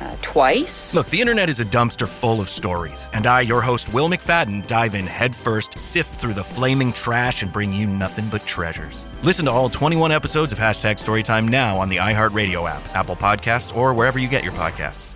Uh, 0.00 0.14
twice. 0.20 0.94
Look, 0.94 1.08
the 1.08 1.20
internet 1.20 1.48
is 1.48 1.60
a 1.60 1.64
dumpster 1.64 2.06
full 2.06 2.40
of 2.40 2.48
stories, 2.48 3.08
and 3.12 3.26
I, 3.26 3.40
your 3.40 3.60
host, 3.62 3.92
Will 3.92 4.08
McFadden, 4.08 4.66
dive 4.66 4.94
in 4.94 5.06
headfirst, 5.06 5.78
sift 5.78 6.14
through 6.14 6.34
the 6.34 6.44
flaming 6.44 6.92
trash, 6.92 7.42
and 7.42 7.52
bring 7.52 7.72
you 7.72 7.86
nothing 7.86 8.28
but 8.28 8.44
treasures. 8.44 9.04
Listen 9.22 9.46
to 9.46 9.50
all 9.50 9.70
21 9.70 10.12
episodes 10.12 10.52
of 10.52 10.58
Hashtag 10.58 10.98
Storytime 10.98 11.48
now 11.48 11.78
on 11.78 11.88
the 11.88 11.96
iHeartRadio 11.96 12.68
app, 12.68 12.86
Apple 12.94 13.16
Podcasts, 13.16 13.74
or 13.74 13.94
wherever 13.94 14.18
you 14.18 14.28
get 14.28 14.44
your 14.44 14.52
podcasts. 14.52 15.14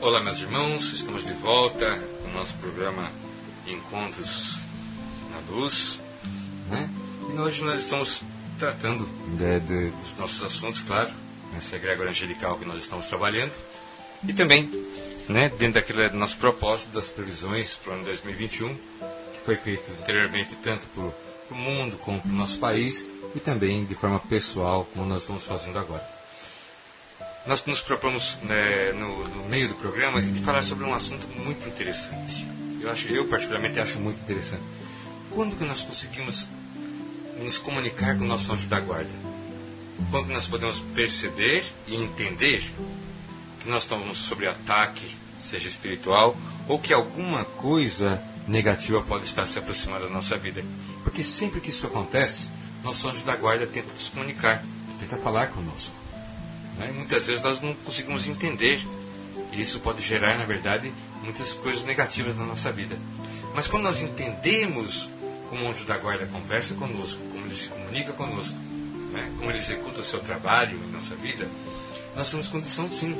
Olá, 0.00 0.22
meus 0.22 0.42
irmãos, 0.42 0.92
estamos 0.92 1.24
de 1.24 1.32
volta 1.32 1.98
com 2.22 2.28
o 2.28 2.32
nosso 2.34 2.54
programa 2.56 3.10
Encontros 3.66 4.66
na 5.30 5.56
Luz. 5.56 5.98
Né? 6.68 6.90
E 7.32 7.38
hoje 7.38 7.64
nós 7.64 7.76
estamos 7.76 8.22
tratando 8.58 9.08
de, 9.38 9.60
de, 9.60 9.90
dos 9.92 10.14
nossos 10.16 10.42
assuntos, 10.42 10.82
claro, 10.82 11.10
nessa 11.54 11.76
egrégora 11.76 12.10
angelical 12.10 12.58
que 12.58 12.66
nós 12.66 12.80
estamos 12.80 13.06
trabalhando. 13.06 13.52
E 14.26 14.32
também, 14.32 14.70
né, 15.28 15.48
dentro 15.50 15.74
daquele 15.74 16.10
nosso 16.10 16.36
propósito 16.36 16.90
das 16.90 17.08
previsões 17.08 17.76
para 17.76 17.92
o 17.92 17.94
ano 17.94 18.04
2021, 18.04 18.74
que 19.32 19.40
foi 19.44 19.56
feito 19.56 19.90
anteriormente 20.00 20.56
tanto 20.56 20.86
para 20.88 21.02
o 21.02 21.58
mundo 21.58 21.96
como 21.98 22.20
para 22.20 22.30
o 22.30 22.34
nosso 22.34 22.58
país 22.58 23.04
e 23.34 23.40
também 23.40 23.84
de 23.84 23.94
forma 23.94 24.18
pessoal, 24.20 24.86
como 24.92 25.06
nós 25.06 25.22
estamos 25.22 25.44
fazendo 25.44 25.78
agora. 25.78 26.14
Nós 27.46 27.64
nos 27.66 27.82
propomos 27.82 28.38
né, 28.42 28.92
no, 28.92 29.28
no, 29.28 29.48
meio 29.48 29.68
do 29.68 29.74
programa 29.74 30.20
de 30.22 30.40
falar 30.40 30.62
sobre 30.62 30.84
um 30.84 30.94
assunto 30.94 31.28
muito 31.28 31.68
interessante. 31.68 32.46
Eu 32.80 32.90
acho, 32.90 33.08
eu 33.08 33.28
particularmente 33.28 33.78
acho 33.78 34.00
muito 34.00 34.20
interessante. 34.20 34.62
Quando 35.30 35.54
que 35.56 35.64
nós 35.64 35.82
conseguimos 35.82 36.48
nos 37.38 37.58
comunicar 37.58 38.16
com 38.16 38.24
o 38.24 38.26
nosso 38.26 38.50
anjo 38.52 38.66
da 38.68 38.80
guarda? 38.80 39.33
Quando 40.10 40.28
nós 40.28 40.46
podemos 40.46 40.80
perceber 40.94 41.64
e 41.86 41.96
entender 41.96 42.62
que 43.60 43.68
nós 43.68 43.84
estamos 43.84 44.18
sob 44.18 44.46
ataque, 44.46 45.16
seja 45.38 45.68
espiritual, 45.68 46.36
ou 46.68 46.78
que 46.78 46.92
alguma 46.92 47.44
coisa 47.44 48.22
negativa 48.46 49.02
pode 49.02 49.24
estar 49.24 49.46
se 49.46 49.58
aproximando 49.58 50.06
da 50.06 50.12
nossa 50.12 50.36
vida? 50.36 50.64
Porque 51.02 51.22
sempre 51.22 51.60
que 51.60 51.70
isso 51.70 51.86
acontece, 51.86 52.50
nosso 52.82 53.08
anjo 53.08 53.24
da 53.24 53.36
guarda 53.36 53.66
tenta 53.66 53.94
se 53.94 54.10
comunicar, 54.10 54.64
tenta 54.98 55.16
falar 55.16 55.48
conosco. 55.48 55.94
Né? 56.78 56.92
Muitas 56.92 57.24
vezes 57.26 57.42
nós 57.42 57.60
não 57.60 57.74
conseguimos 57.74 58.28
entender. 58.28 58.84
E 59.52 59.60
isso 59.60 59.78
pode 59.80 60.02
gerar, 60.02 60.36
na 60.36 60.44
verdade, 60.44 60.92
muitas 61.22 61.54
coisas 61.54 61.84
negativas 61.84 62.36
na 62.36 62.44
nossa 62.44 62.72
vida. 62.72 62.98
Mas 63.54 63.68
quando 63.68 63.84
nós 63.84 64.02
entendemos 64.02 65.08
como 65.48 65.64
o 65.64 65.70
anjo 65.70 65.84
da 65.84 65.96
guarda 65.96 66.26
conversa 66.26 66.74
conosco, 66.74 67.20
como 67.30 67.46
ele 67.46 67.54
se 67.54 67.68
comunica 67.68 68.12
conosco, 68.12 68.56
né? 69.14 69.32
como 69.38 69.50
ele 69.50 69.58
executa 69.58 70.00
o 70.00 70.04
seu 70.04 70.20
trabalho 70.20 70.76
em 70.76 70.90
nossa 70.90 71.14
vida, 71.14 71.48
nós 72.16 72.30
temos 72.30 72.48
condição 72.48 72.88
sim, 72.88 73.16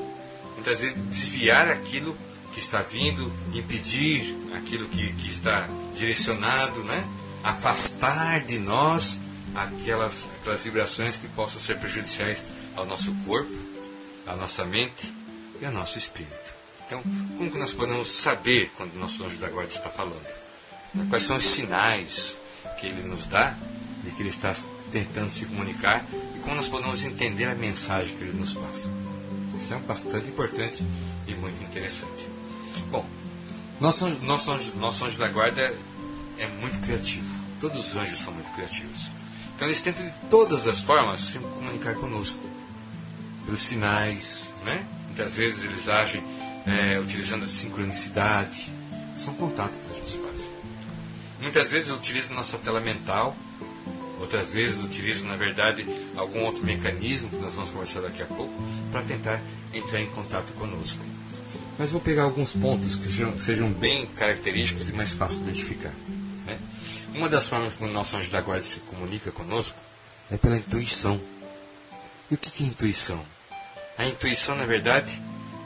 muitas 0.55 0.81
vezes, 0.81 0.97
desviar 1.09 1.69
aquilo 1.69 2.17
que 2.53 2.61
está 2.61 2.83
vindo, 2.83 3.33
impedir 3.53 4.37
aquilo 4.55 4.89
que, 4.89 5.13
que 5.15 5.31
está 5.31 5.69
direcionado, 5.95 6.83
né? 6.85 7.09
afastar 7.43 8.45
de 8.45 8.59
nós 8.59 9.19
aquelas, 9.55 10.27
aquelas 10.41 10.63
vibrações 10.63 11.17
que 11.17 11.29
possam 11.29 11.61
ser 11.61 11.79
prejudiciais 11.79 12.45
ao 12.77 12.85
nosso 12.85 13.15
corpo, 13.27 13.55
à 14.27 14.37
nossa 14.37 14.65
mente 14.65 15.13
e 15.61 15.67
ao 15.67 15.73
nosso 15.73 15.99
espírito. 15.99 16.55
Então, 16.87 17.03
como 17.37 17.51
que 17.51 17.59
nós 17.59 17.73
podemos 17.73 18.11
saber 18.11 18.71
quando 18.77 18.95
o 18.95 18.99
nosso 18.99 19.25
anjo 19.25 19.39
da 19.39 19.49
guarda 19.49 19.73
está 19.73 19.89
falando? 19.89 20.27
Quais 21.09 21.25
são 21.25 21.37
os 21.37 21.47
sinais 21.47 22.39
que 22.79 22.87
ele 22.87 23.03
nos 23.03 23.27
dá 23.27 23.57
de 24.05 24.11
que 24.11 24.23
ele 24.23 24.29
está 24.29 24.55
tentando 24.95 25.29
se 25.29 25.45
comunicar 25.47 26.07
e 26.37 26.39
como 26.39 26.55
nós 26.55 26.69
podemos 26.69 27.03
entender 27.03 27.47
a 27.47 27.55
mensagem 27.57 28.17
que 28.17 28.23
ele 28.23 28.39
nos 28.39 28.55
passa? 28.55 28.89
Isso 29.53 29.75
é 29.75 29.79
bastante 29.79 30.29
importante 30.29 30.87
e 31.27 31.35
muito 31.35 31.61
interessante. 31.65 32.29
Bom, 32.93 33.05
nosso, 33.81 34.09
nosso, 34.23 34.53
anjo, 34.53 34.77
nosso 34.77 35.05
anjo 35.05 35.19
da 35.19 35.29
guarda 35.29 35.77
é 36.39 36.47
muito 36.61 36.79
criativo. 36.79 37.27
Todos 37.61 37.89
os 37.89 37.97
anjos 37.97 38.21
são 38.21 38.33
muito 38.33 38.53
criativos. 38.53 39.11
Então 39.57 39.67
eles 39.67 39.81
tentam 39.81 40.05
de 40.07 40.13
todas 40.31 40.69
as 40.69 40.79
formas 40.79 41.21
se 41.21 41.39
comunicar 41.41 41.95
conosco. 41.97 42.39
Pelos 43.45 43.61
sinais, 43.61 44.55
né? 44.65 44.87
Muitas 45.07 45.35
vezes 45.35 45.65
eles 45.65 45.89
agem 45.89 46.23
é, 46.67 47.01
utilizando 47.01 47.45
a 47.45 47.49
sincronicidade. 47.49 48.73
São 49.17 49.35
contatos 49.35 49.77
que 49.77 49.85
eles 49.87 50.01
nos 50.01 50.15
fazem. 50.15 50.53
Muitas 51.41 51.71
vezes 51.73 51.91
utilizam 51.91 52.37
nossa 52.37 52.59
tela 52.59 52.81
mental. 52.81 53.37
Outras 54.21 54.53
vezes 54.53 54.83
utilizam, 54.83 55.29
na 55.29 55.37
verdade, 55.37 55.87
algum 56.17 56.45
outro 56.45 56.65
mecanismo 56.65 57.29
que 57.29 57.37
nós 57.37 57.55
vamos 57.55 57.71
conversar 57.71 58.01
daqui 58.01 58.23
a 58.23 58.27
pouco 58.27 58.53
para 58.91 59.03
tentar 59.03 59.41
entrar 59.73 60.01
em 60.01 60.07
contato 60.11 60.53
conosco. 60.55 61.05
Mas 61.79 61.91
vou 61.91 62.01
pegar 62.01 62.23
alguns 62.23 62.53
pontos 62.53 62.97
que 62.97 63.05
sejam, 63.05 63.39
sejam 63.41 63.73
bem 63.73 64.07
característicos 64.07 64.89
e 64.89 64.93
mais 64.93 65.13
fáceis 65.13 65.41
de 65.41 65.51
identificar. 65.51 65.93
Né? 66.47 66.59
Uma 67.15 67.29
das 67.29 67.49
formas 67.49 67.75
como 67.75 67.91
o 67.91 67.93
nosso 67.93 68.17
anjo 68.17 68.31
da 68.31 68.41
guarda 68.41 68.63
se 68.63 68.81
comunica 68.81 69.33
conosco 69.33 69.79
é 70.31 70.37
pela 70.37 70.57
intuição. 70.57 71.21
E 72.31 72.35
o 72.35 72.39
que 72.39 72.63
é 72.63 72.67
intuição? 72.67 73.25
A 73.99 74.07
intuição, 74.07 74.57
na 74.57 74.67
verdade, 74.67 75.21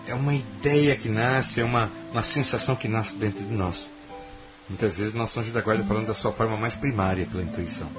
é 0.07 0.15
uma 0.15 0.35
ideia 0.35 0.97
que 0.97 1.09
nasce, 1.09 1.61
é 1.61 1.65
uma, 1.65 1.91
uma 2.11 2.23
sensação 2.23 2.75
que 2.75 2.89
nasce 2.89 3.17
dentro 3.17 3.45
de 3.45 3.53
nós. 3.53 3.91
Muitas 4.69 4.99
vezes 4.99 5.15
o 5.15 5.17
nosso 5.17 5.39
anjo 5.41 5.53
da 5.53 5.61
guarda 5.61 5.85
falando 5.85 6.07
da 6.07 6.15
sua 6.15 6.33
forma 6.33 6.57
mais 6.57 6.75
primária 6.75 7.27
pela 7.27 7.43
intuição. 7.43 7.91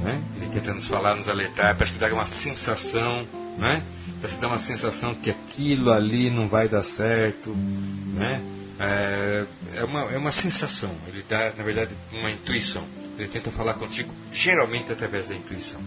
Né? 0.00 0.22
Ele 0.36 0.48
tenta 0.48 0.74
nos 0.74 0.86
falar, 0.86 1.14
nos 1.14 1.28
alertar, 1.28 1.74
parece 1.76 1.94
que 1.94 1.98
dá 1.98 2.12
uma 2.12 2.26
sensação, 2.26 3.26
né? 3.58 3.82
parece 4.20 4.36
que 4.36 4.40
dá 4.40 4.48
uma 4.48 4.58
sensação 4.58 5.14
que 5.14 5.30
aquilo 5.30 5.90
ali 5.90 6.30
não 6.30 6.48
vai 6.48 6.68
dar 6.68 6.82
certo. 6.82 7.50
Né? 7.50 8.42
É, 8.78 9.46
é, 9.74 9.84
uma, 9.84 10.00
é 10.12 10.18
uma 10.18 10.32
sensação, 10.32 10.94
ele 11.08 11.24
dá, 11.28 11.52
na 11.56 11.64
verdade, 11.64 11.96
uma 12.12 12.30
intuição. 12.30 12.84
Ele 13.18 13.28
tenta 13.28 13.50
falar 13.50 13.74
contigo, 13.74 14.12
geralmente 14.30 14.92
através 14.92 15.28
da 15.28 15.34
intuição. 15.34 15.80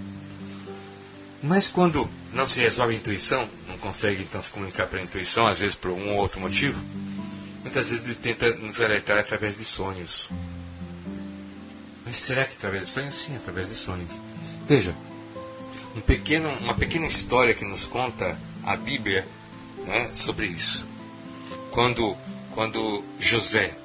Mas 1.41 1.69
quando 1.69 2.09
não 2.33 2.47
se 2.47 2.59
resolve 2.59 2.93
a 2.93 2.97
intuição, 2.97 3.47
não 3.67 3.77
consegue 3.77 4.23
então 4.23 4.41
se 4.41 4.51
comunicar 4.51 4.87
pela 4.87 5.01
intuição, 5.01 5.47
às 5.47 5.59
vezes 5.59 5.75
por 5.75 5.91
um 5.91 6.09
ou 6.09 6.17
outro 6.17 6.39
motivo, 6.39 6.83
muitas 7.61 7.89
vezes 7.89 8.03
ele 8.03 8.15
tenta 8.15 8.53
nos 8.55 8.81
alertar 8.81 9.17
através 9.17 9.55
de 9.57 9.63
sonhos. 9.63 10.29
Mas 12.09 12.17
será 12.17 12.43
que 12.43 12.55
através 12.55 12.85
de 12.85 12.89
sonhos? 12.89 13.13
Sim, 13.13 13.35
através 13.35 13.69
de 13.69 13.75
sonhos. 13.75 14.19
Veja, 14.67 14.95
um 15.95 16.01
pequeno, 16.01 16.49
uma 16.61 16.73
pequena 16.73 17.05
história 17.05 17.53
que 17.53 17.63
nos 17.63 17.85
conta 17.85 18.35
a 18.65 18.75
Bíblia 18.75 19.27
né, 19.85 20.09
sobre 20.15 20.47
isso. 20.47 20.87
Quando, 21.69 22.17
quando 22.51 23.03
José 23.19 23.77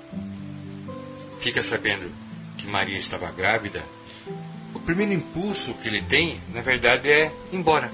fica 1.39 1.63
sabendo 1.63 2.11
que 2.57 2.67
Maria 2.67 2.99
estava 2.99 3.31
grávida, 3.31 3.85
o 4.73 4.81
primeiro 4.81 5.13
impulso 5.13 5.75
que 5.75 5.89
ele 5.89 6.01
tem, 6.01 6.41
na 6.55 6.63
verdade, 6.63 7.11
é 7.11 7.31
ir 7.53 7.57
embora. 7.59 7.93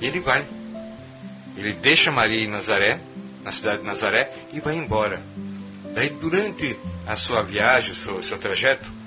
Ele 0.00 0.18
vai. 0.18 0.44
Ele 1.56 1.74
deixa 1.74 2.10
Maria 2.10 2.42
em 2.42 2.48
Nazaré, 2.48 3.00
na 3.44 3.52
cidade 3.52 3.82
de 3.82 3.86
Nazaré, 3.86 4.32
e 4.52 4.58
vai 4.58 4.74
embora. 4.74 5.24
Daí, 5.94 6.10
durante 6.10 6.76
a 7.06 7.14
sua 7.16 7.44
viagem, 7.44 7.92
o 7.92 7.94
seu, 7.94 8.20
seu 8.20 8.36
trajeto, 8.36 8.97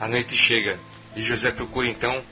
a 0.00 0.08
noite 0.08 0.34
chega 0.34 0.80
e 1.14 1.22
José 1.22 1.50
procura 1.52 1.86
então 1.86 2.24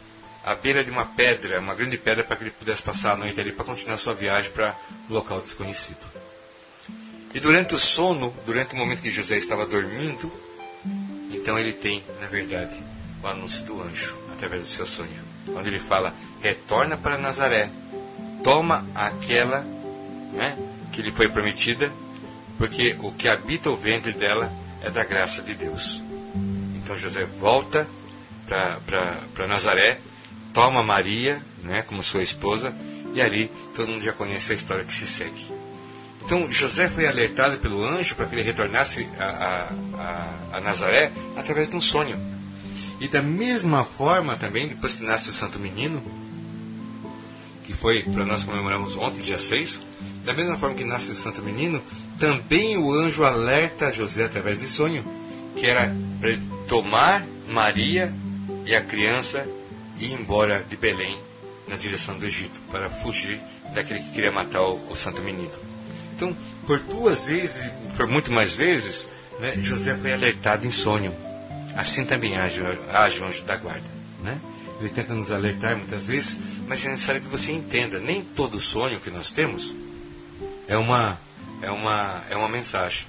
a 0.45 0.55
beira 0.55 0.83
de 0.83 0.91
uma 0.91 1.05
pedra, 1.05 1.61
uma 1.61 1.75
grande 1.75 1.99
pedra, 1.99 2.25
para 2.25 2.37
que 2.37 2.45
ele 2.45 2.51
pudesse 2.51 2.83
passar 2.83 3.13
a 3.13 3.17
noite 3.17 3.39
ali 3.39 3.53
para 3.53 3.67
continuar 3.67 3.99
sua 3.99 4.15
viagem 4.15 4.51
para 4.51 4.75
um 5.11 5.13
local 5.13 5.41
desconhecido. 5.43 6.09
E 7.35 7.41
durante 7.41 7.75
o 7.75 7.79
sono, 7.79 8.35
durante 8.47 8.75
o 8.75 8.79
momento 8.79 9.03
que 9.03 9.11
José 9.11 9.37
estava 9.37 9.67
dormindo, 9.67 10.33
então 11.31 11.59
ele 11.59 11.75
tem, 11.75 12.03
na 12.21 12.27
verdade, 12.29 12.83
o 13.23 13.27
anúncio 13.27 13.65
do 13.67 13.83
anjo 13.83 14.17
através 14.33 14.63
do 14.63 14.69
seu 14.69 14.87
sonho, 14.87 15.23
onde 15.55 15.69
ele 15.69 15.81
fala: 15.81 16.15
retorna 16.41 16.97
para 16.97 17.19
Nazaré, 17.19 17.71
toma 18.43 18.87
aquela 18.95 19.61
né, 20.33 20.57
que 20.93 21.03
lhe 21.03 21.13
foi 21.13 21.29
prometida, 21.29 21.93
porque 22.57 22.97
o 23.01 23.13
que 23.13 23.29
habita 23.29 23.69
o 23.69 23.77
ventre 23.77 24.15
dela 24.15 24.51
é 24.83 24.89
da 24.89 25.05
graça 25.05 25.43
de 25.43 25.55
Deus. 25.55 26.08
Então 26.89 26.99
José 26.99 27.27
volta 27.39 27.87
para 28.47 29.47
Nazaré, 29.47 30.01
toma 30.55 30.83
Maria 30.83 31.39
né, 31.63 31.83
como 31.83 32.03
sua 32.03 32.23
esposa, 32.23 32.75
e 33.13 33.21
ali 33.21 33.53
todo 33.75 33.89
mundo 33.89 34.03
já 34.03 34.15
conhece 34.15 34.53
a 34.53 34.55
história 34.55 34.87
que 34.87 34.95
se 34.95 35.07
segue. 35.07 35.53
Então 36.25 36.51
José 36.51 36.89
foi 36.89 37.07
alertado 37.07 37.59
pelo 37.59 37.85
anjo 37.85 38.17
para 38.17 38.25
que 38.25 38.35
ele 38.35 38.43
retornasse 38.43 39.07
a, 39.19 39.25
a, 39.25 39.69
a, 40.01 40.57
a 40.57 40.61
Nazaré 40.63 41.13
através 41.37 41.69
de 41.69 41.77
um 41.77 41.81
sonho. 41.81 42.19
E 42.99 43.07
da 43.07 43.21
mesma 43.21 43.85
forma 43.85 44.37
também, 44.37 44.67
depois 44.67 44.95
que 44.95 45.03
nasce 45.03 45.29
o 45.29 45.35
santo 45.35 45.59
menino, 45.59 46.03
que 47.65 47.75
foi 47.75 48.03
para 48.03 48.25
nós 48.25 48.45
comemoramos 48.45 48.97
ontem, 48.97 49.21
dia 49.21 49.39
6, 49.39 49.83
da 50.25 50.33
mesma 50.33 50.57
forma 50.57 50.75
que 50.75 50.85
nasce 50.85 51.13
o 51.13 51.15
Santo 51.15 51.43
Menino, 51.43 51.83
também 52.19 52.79
o 52.79 52.91
anjo 52.93 53.25
alerta 53.25 53.93
José 53.93 54.25
através 54.25 54.61
de 54.61 54.67
sonho, 54.67 55.05
que 55.55 55.67
era 55.67 55.95
para 56.19 56.31
ele 56.31 56.58
tomar 56.69 57.27
Maria 57.49 58.15
e 58.65 58.77
a 58.77 58.81
criança 58.81 59.49
e 59.99 60.07
ir 60.07 60.13
embora 60.13 60.63
de 60.63 60.77
Belém 60.77 61.19
na 61.67 61.77
direção 61.77 62.17
do 62.17 62.25
Egito, 62.25 62.61
para 62.71 62.89
fugir 62.89 63.41
daquele 63.75 64.01
que 64.01 64.13
queria 64.13 64.31
matar 64.31 64.63
o, 64.63 64.91
o 64.91 64.95
Santo 64.95 65.21
Menino. 65.23 65.53
Então, 66.15 66.35
por 66.67 66.79
duas 66.81 67.27
vezes, 67.27 67.73
por 67.97 68.07
muito 68.07 68.31
mais 68.31 68.55
vezes, 68.55 69.09
né, 69.41 69.53
José 69.57 69.97
foi 69.97 70.13
alertado 70.13 70.67
em 70.67 70.71
sonho. 70.71 71.15
Assim 71.77 72.05
também 72.05 72.37
age, 72.37 72.61
age 72.93 73.21
o 73.21 73.25
anjo 73.25 73.45
da 73.45 73.57
guarda. 73.57 73.89
Né? 74.23 74.39
Ele 74.81 74.89
tenta 74.89 75.15
nos 75.15 75.31
alertar 75.31 75.77
muitas 75.77 76.07
vezes, 76.07 76.39
mas 76.67 76.85
é 76.85 76.91
necessário 76.91 77.21
que 77.21 77.29
você 77.29 77.53
entenda, 77.53 77.99
nem 77.99 78.23
todo 78.23 78.61
sonho 78.61 79.01
que 79.01 79.11
nós 79.11 79.31
temos 79.31 79.75
é 80.69 80.77
uma, 80.77 81.19
é 81.63 81.71
uma, 81.71 82.23
é 82.29 82.37
uma 82.37 82.49
mensagem. 82.49 83.07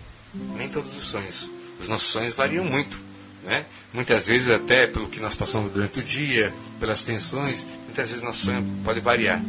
Nem 0.56 0.70
todos 0.70 0.96
os 0.96 1.04
sonhos. 1.04 1.52
Os 1.80 1.90
nossos 1.90 2.10
sonhos 2.10 2.34
variam 2.34 2.64
muito. 2.64 3.00
Né? 3.50 3.66
Muitas 3.92 4.28
vezes, 4.28 4.48
até 4.54 4.86
pelo 4.86 5.10
que 5.10 5.20
nós 5.20 5.34
passamos 5.34 5.72
durante 5.72 5.98
o 5.98 6.04
dia, 6.04 6.54
pelas 6.80 7.02
tensões, 7.02 7.66
muitas 7.86 8.10
vezes 8.10 8.22
nosso 8.22 8.46
sonho 8.46 8.64
pode 8.84 9.00
variar. 9.00 9.42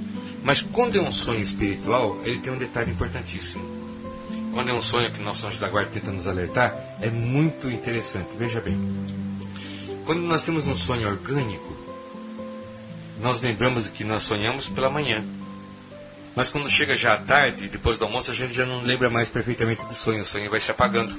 Mas 0.42 0.62
quando 0.62 0.96
é 0.96 1.02
um 1.02 1.12
sonho 1.12 1.40
espiritual, 1.42 2.18
ele 2.24 2.38
tem 2.38 2.50
um 2.50 2.56
detalhe 2.56 2.90
importantíssimo. 2.90 3.62
Quando 4.54 4.70
é 4.70 4.72
um 4.72 4.80
sonho 4.80 5.12
que 5.12 5.20
nosso 5.20 5.46
anjo 5.46 5.60
da 5.60 5.68
guarda 5.68 5.90
tenta 5.90 6.10
nos 6.10 6.26
alertar, 6.26 6.74
é 7.02 7.10
muito 7.10 7.68
interessante. 7.68 8.38
Veja 8.38 8.58
bem. 8.62 8.74
Quando 10.06 10.22
nós 10.22 10.46
temos 10.46 10.66
um 10.66 10.74
sonho 10.74 11.06
orgânico, 11.06 11.76
nós 13.20 13.42
lembramos 13.42 13.86
que 13.88 14.02
nós 14.02 14.22
sonhamos 14.22 14.66
pela 14.66 14.88
manhã. 14.88 15.22
Mas 16.34 16.48
quando 16.48 16.70
chega 16.70 16.96
já 16.96 17.12
à 17.12 17.18
tarde, 17.18 17.68
depois 17.68 17.98
do 17.98 18.06
almoço, 18.06 18.30
a 18.30 18.34
gente 18.34 18.54
já 18.54 18.64
não 18.64 18.82
lembra 18.82 19.10
mais 19.10 19.28
perfeitamente 19.28 19.84
do 19.84 19.92
sonho. 19.92 20.22
O 20.22 20.26
sonho 20.26 20.50
vai 20.50 20.58
se 20.58 20.70
apagando. 20.70 21.14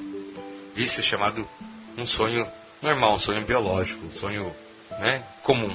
Isso 0.74 0.98
é 0.98 1.02
chamado 1.04 1.48
um 1.96 2.04
sonho 2.04 2.44
normal, 2.82 3.14
um 3.14 3.18
sonho 3.18 3.44
biológico, 3.44 4.06
um 4.06 4.12
sonho 4.12 4.54
né, 4.98 5.22
comum. 5.42 5.70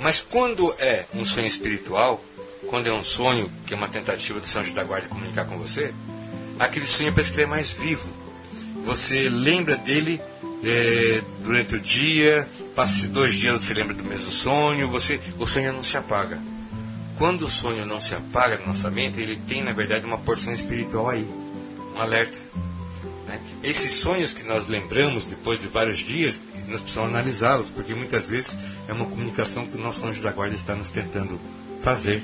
Mas 0.00 0.20
quando 0.20 0.74
é 0.78 1.06
um 1.14 1.24
sonho 1.24 1.46
espiritual, 1.46 2.22
quando 2.68 2.88
é 2.88 2.92
um 2.92 3.02
sonho 3.02 3.50
que 3.66 3.72
é 3.72 3.76
uma 3.76 3.88
tentativa 3.88 4.40
do 4.40 4.46
São 4.46 4.60
Anjo 4.60 4.74
da 4.74 4.84
Guarda 4.84 5.08
comunicar 5.08 5.44
com 5.46 5.56
você, 5.56 5.94
aquele 6.58 6.86
sonho 6.86 7.12
parece 7.12 7.30
que 7.30 7.36
ele 7.36 7.44
é 7.44 7.46
mais 7.46 7.70
vivo. 7.70 8.12
Você 8.84 9.28
lembra 9.28 9.76
dele 9.76 10.20
é, 10.64 11.22
durante 11.42 11.76
o 11.76 11.80
dia, 11.80 12.48
passa 12.74 13.08
dois 13.08 13.34
dias 13.34 13.62
você 13.62 13.74
lembra 13.74 13.94
do 13.94 14.04
mesmo 14.04 14.30
sonho, 14.30 14.88
você, 14.88 15.20
o 15.38 15.46
sonho 15.46 15.72
não 15.72 15.82
se 15.82 15.96
apaga. 15.96 16.40
Quando 17.18 17.42
o 17.42 17.50
sonho 17.50 17.86
não 17.86 18.00
se 18.00 18.14
apaga 18.14 18.58
na 18.58 18.66
nossa 18.66 18.90
mente, 18.90 19.18
ele 19.20 19.36
tem 19.36 19.62
na 19.62 19.72
verdade 19.72 20.04
uma 20.04 20.18
porção 20.18 20.52
espiritual 20.52 21.08
aí, 21.08 21.26
um 21.94 22.00
alerta. 22.00 22.36
Né? 23.26 23.40
Esses 23.62 23.94
sonhos 23.94 24.32
que 24.32 24.44
nós 24.44 24.66
lembramos 24.66 25.26
depois 25.26 25.60
de 25.60 25.66
vários 25.66 25.98
dias, 25.98 26.40
nós 26.68 26.80
precisamos 26.80 27.10
analisá-los, 27.10 27.70
porque 27.70 27.94
muitas 27.94 28.28
vezes 28.28 28.56
é 28.86 28.92
uma 28.92 29.06
comunicação 29.06 29.66
que 29.66 29.76
o 29.76 29.80
nosso 29.80 30.06
anjo 30.06 30.22
da 30.22 30.30
guarda 30.30 30.54
está 30.54 30.74
nos 30.74 30.90
tentando 30.90 31.40
fazer. 31.82 32.22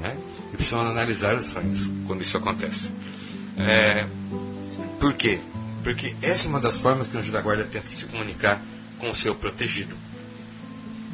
Né? 0.00 0.16
E 0.52 0.56
precisamos 0.56 0.86
analisar 0.86 1.34
os 1.36 1.46
sonhos 1.46 1.90
quando 2.06 2.22
isso 2.22 2.36
acontece. 2.36 2.90
É, 3.58 4.06
por 4.98 5.14
quê? 5.14 5.40
Porque 5.82 6.14
essa 6.22 6.46
é 6.46 6.48
uma 6.48 6.60
das 6.60 6.78
formas 6.78 7.08
que 7.08 7.16
o 7.16 7.20
anjo 7.20 7.32
da 7.32 7.40
guarda 7.40 7.64
tenta 7.64 7.88
se 7.88 8.06
comunicar 8.06 8.62
com 8.98 9.10
o 9.10 9.14
seu 9.14 9.34
protegido. 9.34 9.96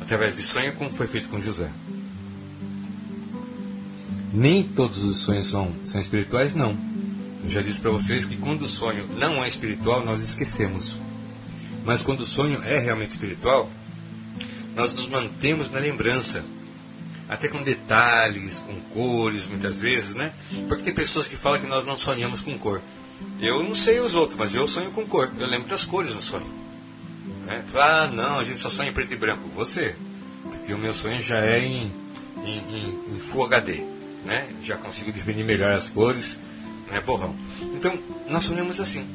Através 0.00 0.36
de 0.36 0.42
sonho, 0.42 0.72
como 0.74 0.90
foi 0.90 1.06
feito 1.06 1.28
com 1.28 1.40
José. 1.40 1.70
Nem 4.32 4.62
todos 4.64 5.04
os 5.04 5.20
sonhos 5.20 5.46
são, 5.46 5.72
são 5.84 6.00
espirituais, 6.00 6.54
não. 6.54 6.76
Eu 7.44 7.50
já 7.50 7.60
disse 7.60 7.80
para 7.80 7.90
vocês 7.90 8.24
que 8.24 8.36
quando 8.38 8.62
o 8.62 8.68
sonho 8.68 9.06
não 9.18 9.44
é 9.44 9.48
espiritual, 9.48 10.04
nós 10.04 10.22
esquecemos. 10.22 10.98
Mas 11.84 12.02
quando 12.02 12.22
o 12.22 12.26
sonho 12.26 12.62
é 12.64 12.78
realmente 12.78 13.10
espiritual, 13.10 13.70
nós 14.74 14.94
nos 14.94 15.06
mantemos 15.06 15.70
na 15.70 15.78
lembrança 15.78 16.42
até 17.28 17.48
com 17.48 17.62
detalhes, 17.62 18.64
com 18.66 18.74
cores, 18.94 19.46
muitas 19.46 19.78
vezes, 19.78 20.14
né? 20.14 20.32
Porque 20.68 20.84
tem 20.84 20.94
pessoas 20.94 21.28
que 21.28 21.36
falam 21.36 21.60
que 21.60 21.66
nós 21.66 21.84
não 21.84 21.96
sonhamos 21.96 22.42
com 22.42 22.56
cor. 22.58 22.80
Eu 23.40 23.62
não 23.62 23.74
sei 23.74 24.00
os 24.00 24.14
outros, 24.14 24.38
mas 24.38 24.54
eu 24.54 24.66
sonho 24.66 24.90
com 24.90 25.06
cor. 25.06 25.30
Eu 25.38 25.46
lembro 25.46 25.68
das 25.68 25.84
cores 25.84 26.14
no 26.14 26.22
sonho. 26.22 26.50
Né? 27.44 27.62
Ah, 27.74 28.08
não, 28.12 28.38
a 28.38 28.44
gente 28.44 28.58
só 28.58 28.70
sonha 28.70 28.88
em 28.88 28.92
preto 28.92 29.12
e 29.12 29.16
branco. 29.16 29.48
Você. 29.54 29.94
Porque 30.42 30.72
o 30.72 30.78
meu 30.78 30.94
sonho 30.94 31.20
já 31.20 31.40
é 31.40 31.58
em, 31.60 31.92
em, 32.42 32.58
em, 32.58 33.16
em 33.16 33.18
Full 33.20 33.44
HD. 33.44 33.84
Né? 34.24 34.48
Já 34.62 34.76
consigo 34.76 35.12
definir 35.12 35.44
melhor 35.44 35.72
as 35.72 35.88
cores, 35.88 36.38
é 36.90 37.00
borrão. 37.00 37.34
Então, 37.74 37.98
nós 38.28 38.44
sonhamos 38.44 38.80
assim. 38.80 39.06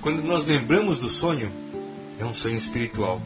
Quando 0.00 0.22
nós 0.22 0.44
lembramos 0.44 0.98
do 0.98 1.08
sonho, 1.08 1.52
é 2.18 2.24
um 2.24 2.34
sonho 2.34 2.56
espiritual. 2.56 3.20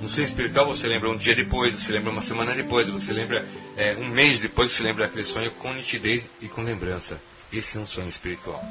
No 0.00 0.08
sonho 0.08 0.26
espiritual 0.26 0.66
você 0.66 0.86
lembra 0.86 1.10
um 1.10 1.16
dia 1.16 1.34
depois, 1.34 1.74
você 1.74 1.92
lembra 1.92 2.10
uma 2.10 2.20
semana 2.20 2.54
depois, 2.54 2.88
você 2.88 3.12
lembra 3.12 3.46
é, 3.76 3.96
um 3.96 4.08
mês 4.08 4.40
depois, 4.40 4.70
você 4.70 4.82
lembra 4.82 5.06
aquele 5.06 5.24
sonho 5.24 5.50
com 5.52 5.72
nitidez 5.72 6.30
e 6.40 6.48
com 6.48 6.62
lembrança. 6.62 7.20
Esse 7.52 7.78
é 7.78 7.80
um 7.80 7.86
sonho 7.86 8.08
espiritual. 8.08 8.62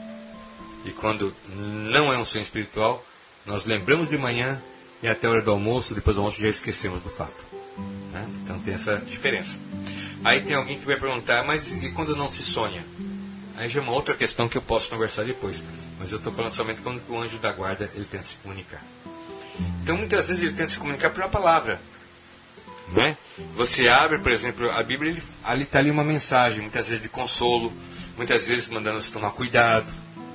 E 0.86 0.92
quando 0.92 1.36
não 1.56 2.14
é 2.14 2.18
um 2.18 2.26
sonho 2.26 2.44
espiritual, 2.44 3.04
nós 3.46 3.66
lembramos 3.66 4.10
de 4.10 4.18
manhã 4.18 4.62
e 5.02 5.08
até 5.08 5.28
a 5.28 5.32
hora 5.32 5.42
do 5.42 5.52
almoço, 5.52 5.96
depois 5.96 6.16
do 6.16 6.22
almoço 6.22 6.42
já 6.42 6.48
esquecemos 6.48 7.02
do 7.02 7.10
fato. 7.10 7.44
Né? 8.12 8.28
Então 8.44 8.60
tem 8.60 8.74
essa 8.74 8.98
diferença. 8.98 9.58
Aí 10.24 10.42
tem 10.42 10.56
alguém 10.56 10.80
que 10.80 10.86
vai 10.86 11.00
perguntar, 11.00 11.44
mas 11.44 11.84
e 11.84 11.92
quando 11.92 12.16
não 12.16 12.30
se 12.30 12.44
sonha? 12.44 12.86
Aí 13.58 13.70
já 13.70 13.80
é 13.80 13.84
uma 13.84 13.94
outra 13.94 14.16
questão 14.16 14.50
que 14.50 14.58
eu 14.58 14.62
posso 14.62 14.90
conversar 14.90 15.24
depois. 15.24 15.64
Mas 15.98 16.12
eu 16.12 16.18
estou 16.18 16.34
falando 16.34 16.52
somente 16.52 16.82
quando 16.82 17.02
o 17.08 17.20
anjo 17.20 17.38
da 17.40 17.52
guarda 17.52 17.90
ele 17.96 18.06
tenta 18.06 18.24
se 18.24 18.36
comunicar. 18.38 18.84
Então 19.82 19.98
muitas 19.98 20.28
vezes 20.28 20.44
ele 20.44 20.54
tenta 20.54 20.70
se 20.70 20.80
comunicar 20.80 21.10
pela 21.12 21.30
palavra. 21.30 21.80
Né? 22.90 23.18
Você 23.56 23.88
abre, 23.88 24.20
por 24.20 24.32
exemplo, 24.32 24.70
a 24.72 24.84
Bíblia, 24.84 25.12
ele, 25.12 25.24
ali 25.44 25.64
está 25.64 25.80
ali 25.80 25.90
uma 25.90 26.04
mensagem, 26.04 26.62
muitas 26.62 26.88
vezes 26.88 27.02
de 27.02 27.10
consolo, 27.10 27.74
muitas 28.16 28.48
vezes 28.48 28.70
mandando 28.70 29.02
você 29.02 29.12
tomar 29.12 29.32
cuidado, 29.32 29.92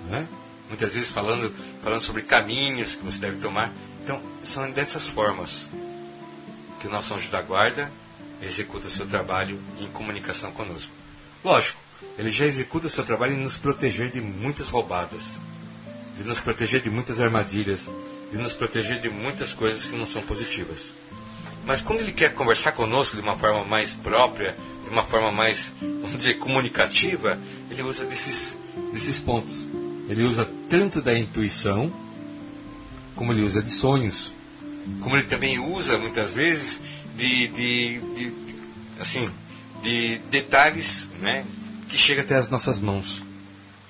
né? 0.08 0.26
muitas 0.68 0.94
vezes 0.94 1.10
falando, 1.10 1.52
falando 1.82 2.02
sobre 2.02 2.22
caminhos 2.22 2.94
que 2.94 3.04
você 3.04 3.20
deve 3.20 3.38
tomar. 3.38 3.72
Então, 4.02 4.20
são 4.42 4.70
dessas 4.72 5.06
formas 5.06 5.70
que 6.80 6.86
o 6.86 6.90
nosso 6.90 7.14
anjo 7.14 7.30
da 7.30 7.42
guarda 7.42 7.92
executa 8.42 8.88
o 8.88 8.90
seu 8.90 9.06
trabalho 9.06 9.60
em 9.78 9.86
comunicação 9.88 10.50
conosco. 10.52 10.92
Lógico, 11.44 11.80
ele 12.18 12.30
já 12.30 12.44
executa 12.44 12.86
o 12.86 12.90
seu 12.90 13.04
trabalho 13.04 13.34
em 13.34 13.42
nos 13.42 13.56
proteger 13.56 14.10
de 14.10 14.20
muitas 14.20 14.68
roubadas, 14.68 15.40
de 16.16 16.24
nos 16.24 16.40
proteger 16.40 16.82
de 16.82 16.90
muitas 16.90 17.18
armadilhas, 17.18 17.90
de 18.30 18.36
nos 18.38 18.52
proteger 18.52 19.00
de 19.00 19.08
muitas 19.08 19.52
coisas 19.52 19.86
que 19.86 19.96
não 19.96 20.06
são 20.06 20.22
positivas. 20.22 20.94
Mas 21.66 21.80
quando 21.80 22.00
ele 22.00 22.12
quer 22.12 22.34
conversar 22.34 22.72
conosco 22.72 23.16
de 23.16 23.22
uma 23.22 23.36
forma 23.36 23.64
mais 23.64 23.94
própria, 23.94 24.56
de 24.84 24.90
uma 24.90 25.04
forma 25.04 25.30
mais, 25.30 25.74
vamos 25.80 26.16
dizer, 26.16 26.34
comunicativa, 26.38 27.38
ele 27.70 27.82
usa 27.82 28.04
desses, 28.04 28.58
desses 28.92 29.18
pontos. 29.18 29.66
Ele 30.08 30.22
usa 30.24 30.48
tanto 30.68 31.00
da 31.00 31.16
intuição, 31.16 31.92
como 33.14 33.32
ele 33.32 33.42
usa 33.42 33.62
de 33.62 33.70
sonhos, 33.70 34.34
como 35.00 35.16
ele 35.16 35.26
também 35.26 35.58
usa 35.58 35.98
muitas 35.98 36.34
vezes 36.34 36.80
de, 37.16 37.48
de, 37.48 38.00
de, 38.00 38.30
de 38.30 38.56
assim, 38.98 39.30
de 39.82 40.18
detalhes 40.30 41.08
né, 41.20 41.44
que 41.90 41.98
chegam 41.98 42.22
até 42.24 42.36
as 42.36 42.48
nossas 42.48 42.78
mãos. 42.78 43.22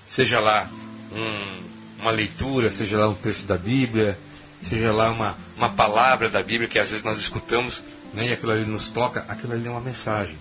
Seja 0.07 0.41
lá 0.41 0.69
um, 1.13 2.01
uma 2.01 2.11
leitura, 2.11 2.71
seja 2.71 2.99
lá 2.99 3.09
um 3.09 3.15
trecho 3.15 3.45
da 3.45 3.59
Bíblia, 3.59 4.19
seja 4.63 4.91
lá 4.93 5.11
uma, 5.11 5.37
uma 5.57 5.69
palavra 5.69 6.29
da 6.29 6.43
Bíblia 6.43 6.69
que 6.69 6.79
às 6.79 6.89
vezes 6.89 7.05
nós 7.05 7.19
escutamos 7.19 7.85
né, 8.15 8.29
e 8.29 8.33
aquilo 8.33 8.53
ali 8.53 8.65
nos 8.65 8.89
toca, 8.89 9.25
aquilo 9.29 9.53
ali 9.53 9.69
é 9.69 9.71
uma 9.71 9.81
mensagem. 9.81 10.37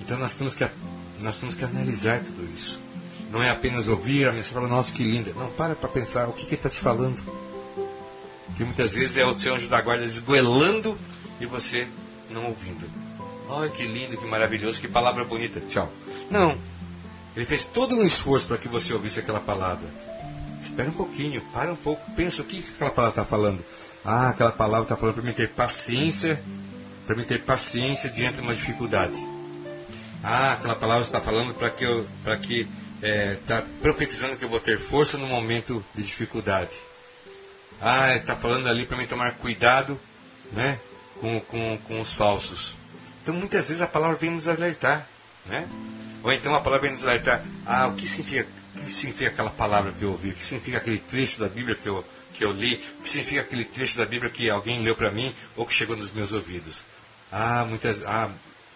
Então 0.00 0.18
nós 0.18 0.32
temos 0.34 0.54
que, 0.54 0.66
nós 1.20 1.38
temos 1.38 1.56
que 1.56 1.64
analisar 1.64 2.20
tudo 2.20 2.42
isso. 2.54 2.80
Não 3.30 3.42
é 3.42 3.50
apenas 3.50 3.88
ouvir 3.88 4.26
a 4.26 4.32
mensagem 4.32 4.50
e 4.50 4.54
falar, 4.54 4.68
nossa, 4.68 4.92
que 4.92 5.04
linda. 5.04 5.32
Não, 5.34 5.50
para 5.50 5.74
para 5.74 5.88
pensar, 5.88 6.28
o 6.28 6.32
que, 6.32 6.44
que 6.44 6.50
ele 6.50 6.56
está 6.56 6.70
te 6.70 6.80
falando? 6.80 7.22
Que 8.56 8.64
muitas 8.64 8.92
vezes 8.92 9.16
é 9.16 9.24
o 9.24 9.38
seu 9.38 9.54
anjo 9.54 9.68
da 9.68 9.80
guarda 9.80 10.04
esgoelando 10.04 10.98
e 11.40 11.46
você 11.46 11.88
não 12.30 12.46
ouvindo. 12.46 12.88
Ai, 13.48 13.68
que 13.70 13.84
lindo, 13.86 14.16
que 14.16 14.26
maravilhoso, 14.26 14.80
que 14.80 14.88
palavra 14.88 15.24
bonita. 15.24 15.60
Tchau. 15.60 15.90
Não. 16.30 16.56
Ele 17.36 17.44
fez 17.44 17.66
todo 17.66 17.96
um 17.96 18.02
esforço 18.02 18.46
para 18.46 18.58
que 18.58 18.68
você 18.68 18.92
ouvisse 18.92 19.20
aquela 19.20 19.40
palavra. 19.40 19.88
Espera 20.60 20.88
um 20.88 20.94
pouquinho, 20.94 21.40
para 21.52 21.72
um 21.72 21.76
pouco, 21.76 22.10
pensa 22.12 22.42
o 22.42 22.44
que 22.44 22.58
aquela 22.58 22.90
palavra 22.90 23.22
está 23.22 23.24
falando. 23.24 23.64
Ah, 24.04 24.28
aquela 24.28 24.52
palavra 24.52 24.84
está 24.84 24.96
falando 24.96 25.14
para 25.14 25.24
mim 25.24 25.32
ter 25.32 25.50
paciência, 25.50 26.42
para 27.06 27.16
mim 27.16 27.24
ter 27.24 27.42
paciência 27.42 28.10
diante 28.10 28.36
de 28.36 28.42
uma 28.42 28.54
dificuldade. 28.54 29.18
Ah, 30.22 30.52
aquela 30.52 30.76
palavra 30.76 31.02
está 31.02 31.20
falando 31.20 31.54
para 31.54 31.70
que 31.70 31.84
eu, 31.84 32.06
para 32.22 32.36
que 32.36 32.68
está 33.00 33.58
é, 33.58 33.64
profetizando 33.80 34.36
que 34.36 34.44
eu 34.44 34.48
vou 34.48 34.60
ter 34.60 34.78
força 34.78 35.16
no 35.16 35.26
momento 35.26 35.84
de 35.94 36.02
dificuldade. 36.02 36.76
Ah, 37.80 38.14
está 38.14 38.36
falando 38.36 38.68
ali 38.68 38.84
para 38.84 38.98
mim 38.98 39.06
tomar 39.06 39.32
cuidado, 39.36 39.98
né, 40.52 40.78
com, 41.20 41.40
com, 41.40 41.78
com 41.88 42.00
os 42.00 42.12
falsos. 42.12 42.76
Então 43.22 43.34
muitas 43.34 43.68
vezes 43.68 43.80
a 43.80 43.86
palavra 43.86 44.16
vem 44.16 44.30
nos 44.30 44.46
alertar. 44.46 45.08
Né? 45.46 45.66
Ou 46.22 46.32
então 46.32 46.54
a 46.54 46.60
palavra 46.60 46.88
alertar, 46.88 47.44
ah, 47.66 47.88
o 47.88 47.94
que 47.94 48.06
significa, 48.06 48.48
o 48.76 48.80
que 48.80 48.90
significa 48.90 49.30
aquela 49.30 49.50
palavra 49.50 49.92
que 49.92 50.02
eu 50.02 50.10
ouvi? 50.10 50.30
O 50.30 50.34
que 50.34 50.42
significa 50.42 50.78
aquele 50.78 50.98
trecho 50.98 51.40
da 51.40 51.48
Bíblia 51.48 51.74
que 51.74 51.88
eu, 51.88 52.04
que 52.34 52.44
eu 52.44 52.52
li? 52.52 52.82
O 52.98 53.02
que 53.02 53.08
significa 53.08 53.40
aquele 53.40 53.64
trecho 53.64 53.96
da 53.96 54.04
Bíblia 54.04 54.30
que 54.30 54.50
alguém 54.50 54.82
leu 54.82 54.94
para 54.94 55.10
mim 55.10 55.34
ou 55.56 55.66
que 55.66 55.74
chegou 55.74 55.96
nos 55.96 56.10
meus 56.10 56.32
ouvidos? 56.32 56.84
Ah, 57.32 57.64
muitas, 57.68 58.04
ah, 58.04 58.30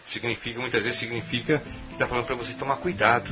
significa, 0.05 0.61
muitas 0.61 0.83
vezes 0.83 0.99
significa 0.99 1.59
que 1.89 1.95
está 1.95 2.07
falando 2.07 2.27
para 2.27 2.37
você 2.37 2.55
tomar 2.55 2.77
cuidado. 2.77 3.31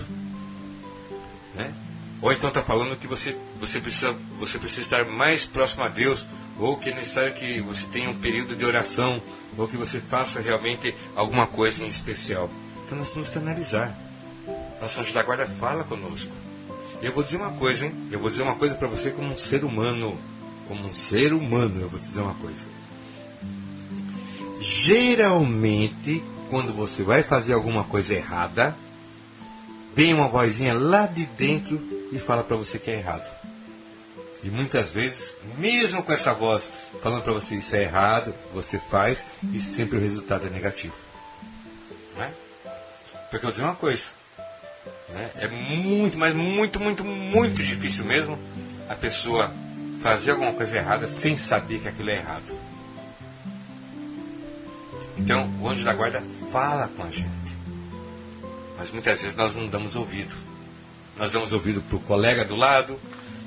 Né? 1.55 1.73
Ou 2.21 2.33
então 2.33 2.49
está 2.49 2.63
falando 2.63 2.97
que 2.97 3.07
você, 3.07 3.37
você, 3.59 3.81
precisa, 3.81 4.13
você 4.39 4.59
precisa 4.59 4.81
estar 4.83 5.05
mais 5.05 5.45
próximo 5.45 5.83
a 5.83 5.89
Deus, 5.89 6.27
ou 6.59 6.77
que 6.77 6.91
é 6.91 6.95
necessário 6.95 7.35
que 7.35 7.61
você 7.63 7.87
tenha 7.87 8.09
um 8.09 8.19
período 8.19 8.55
de 8.55 8.65
oração, 8.65 9.21
ou 9.57 9.67
que 9.67 9.77
você 9.77 10.01
faça 10.01 10.41
realmente 10.41 10.95
alguma 11.17 11.47
coisa 11.47 11.83
em 11.83 11.89
especial. 11.89 12.49
Então 12.93 13.01
nós 13.01 13.13
temos 13.15 13.31
que 13.31 13.39
analisar. 13.39 13.99
Nosso 14.79 15.01
anjo 15.01 15.15
da 15.15 15.23
guarda 15.23 15.47
fala 15.47 15.83
conosco. 15.83 16.31
Eu 17.01 17.15
vou 17.15 17.25
dizer 17.25 17.39
uma 17.39 17.53
coisa, 17.53 17.87
hein? 17.87 18.09
Eu 18.11 18.21
vou 18.21 18.29
dizer 18.29 18.43
uma 18.43 18.55
coisa 18.55 18.75
para 18.75 18.87
você 18.87 19.11
como 19.11 19.33
um 19.33 19.37
ser 19.37 19.65
humano. 19.65 20.21
Como 20.69 20.87
um 20.87 20.93
ser 20.93 21.33
humano, 21.33 21.81
eu 21.81 21.89
vou 21.89 21.99
te 21.99 22.07
dizer 22.07 22.21
uma 22.21 22.35
coisa. 22.35 22.67
Geralmente, 24.61 26.23
quando 26.51 26.75
você 26.75 27.03
vai 27.03 27.23
fazer 27.23 27.55
alguma 27.55 27.83
coisa 27.83 28.13
errada, 28.13 28.77
vem 29.97 30.13
uma 30.13 30.29
vozinha 30.29 30.75
lá 30.75 31.07
de 31.07 31.25
dentro 31.25 31.81
e 32.13 32.19
fala 32.19 32.45
para 32.45 32.59
você 32.59 32.79
que 32.79 32.91
é 32.91 32.99
errado. 32.99 33.27
E 34.45 34.51
muitas 34.51 34.91
vezes, 34.91 35.35
mesmo 35.57 36.03
com 36.03 36.13
essa 36.13 36.35
voz 36.35 36.71
falando 37.01 37.23
para 37.23 37.33
você 37.33 37.55
isso 37.55 37.75
é 37.75 37.85
errado, 37.85 38.35
você 38.53 38.79
faz 38.79 39.25
e 39.51 39.63
sempre 39.63 39.97
o 39.97 40.01
resultado 40.01 40.47
é 40.47 40.51
negativo. 40.51 40.95
Né? 42.19 42.31
Porque 43.33 43.47
eu 43.47 43.51
dizer 43.51 43.65
uma 43.65 43.75
coisa, 43.75 44.13
né? 45.09 45.31
é 45.37 45.49
muito, 45.49 46.19
mas 46.19 46.35
muito, 46.35 46.79
muito, 46.79 47.03
muito 47.03 47.63
difícil 47.63 48.05
mesmo 48.05 48.39
a 48.91 48.95
pessoa 48.95 49.51
fazer 50.03 50.33
alguma 50.33 50.53
coisa 50.53 50.77
errada 50.77 51.07
sem 51.07 51.35
saber 51.35 51.81
que 51.81 51.89
aquilo 51.89 52.11
é 52.11 52.17
errado. 52.17 52.55
Então, 55.17 55.51
o 55.63 55.67
anjo 55.67 55.83
da 55.83 55.95
guarda 55.95 56.23
fala 56.53 56.89
com 56.89 57.05
a 57.05 57.11
gente. 57.11 57.57
Mas 58.77 58.91
muitas 58.91 59.23
vezes 59.23 59.35
nós 59.35 59.57
não 59.57 59.67
damos 59.67 59.97
ouvido. 59.97 60.35
Nós 61.17 61.33
damos 61.33 61.55
ouvido 61.55 61.81
para 61.81 61.97
o 61.97 62.01
colega 62.01 62.45
do 62.45 62.55
lado, 62.55 63.01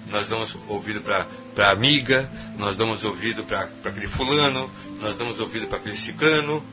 nós 0.08 0.30
damos 0.30 0.58
ouvido 0.68 1.02
para 1.02 1.28
a 1.60 1.70
amiga, 1.70 2.28
nós 2.58 2.76
damos 2.76 3.04
ouvido 3.04 3.44
para 3.44 3.70
aquele 3.84 4.08
fulano, 4.08 4.68
nós 5.00 5.14
damos 5.16 5.40
ouvido 5.40 5.68
para 5.68 5.78
aquele 5.78 5.96
ciclano, 5.96 6.66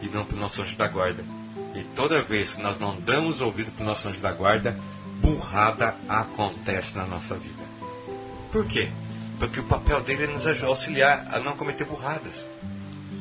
e 0.00 0.08
não 0.08 0.24
para 0.24 0.38
o 0.38 0.40
nosso 0.40 0.62
anjo 0.62 0.74
da 0.74 0.88
guarda. 0.88 1.35
E 1.76 1.84
toda 1.94 2.22
vez 2.22 2.54
que 2.54 2.62
nós 2.62 2.78
não 2.78 2.98
damos 3.00 3.42
ouvido 3.42 3.70
para 3.70 3.82
o 3.82 3.86
nosso 3.86 4.08
anjo 4.08 4.18
da 4.20 4.32
guarda, 4.32 4.78
burrada 5.20 5.94
acontece 6.08 6.96
na 6.96 7.04
nossa 7.04 7.36
vida. 7.36 7.62
Por 8.50 8.64
quê? 8.64 8.88
Porque 9.38 9.60
o 9.60 9.64
papel 9.64 10.00
dele 10.00 10.24
é 10.24 10.26
nos 10.26 10.46
auxiliar 10.64 11.28
a 11.30 11.38
não 11.38 11.54
cometer 11.54 11.84
burradas. 11.84 12.46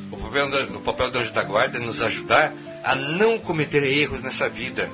O 0.09 0.15
papel, 0.15 0.49
do, 0.49 0.77
o 0.77 0.81
papel 0.81 1.11
do 1.11 1.19
anjo 1.19 1.33
da 1.33 1.43
guarda 1.43 1.77
é 1.77 1.81
nos 1.81 2.01
ajudar 2.01 2.53
a 2.85 2.95
não 2.95 3.37
cometer 3.39 3.83
erros 3.83 4.21
nessa 4.21 4.47
vida. 4.47 4.89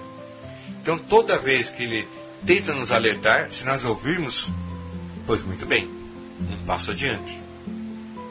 Então, 0.81 0.97
toda 0.97 1.37
vez 1.37 1.69
que 1.69 1.83
ele 1.83 2.07
tenta 2.43 2.73
nos 2.73 2.91
alertar, 2.91 3.51
se 3.51 3.63
nós 3.63 3.85
ouvirmos, 3.85 4.51
pois 5.27 5.43
muito 5.43 5.67
bem, 5.67 5.87
um 6.39 6.65
passo 6.65 6.89
adiante. 6.89 7.39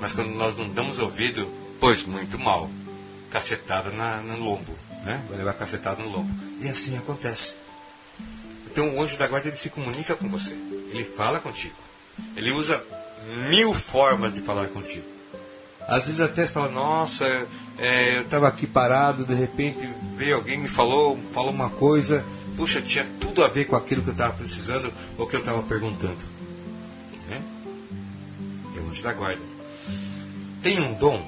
Mas 0.01 0.13
quando 0.13 0.31
nós 0.31 0.57
não 0.57 0.69
damos 0.71 0.99
ouvido, 0.99 1.49
pois 1.79 2.03
muito 2.03 2.37
mal, 2.37 2.69
cacetada 3.31 3.91
na, 3.91 4.17
no 4.17 4.37
lombo, 4.37 4.77
né? 5.05 5.25
Vai 5.29 5.39
levar 5.39 5.55
cacetada 5.55 6.03
no 6.03 6.09
lombo. 6.09 6.33
E 6.61 6.69
assim 6.69 6.97
acontece. 6.97 7.57
Então 8.71 8.97
o 8.97 9.03
anjo 9.03 9.19
da 9.19 9.27
guarda 9.27 9.49
ele 9.49 9.57
se 9.57 9.71
comunica 9.71 10.15
com 10.15 10.29
você, 10.29 10.55
ele 10.91 11.05
fala 11.05 11.41
contigo, 11.41 11.75
ele 12.37 12.53
usa 12.53 12.83
mil 13.49 13.75
formas 13.75 14.33
de 14.33 14.41
falar 14.41 14.69
contigo. 14.69 15.05
Às 15.89 16.07
vezes 16.07 16.21
até 16.21 16.47
você 16.47 16.53
fala, 16.53 16.71
nossa, 16.71 17.25
é, 17.77 18.19
eu 18.19 18.23
estava 18.23 18.47
aqui 18.47 18.67
parado, 18.67 19.25
de 19.25 19.35
repente 19.35 19.89
veio 20.17 20.37
alguém 20.37 20.57
me 20.57 20.69
falou, 20.69 21.19
falou 21.33 21.51
uma 21.51 21.69
coisa, 21.69 22.25
puxa, 22.57 22.81
tinha 22.81 23.05
tudo 23.19 23.43
a 23.43 23.49
ver 23.49 23.65
com 23.65 23.75
aquilo 23.75 24.03
que 24.03 24.11
eu 24.11 24.13
estava 24.13 24.35
precisando 24.35 24.93
ou 25.19 25.27
que 25.27 25.35
eu 25.35 25.41
estava 25.41 25.63
perguntando. 25.65 26.25
Né? 27.29 27.43
É 28.77 28.81
o 28.81 28.89
anjo 28.89 29.03
da 29.03 29.13
guarda. 29.13 29.43
Tem 30.63 30.79
um 30.81 30.95
dom 30.95 31.21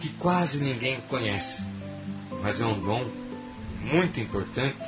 que 0.00 0.08
quase 0.14 0.60
ninguém 0.60 1.00
conhece, 1.02 1.64
mas 2.42 2.60
é 2.60 2.66
um 2.66 2.78
dom 2.80 3.04
muito 3.80 4.20
importante 4.20 4.84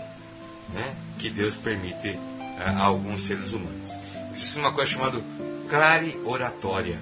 né, 0.73 0.97
que 1.19 1.31
Deus 1.31 1.59
permite 1.59 2.19
a, 2.59 2.71
a 2.71 2.85
alguns 2.85 3.27
seres 3.27 3.53
humanos. 3.53 3.93
Existe 4.33 4.59
uma 4.59 4.73
coisa 4.73 4.91
chamada 4.91 5.23
clare 5.69 6.19
oratória 6.25 7.01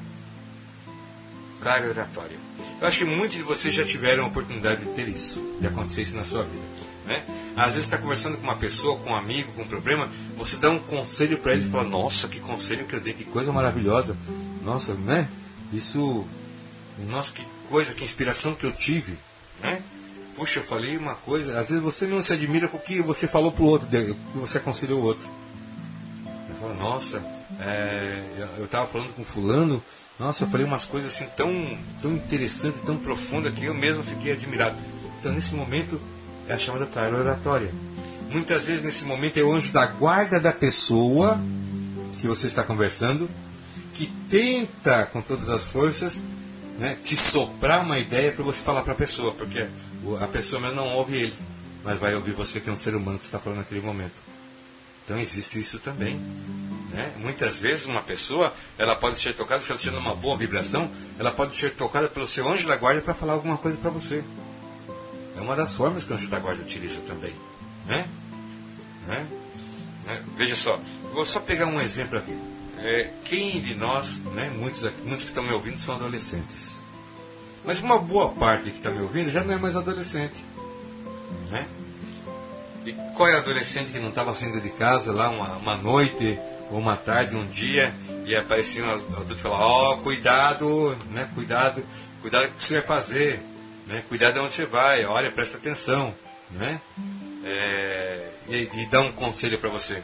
claro 1.62 1.88
oratório. 1.88 2.38
Eu 2.80 2.88
acho 2.88 2.98
que 2.98 3.04
muitos 3.04 3.36
de 3.36 3.42
vocês 3.44 3.74
já 3.74 3.84
tiveram 3.84 4.24
a 4.24 4.26
oportunidade 4.26 4.84
de 4.84 4.92
ter 4.92 5.08
isso, 5.08 5.46
de 5.60 5.66
acontecer 5.66 6.02
isso 6.02 6.16
na 6.16 6.24
sua 6.24 6.42
vida. 6.42 6.64
Né? 7.06 7.22
Às 7.56 7.74
vezes 7.74 7.84
está 7.84 7.96
conversando 7.96 8.36
com 8.36 8.42
uma 8.42 8.56
pessoa, 8.56 8.98
com 8.98 9.10
um 9.10 9.14
amigo, 9.14 9.52
com 9.52 9.62
um 9.62 9.66
problema, 9.66 10.08
você 10.36 10.56
dá 10.56 10.70
um 10.70 10.78
conselho 10.80 11.38
para 11.38 11.52
ele 11.52 11.64
e 11.66 11.70
fala, 11.70 11.84
nossa, 11.84 12.26
que 12.28 12.40
conselho 12.40 12.84
que 12.86 12.94
eu 12.94 13.00
dei, 13.00 13.14
que 13.14 13.24
coisa 13.24 13.52
maravilhosa. 13.52 14.16
Nossa, 14.64 14.94
né? 14.94 15.28
Isso. 15.72 16.26
Nossa, 17.08 17.32
que 17.32 17.46
coisa, 17.70 17.94
que 17.94 18.04
inspiração 18.04 18.54
que 18.54 18.66
eu 18.66 18.72
tive. 18.72 19.16
Né? 19.60 19.82
Puxa, 20.34 20.60
eu 20.60 20.64
falei 20.64 20.96
uma 20.96 21.14
coisa. 21.14 21.58
Às 21.58 21.68
vezes 21.68 21.82
você 21.82 22.06
não 22.06 22.22
se 22.22 22.32
admira 22.32 22.68
com 22.68 22.76
o 22.76 22.80
que 22.80 23.02
você 23.02 23.28
falou 23.28 23.52
para 23.52 23.64
o 23.64 23.66
outro, 23.66 23.88
que 23.88 24.38
você 24.38 24.58
aconselhou 24.58 25.00
o 25.00 25.04
outro. 25.04 25.28
Você 26.48 26.60
fala, 26.60 26.74
nossa, 26.74 27.24
é, 27.60 28.22
eu 28.58 28.64
estava 28.64 28.86
falando 28.86 29.12
com 29.14 29.24
fulano 29.24 29.82
nossa, 30.22 30.44
eu 30.44 30.48
falei 30.48 30.64
umas 30.64 30.84
coisas 30.84 31.12
assim 31.12 31.26
tão, 31.36 31.50
tão 32.00 32.12
interessantes, 32.12 32.80
tão 32.82 32.96
profundas 32.96 33.52
que 33.54 33.64
eu 33.64 33.74
mesmo 33.74 34.04
fiquei 34.04 34.32
admirado. 34.32 34.76
Então, 35.18 35.32
nesse 35.32 35.54
momento, 35.54 36.00
é 36.46 36.54
a 36.54 36.58
chamada 36.58 36.86
clara 36.86 37.16
oratória. 37.16 37.72
Muitas 38.30 38.66
vezes, 38.66 38.82
nesse 38.82 39.04
momento, 39.04 39.38
é 39.38 39.42
o 39.42 39.52
anjo 39.52 39.72
da 39.72 39.84
guarda 39.84 40.38
da 40.38 40.52
pessoa 40.52 41.40
que 42.20 42.26
você 42.28 42.46
está 42.46 42.62
conversando, 42.62 43.28
que 43.94 44.06
tenta, 44.28 45.06
com 45.06 45.20
todas 45.20 45.48
as 45.48 45.68
forças, 45.68 46.22
né, 46.78 46.96
te 47.02 47.16
soprar 47.16 47.82
uma 47.82 47.98
ideia 47.98 48.30
para 48.30 48.44
você 48.44 48.62
falar 48.62 48.82
para 48.82 48.92
a 48.92 48.96
pessoa, 48.96 49.34
porque 49.34 49.66
a 50.20 50.28
pessoa 50.28 50.60
mesmo 50.60 50.76
não 50.76 50.88
ouve 50.94 51.16
ele, 51.16 51.34
mas 51.84 51.98
vai 51.98 52.14
ouvir 52.14 52.32
você 52.32 52.60
que 52.60 52.68
é 52.68 52.72
um 52.72 52.76
ser 52.76 52.94
humano 52.94 53.18
que 53.18 53.24
está 53.24 53.38
falando 53.38 53.58
naquele 53.58 53.80
momento. 53.80 54.22
Então 55.04 55.18
existe 55.18 55.58
isso 55.58 55.78
também. 55.78 56.14
Né? 56.90 57.12
Muitas 57.18 57.58
vezes 57.58 57.86
uma 57.86 58.02
pessoa 58.02 58.52
ela 58.78 58.94
pode 58.94 59.18
ser 59.18 59.34
tocada, 59.34 59.62
se 59.62 59.70
ela 59.70 59.78
estiver 59.78 59.96
numa 59.96 60.14
boa 60.14 60.36
vibração, 60.36 60.90
ela 61.18 61.30
pode 61.30 61.54
ser 61.54 61.74
tocada 61.74 62.08
pelo 62.08 62.26
seu 62.26 62.46
anjo 62.48 62.68
da 62.68 62.76
guarda 62.76 63.00
para 63.00 63.14
falar 63.14 63.32
alguma 63.32 63.56
coisa 63.56 63.78
para 63.78 63.90
você. 63.90 64.22
É 65.36 65.40
uma 65.40 65.56
das 65.56 65.74
formas 65.74 66.04
que 66.04 66.12
o 66.12 66.14
anjo 66.14 66.28
da 66.28 66.38
guarda 66.38 66.62
utiliza 66.62 67.00
também. 67.00 67.34
Né? 67.86 68.08
Né? 69.06 69.26
né? 70.06 70.22
Veja 70.36 70.54
só, 70.54 70.78
vou 71.12 71.24
só 71.24 71.40
pegar 71.40 71.66
um 71.66 71.80
exemplo 71.80 72.18
aqui. 72.18 72.38
É, 72.78 73.10
quem 73.24 73.60
de 73.60 73.74
nós, 73.74 74.18
né, 74.34 74.50
muitos, 74.50 74.82
muitos 75.04 75.24
que 75.24 75.30
estão 75.30 75.42
me 75.42 75.52
ouvindo 75.52 75.78
são 75.78 75.94
adolescentes. 75.94 76.82
Mas 77.64 77.80
uma 77.80 77.98
boa 77.98 78.30
parte 78.30 78.70
que 78.70 78.78
está 78.78 78.90
me 78.90 79.00
ouvindo 79.00 79.30
já 79.30 79.44
não 79.44 79.54
é 79.54 79.58
mais 79.58 79.76
adolescente. 79.76 80.44
Né? 81.50 81.66
E 82.84 82.92
qual 83.14 83.28
é 83.28 83.36
adolescente 83.36 83.92
que 83.92 83.98
não 83.98 84.08
estava 84.08 84.34
saindo 84.34 84.60
de 84.60 84.70
casa 84.70 85.12
lá 85.12 85.28
uma, 85.30 85.56
uma 85.56 85.76
noite 85.76 86.38
ou 86.70 86.78
uma 86.78 86.96
tarde, 86.96 87.36
um 87.36 87.46
dia, 87.46 87.94
e 88.24 88.34
aparecia 88.34 88.84
um 88.84 88.90
adulto 88.90 89.34
e 89.34 89.38
falava, 89.38 89.64
ó, 89.64 89.92
oh, 89.92 89.98
cuidado, 89.98 90.96
né, 91.10 91.28
cuidado, 91.34 91.84
cuidado 92.20 92.48
com 92.48 92.54
o 92.54 92.56
que 92.56 92.64
você 92.64 92.74
vai 92.74 92.82
fazer, 92.82 93.42
né, 93.86 94.02
cuidado 94.08 94.34
de 94.34 94.40
onde 94.40 94.52
você 94.52 94.64
vai, 94.64 95.04
olha, 95.04 95.30
presta 95.30 95.58
atenção, 95.58 96.14
né, 96.50 96.80
é, 97.44 98.28
e, 98.48 98.68
e 98.72 98.86
dá 98.86 99.00
um 99.00 99.12
conselho 99.12 99.58
para 99.58 99.68
você. 99.68 100.02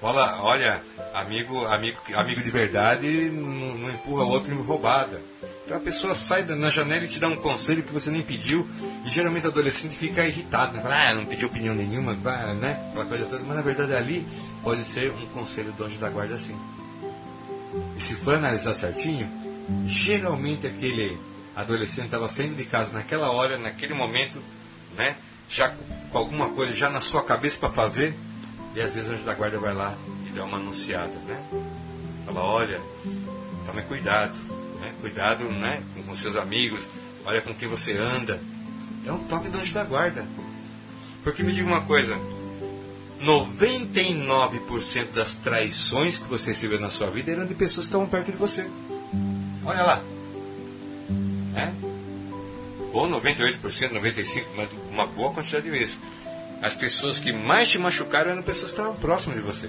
Olha, 0.00 0.42
olha, 0.42 0.82
amigo, 1.14 1.64
amigo, 1.66 1.98
amigo 2.16 2.42
de 2.42 2.50
verdade 2.50 3.30
não, 3.30 3.78
não 3.78 3.90
empurra 3.90 4.24
o 4.24 4.30
outro 4.30 4.52
em 4.52 4.60
roubada. 4.60 5.22
Então 5.64 5.76
a 5.76 5.80
pessoa 5.80 6.14
sai 6.14 6.42
na 6.44 6.70
janela 6.70 7.04
e 7.04 7.08
te 7.08 7.20
dá 7.20 7.28
um 7.28 7.36
conselho 7.36 7.82
que 7.82 7.92
você 7.92 8.10
nem 8.10 8.22
pediu, 8.22 8.68
e 9.04 9.08
geralmente 9.08 9.46
o 9.46 9.50
adolescente 9.50 9.94
fica 9.94 10.26
irritado, 10.26 10.76
né? 10.76 10.82
Fala, 10.82 11.08
ah, 11.08 11.14
não 11.14 11.24
pediu 11.24 11.48
opinião 11.48 11.74
nenhuma, 11.74 12.14
né? 12.14 12.88
Aquela 12.90 13.06
coisa 13.06 13.26
toda, 13.26 13.44
mas 13.44 13.56
na 13.56 13.62
verdade 13.62 13.94
ali 13.94 14.26
pode 14.62 14.84
ser 14.84 15.10
um 15.12 15.26
conselho 15.26 15.72
do 15.72 15.84
anjo 15.84 15.98
da 15.98 16.10
guarda 16.10 16.34
assim. 16.34 16.58
E 17.96 18.02
se 18.02 18.16
for 18.16 18.34
analisar 18.34 18.74
certinho, 18.74 19.30
geralmente 19.84 20.66
aquele 20.66 21.18
adolescente 21.54 22.06
estava 22.06 22.28
saindo 22.28 22.56
de 22.56 22.64
casa 22.64 22.92
naquela 22.92 23.30
hora, 23.30 23.56
naquele 23.56 23.94
momento, 23.94 24.42
né? 24.96 25.16
Já 25.48 25.68
com 26.10 26.18
alguma 26.18 26.50
coisa 26.50 26.74
já 26.74 26.90
na 26.90 27.00
sua 27.00 27.22
cabeça 27.22 27.58
para 27.58 27.70
fazer, 27.70 28.14
e 28.74 28.80
às 28.80 28.94
vezes 28.94 29.08
o 29.08 29.12
anjo 29.12 29.24
da 29.24 29.34
guarda 29.34 29.60
vai 29.60 29.74
lá 29.74 29.96
e 30.26 30.30
dá 30.30 30.44
uma 30.44 30.56
anunciada, 30.56 31.16
né? 31.20 31.40
Fala, 32.26 32.40
olha, 32.40 32.80
tome 33.64 33.82
cuidado? 33.82 34.36
Cuidado, 35.02 35.44
né? 35.50 35.82
Com 36.06 36.14
seus 36.14 36.36
amigos, 36.36 36.88
olha 37.24 37.42
com 37.42 37.52
quem 37.52 37.66
você 37.66 37.96
anda. 37.98 38.40
É 39.04 39.10
um 39.10 39.18
toque 39.24 39.48
do 39.48 39.58
anjo 39.58 39.74
da 39.74 39.82
guarda. 39.82 40.24
Porque 41.24 41.42
me 41.42 41.52
diga 41.52 41.66
uma 41.66 41.80
coisa, 41.80 42.16
99% 43.20 45.10
das 45.12 45.34
traições 45.34 46.20
que 46.20 46.28
você 46.28 46.50
recebeu 46.50 46.78
na 46.78 46.88
sua 46.88 47.10
vida 47.10 47.32
eram 47.32 47.46
de 47.46 47.54
pessoas 47.54 47.86
que 47.86 47.90
estavam 47.90 48.06
perto 48.06 48.30
de 48.30 48.38
você. 48.38 48.64
Olha 49.64 49.82
lá. 49.82 50.00
É? 51.56 51.72
Ou 52.92 53.08
98%, 53.08 53.58
95%, 53.60 54.44
mas 54.56 54.68
uma 54.88 55.08
boa 55.08 55.32
quantidade 55.32 55.64
de 55.64 55.70
vezes. 55.70 55.98
As 56.62 56.76
pessoas 56.76 57.18
que 57.18 57.32
mais 57.32 57.68
te 57.68 57.76
machucaram 57.76 58.30
eram 58.30 58.42
pessoas 58.42 58.70
que 58.70 58.78
estavam 58.78 58.94
próximas 59.00 59.36
de 59.36 59.44
você. 59.44 59.68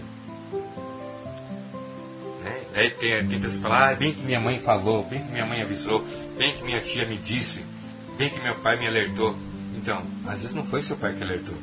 Né? 2.74 2.90
Tem, 2.90 3.28
tem 3.28 3.40
pessoas 3.40 3.56
que 3.56 3.62
falam, 3.62 3.78
ah, 3.78 3.96
bem 3.96 4.14
que 4.14 4.24
minha 4.24 4.40
mãe 4.40 4.60
falou, 4.60 5.04
bem 5.06 5.24
que 5.24 5.32
minha 5.32 5.46
mãe 5.46 5.62
avisou, 5.62 6.06
bem 6.38 6.52
que 6.52 6.64
minha 6.64 6.82
tia 6.82 7.06
me 7.06 7.18
disse, 7.18 7.64
bem 8.18 8.30
que 8.30 8.42
meu 8.42 8.56
pai 8.56 8.76
me 8.76 8.88
alertou. 8.88 9.38
Então, 9.76 10.04
às 10.26 10.42
vezes 10.42 10.54
não 10.54 10.66
foi 10.66 10.82
seu 10.82 10.98
pai 10.98 11.14
que 11.14 11.24
alertou 11.24 11.58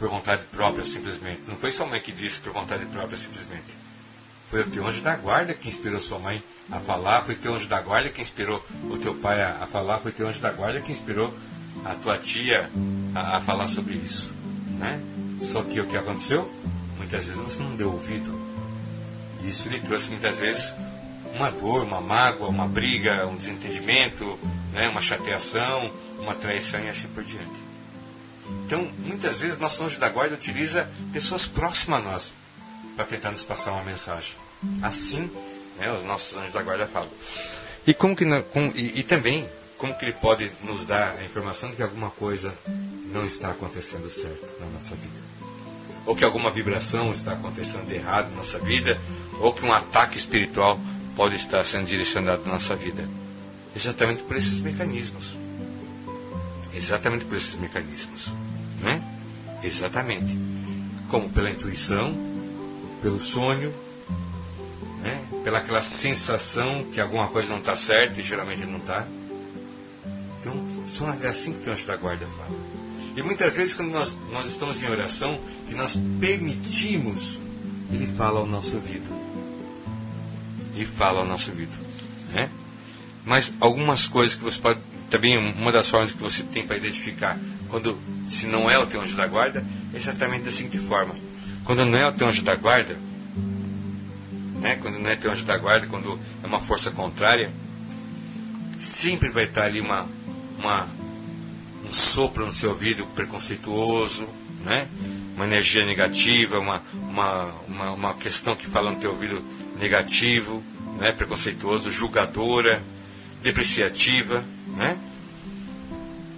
por 0.00 0.08
vontade 0.08 0.46
própria, 0.46 0.84
simplesmente. 0.84 1.42
Não 1.46 1.56
foi 1.56 1.70
sua 1.70 1.86
mãe 1.86 2.00
que 2.00 2.10
disse 2.10 2.40
por 2.40 2.54
vontade 2.54 2.86
própria, 2.86 3.18
simplesmente. 3.18 3.76
Foi 4.48 4.62
o 4.62 4.66
teu 4.66 4.86
anjo 4.86 5.02
da 5.02 5.14
guarda 5.14 5.52
que 5.52 5.68
inspirou 5.68 6.00
sua 6.00 6.18
mãe 6.18 6.42
a 6.70 6.80
falar, 6.80 7.22
foi 7.22 7.34
o 7.34 7.38
teu 7.38 7.54
anjo 7.54 7.68
da 7.68 7.80
guarda 7.82 8.08
que 8.08 8.22
inspirou 8.22 8.64
o 8.84 8.96
teu 8.96 9.14
pai 9.14 9.42
a, 9.42 9.58
a 9.62 9.66
falar, 9.66 9.98
foi 9.98 10.10
o 10.10 10.14
teu 10.14 10.26
anjo 10.26 10.40
da 10.40 10.50
guarda 10.50 10.80
que 10.80 10.90
inspirou 10.90 11.32
a 11.84 11.94
tua 11.94 12.16
tia 12.16 12.70
a, 13.14 13.36
a 13.36 13.40
falar 13.42 13.68
sobre 13.68 13.94
isso. 13.94 14.34
Né? 14.78 15.00
Só 15.40 15.62
que 15.62 15.78
o 15.80 15.86
que 15.86 15.96
aconteceu? 15.96 16.50
Muitas 16.96 17.26
vezes 17.26 17.40
você 17.40 17.62
não 17.62 17.76
deu 17.76 17.92
ouvido. 17.92 18.39
Isso 19.44 19.68
lhe 19.68 19.80
trouxe 19.80 20.10
muitas 20.10 20.38
vezes 20.38 20.74
uma 21.34 21.50
dor, 21.50 21.84
uma 21.84 22.00
mágoa, 22.00 22.48
uma 22.48 22.66
briga, 22.66 23.26
um 23.26 23.36
desentendimento, 23.36 24.38
né? 24.72 24.88
uma 24.88 25.02
chateação, 25.02 25.92
uma 26.18 26.34
traição 26.34 26.80
e 26.80 26.88
assim 26.88 27.08
por 27.08 27.24
diante. 27.24 27.70
Então, 28.66 28.90
muitas 28.98 29.38
vezes, 29.38 29.58
nosso 29.58 29.82
anjo 29.82 29.98
da 29.98 30.08
guarda 30.08 30.34
utiliza 30.34 30.88
pessoas 31.12 31.46
próximas 31.46 32.00
a 32.00 32.02
nós 32.02 32.32
para 32.96 33.04
tentar 33.04 33.30
nos 33.30 33.42
passar 33.42 33.72
uma 33.72 33.82
mensagem. 33.82 34.34
Assim, 34.82 35.30
né, 35.78 35.90
os 35.92 36.04
nossos 36.04 36.36
anjos 36.36 36.52
da 36.52 36.62
guarda 36.62 36.86
falam. 36.86 37.10
E, 37.86 37.94
como 37.94 38.14
que, 38.14 38.24
com, 38.52 38.72
e, 38.74 39.00
e 39.00 39.02
também, 39.02 39.48
como 39.78 39.96
que 39.96 40.04
ele 40.04 40.12
pode 40.12 40.50
nos 40.62 40.86
dar 40.86 41.16
a 41.16 41.24
informação 41.24 41.70
de 41.70 41.76
que 41.76 41.82
alguma 41.82 42.10
coisa 42.10 42.56
não 43.12 43.24
está 43.24 43.50
acontecendo 43.50 44.08
certo 44.10 44.60
na 44.60 44.66
nossa 44.66 44.94
vida? 44.94 45.20
Ou 46.06 46.14
que 46.14 46.24
alguma 46.24 46.50
vibração 46.50 47.12
está 47.12 47.32
acontecendo 47.32 47.90
errado 47.90 48.30
na 48.30 48.36
nossa 48.36 48.58
vida, 48.58 49.00
ou 49.40 49.52
que 49.52 49.64
um 49.64 49.72
ataque 49.72 50.16
espiritual 50.16 50.78
pode 51.16 51.34
estar 51.34 51.64
sendo 51.64 51.86
direcionado 51.86 52.42
na 52.44 52.52
nossa 52.52 52.76
vida. 52.76 53.08
Exatamente 53.74 54.22
por 54.22 54.36
esses 54.36 54.60
mecanismos. 54.60 55.36
Exatamente 56.74 57.24
por 57.24 57.36
esses 57.36 57.56
mecanismos. 57.56 58.28
Né? 58.80 59.02
Exatamente. 59.62 60.38
Como 61.08 61.28
pela 61.30 61.50
intuição, 61.50 62.14
pelo 63.02 63.18
sonho, 63.18 63.74
né? 65.02 65.20
pela 65.42 65.58
aquela 65.58 65.82
sensação 65.82 66.84
que 66.92 67.00
alguma 67.00 67.28
coisa 67.28 67.48
não 67.48 67.58
está 67.58 67.76
certa 67.76 68.20
e 68.20 68.22
geralmente 68.22 68.66
não 68.66 68.78
está. 68.78 69.06
Então, 70.40 70.54
são 70.86 71.08
é 71.08 71.28
assim 71.28 71.52
que 71.52 71.68
o 71.68 71.72
anjo 71.72 71.86
da 71.86 71.96
guarda 71.96 72.26
fala. 72.26 72.58
E 73.16 73.22
muitas 73.22 73.56
vezes, 73.56 73.74
quando 73.74 73.90
nós, 73.90 74.16
nós 74.32 74.46
estamos 74.46 74.80
em 74.82 74.88
oração, 74.88 75.38
que 75.66 75.74
nós 75.74 75.98
permitimos, 76.18 77.40
ele 77.92 78.06
fala 78.06 78.40
ao 78.40 78.46
nosso 78.46 78.76
ouvido. 78.76 79.19
E 80.74 80.84
fala 80.84 81.20
ao 81.20 81.26
nosso 81.26 81.50
ouvido. 81.50 81.76
Né? 82.30 82.48
Mas 83.24 83.52
algumas 83.60 84.06
coisas 84.06 84.36
que 84.36 84.44
você 84.44 84.58
pode 84.58 84.80
também 85.10 85.36
uma 85.36 85.72
das 85.72 85.88
formas 85.88 86.12
que 86.12 86.18
você 86.18 86.44
tem 86.44 86.64
para 86.64 86.76
identificar 86.76 87.36
quando 87.68 87.98
se 88.28 88.46
não 88.46 88.70
é 88.70 88.78
o 88.78 88.86
teu 88.86 89.00
anjo 89.00 89.16
da 89.16 89.26
guarda 89.26 89.66
é 89.92 89.96
exatamente 89.96 90.44
da 90.44 90.52
seguinte 90.52 90.78
forma 90.78 91.12
quando 91.64 91.84
não 91.84 91.98
é 91.98 92.06
o 92.06 92.12
teu 92.12 92.28
anjo 92.28 92.42
da 92.42 92.54
guarda 92.54 92.96
né, 94.60 94.76
quando 94.76 94.98
não 94.98 95.10
é 95.10 95.16
teu 95.16 95.32
anjo 95.32 95.44
da 95.44 95.58
guarda 95.58 95.88
quando 95.88 96.18
é 96.42 96.46
uma 96.46 96.60
força 96.60 96.92
contrária 96.92 97.52
sempre 98.78 99.30
vai 99.30 99.44
estar 99.44 99.64
ali 99.64 99.80
uma, 99.80 100.06
uma 100.58 100.88
um 101.84 101.92
sopro 101.92 102.46
no 102.46 102.52
seu 102.52 102.70
ouvido 102.70 103.04
preconceituoso 103.06 104.28
né 104.64 104.86
uma 105.34 105.44
energia 105.44 105.84
negativa 105.84 106.60
uma, 106.60 106.80
uma, 106.94 107.44
uma, 107.66 107.90
uma 107.90 108.14
questão 108.14 108.54
que 108.54 108.66
fala 108.66 108.92
no 108.92 108.98
teu 108.98 109.10
ouvido 109.10 109.42
negativo 109.80 110.62
né 110.98 111.12
preconceituoso 111.12 111.90
julgadora 111.90 112.82
depreciativa 113.42 114.44
né? 114.76 114.98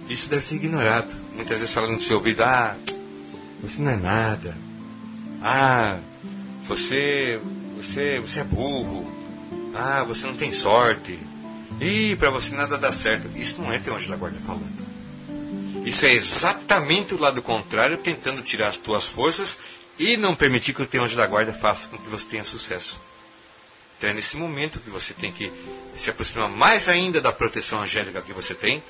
Isso 0.09 0.29
deve 0.29 0.41
ser 0.41 0.55
ignorado. 0.55 1.13
Muitas 1.33 1.59
vezes 1.59 1.73
falando 1.73 1.93
no 1.93 1.99
seu 1.99 2.17
ouvido, 2.17 2.41
ah, 2.43 2.75
você 3.61 3.81
não 3.81 3.91
é 3.91 3.95
nada. 3.95 4.57
Ah, 5.41 5.97
você, 6.67 7.39
você, 7.75 8.19
você 8.19 8.41
é 8.41 8.43
burro. 8.43 9.11
Ah, 9.73 10.03
você 10.03 10.27
não 10.27 10.35
tem 10.35 10.51
sorte. 10.51 11.17
E 11.79 12.15
para 12.17 12.29
você 12.29 12.53
nada 12.53 12.77
dá 12.77 12.91
certo. 12.91 13.29
Isso 13.35 13.61
não 13.61 13.71
é 13.71 13.79
ter 13.79 13.91
anjo 13.91 14.09
da 14.09 14.15
guarda 14.15 14.37
falando. 14.39 14.83
Isso 15.85 16.05
é 16.05 16.13
exatamente 16.13 17.13
o 17.13 17.19
lado 17.19 17.41
contrário, 17.41 17.97
tentando 17.97 18.41
tirar 18.41 18.69
as 18.69 18.77
tuas 18.77 19.07
forças 19.07 19.57
e 19.99 20.15
não 20.15 20.35
permitir 20.35 20.73
que 20.73 20.81
o 20.81 20.85
teu 20.85 21.03
anjo 21.03 21.15
da 21.15 21.27
guarda 21.27 21.53
faça 21.53 21.87
com 21.87 21.97
que 21.97 22.09
você 22.09 22.27
tenha 22.29 22.43
sucesso. 22.43 22.99
Então 24.03 24.11
é 24.11 24.15
nesse 24.15 24.35
momento 24.35 24.81
que 24.81 24.89
você 24.89 25.13
tem 25.13 25.31
que 25.31 25.49
se 25.95 26.09
aproximar 26.09 26.49
mais 26.49 26.89
ainda 26.89 27.21
da 27.21 27.31
proteção 27.31 27.81
angélica 27.81 28.21
que 28.21 28.33
você 28.33 28.53
tem, 28.53 28.83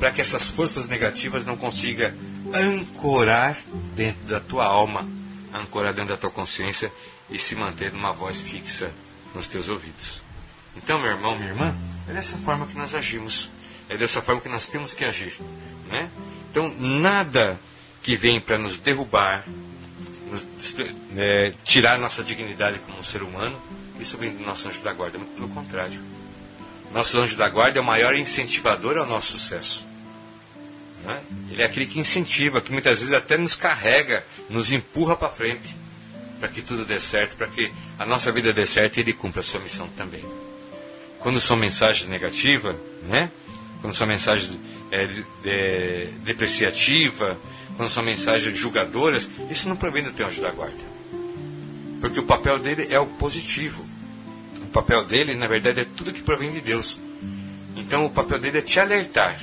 para 0.00 0.10
que 0.10 0.20
essas 0.20 0.48
forças 0.48 0.88
negativas 0.88 1.44
não 1.44 1.56
consigam 1.56 2.12
ancorar 2.52 3.56
dentro 3.94 4.26
da 4.26 4.40
tua 4.40 4.64
alma, 4.64 5.08
ancorar 5.54 5.94
dentro 5.94 6.08
da 6.08 6.16
tua 6.16 6.32
consciência 6.32 6.92
e 7.30 7.38
se 7.38 7.54
manter 7.54 7.92
numa 7.92 8.12
voz 8.12 8.40
fixa 8.40 8.92
nos 9.32 9.46
teus 9.46 9.68
ouvidos. 9.68 10.20
Então, 10.74 10.98
meu 10.98 11.12
irmão, 11.12 11.36
minha 11.36 11.50
irmã, 11.50 11.72
é 12.08 12.12
dessa 12.12 12.36
forma 12.36 12.66
que 12.66 12.76
nós 12.76 12.92
agimos. 12.92 13.48
É 13.88 13.96
dessa 13.96 14.20
forma 14.20 14.40
que 14.40 14.48
nós 14.48 14.66
temos 14.66 14.92
que 14.92 15.04
agir. 15.04 15.40
Né? 15.86 16.10
Então, 16.50 16.74
nada 16.76 17.56
que 18.02 18.16
vem 18.16 18.40
para 18.40 18.58
nos 18.58 18.80
derrubar, 18.80 19.44
nos, 20.28 20.48
é, 21.16 21.54
tirar 21.62 22.00
nossa 22.00 22.24
dignidade 22.24 22.80
como 22.80 23.04
ser 23.04 23.22
humano, 23.22 23.56
isso 23.98 24.16
vem 24.18 24.34
do 24.34 24.44
nosso 24.44 24.68
anjo 24.68 24.82
da 24.82 24.92
guarda, 24.92 25.18
muito 25.18 25.32
pelo 25.34 25.48
contrário. 25.48 26.00
Nosso 26.92 27.18
anjo 27.18 27.36
da 27.36 27.48
guarda 27.48 27.78
é 27.78 27.82
o 27.82 27.84
maior 27.84 28.14
incentivador 28.14 28.96
ao 28.96 29.06
nosso 29.06 29.32
sucesso. 29.32 29.86
Né? 31.02 31.20
Ele 31.50 31.62
é 31.62 31.64
aquele 31.64 31.86
que 31.86 31.98
incentiva, 31.98 32.60
que 32.60 32.72
muitas 32.72 33.00
vezes 33.00 33.14
até 33.14 33.36
nos 33.36 33.54
carrega, 33.54 34.24
nos 34.48 34.72
empurra 34.72 35.16
para 35.16 35.28
frente, 35.28 35.76
para 36.38 36.48
que 36.48 36.62
tudo 36.62 36.84
dê 36.84 37.00
certo, 37.00 37.36
para 37.36 37.46
que 37.48 37.72
a 37.98 38.06
nossa 38.06 38.30
vida 38.32 38.52
dê 38.52 38.66
certo 38.66 38.96
e 38.96 39.00
ele 39.00 39.12
cumpra 39.12 39.40
a 39.40 39.44
sua 39.44 39.60
missão 39.60 39.88
também. 39.90 40.24
Quando 41.18 41.40
são 41.40 41.56
mensagens 41.56 42.08
negativas, 42.08 42.76
né? 43.04 43.30
quando 43.80 43.94
são 43.94 44.06
mensagens 44.06 44.58
é, 44.90 45.06
de, 45.06 46.06
depreciativas, 46.24 47.36
quando 47.76 47.90
são 47.90 48.02
mensagens 48.02 48.56
julgadoras, 48.58 49.28
isso 49.50 49.68
não 49.68 49.76
provém 49.76 50.02
do 50.02 50.12
teu 50.12 50.26
anjo 50.26 50.40
da 50.40 50.50
guarda. 50.50 50.85
Porque 52.00 52.20
o 52.20 52.26
papel 52.26 52.58
dele 52.58 52.86
é 52.90 52.98
o 52.98 53.06
positivo. 53.06 53.84
O 54.62 54.66
papel 54.66 55.06
dele, 55.06 55.34
na 55.34 55.46
verdade, 55.46 55.80
é 55.80 55.84
tudo 55.84 56.12
que 56.12 56.22
provém 56.22 56.52
de 56.52 56.60
Deus. 56.60 57.00
Então 57.76 58.06
o 58.06 58.10
papel 58.10 58.38
dele 58.38 58.58
é 58.58 58.62
te 58.62 58.80
alertar, 58.80 59.38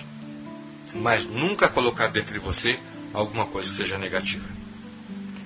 mas 0.95 1.25
nunca 1.27 1.69
colocar 1.69 2.07
dentro 2.07 2.33
de 2.33 2.39
você 2.39 2.79
alguma 3.13 3.45
coisa 3.45 3.69
que 3.69 3.75
seja 3.75 3.97
negativa. 3.97 4.45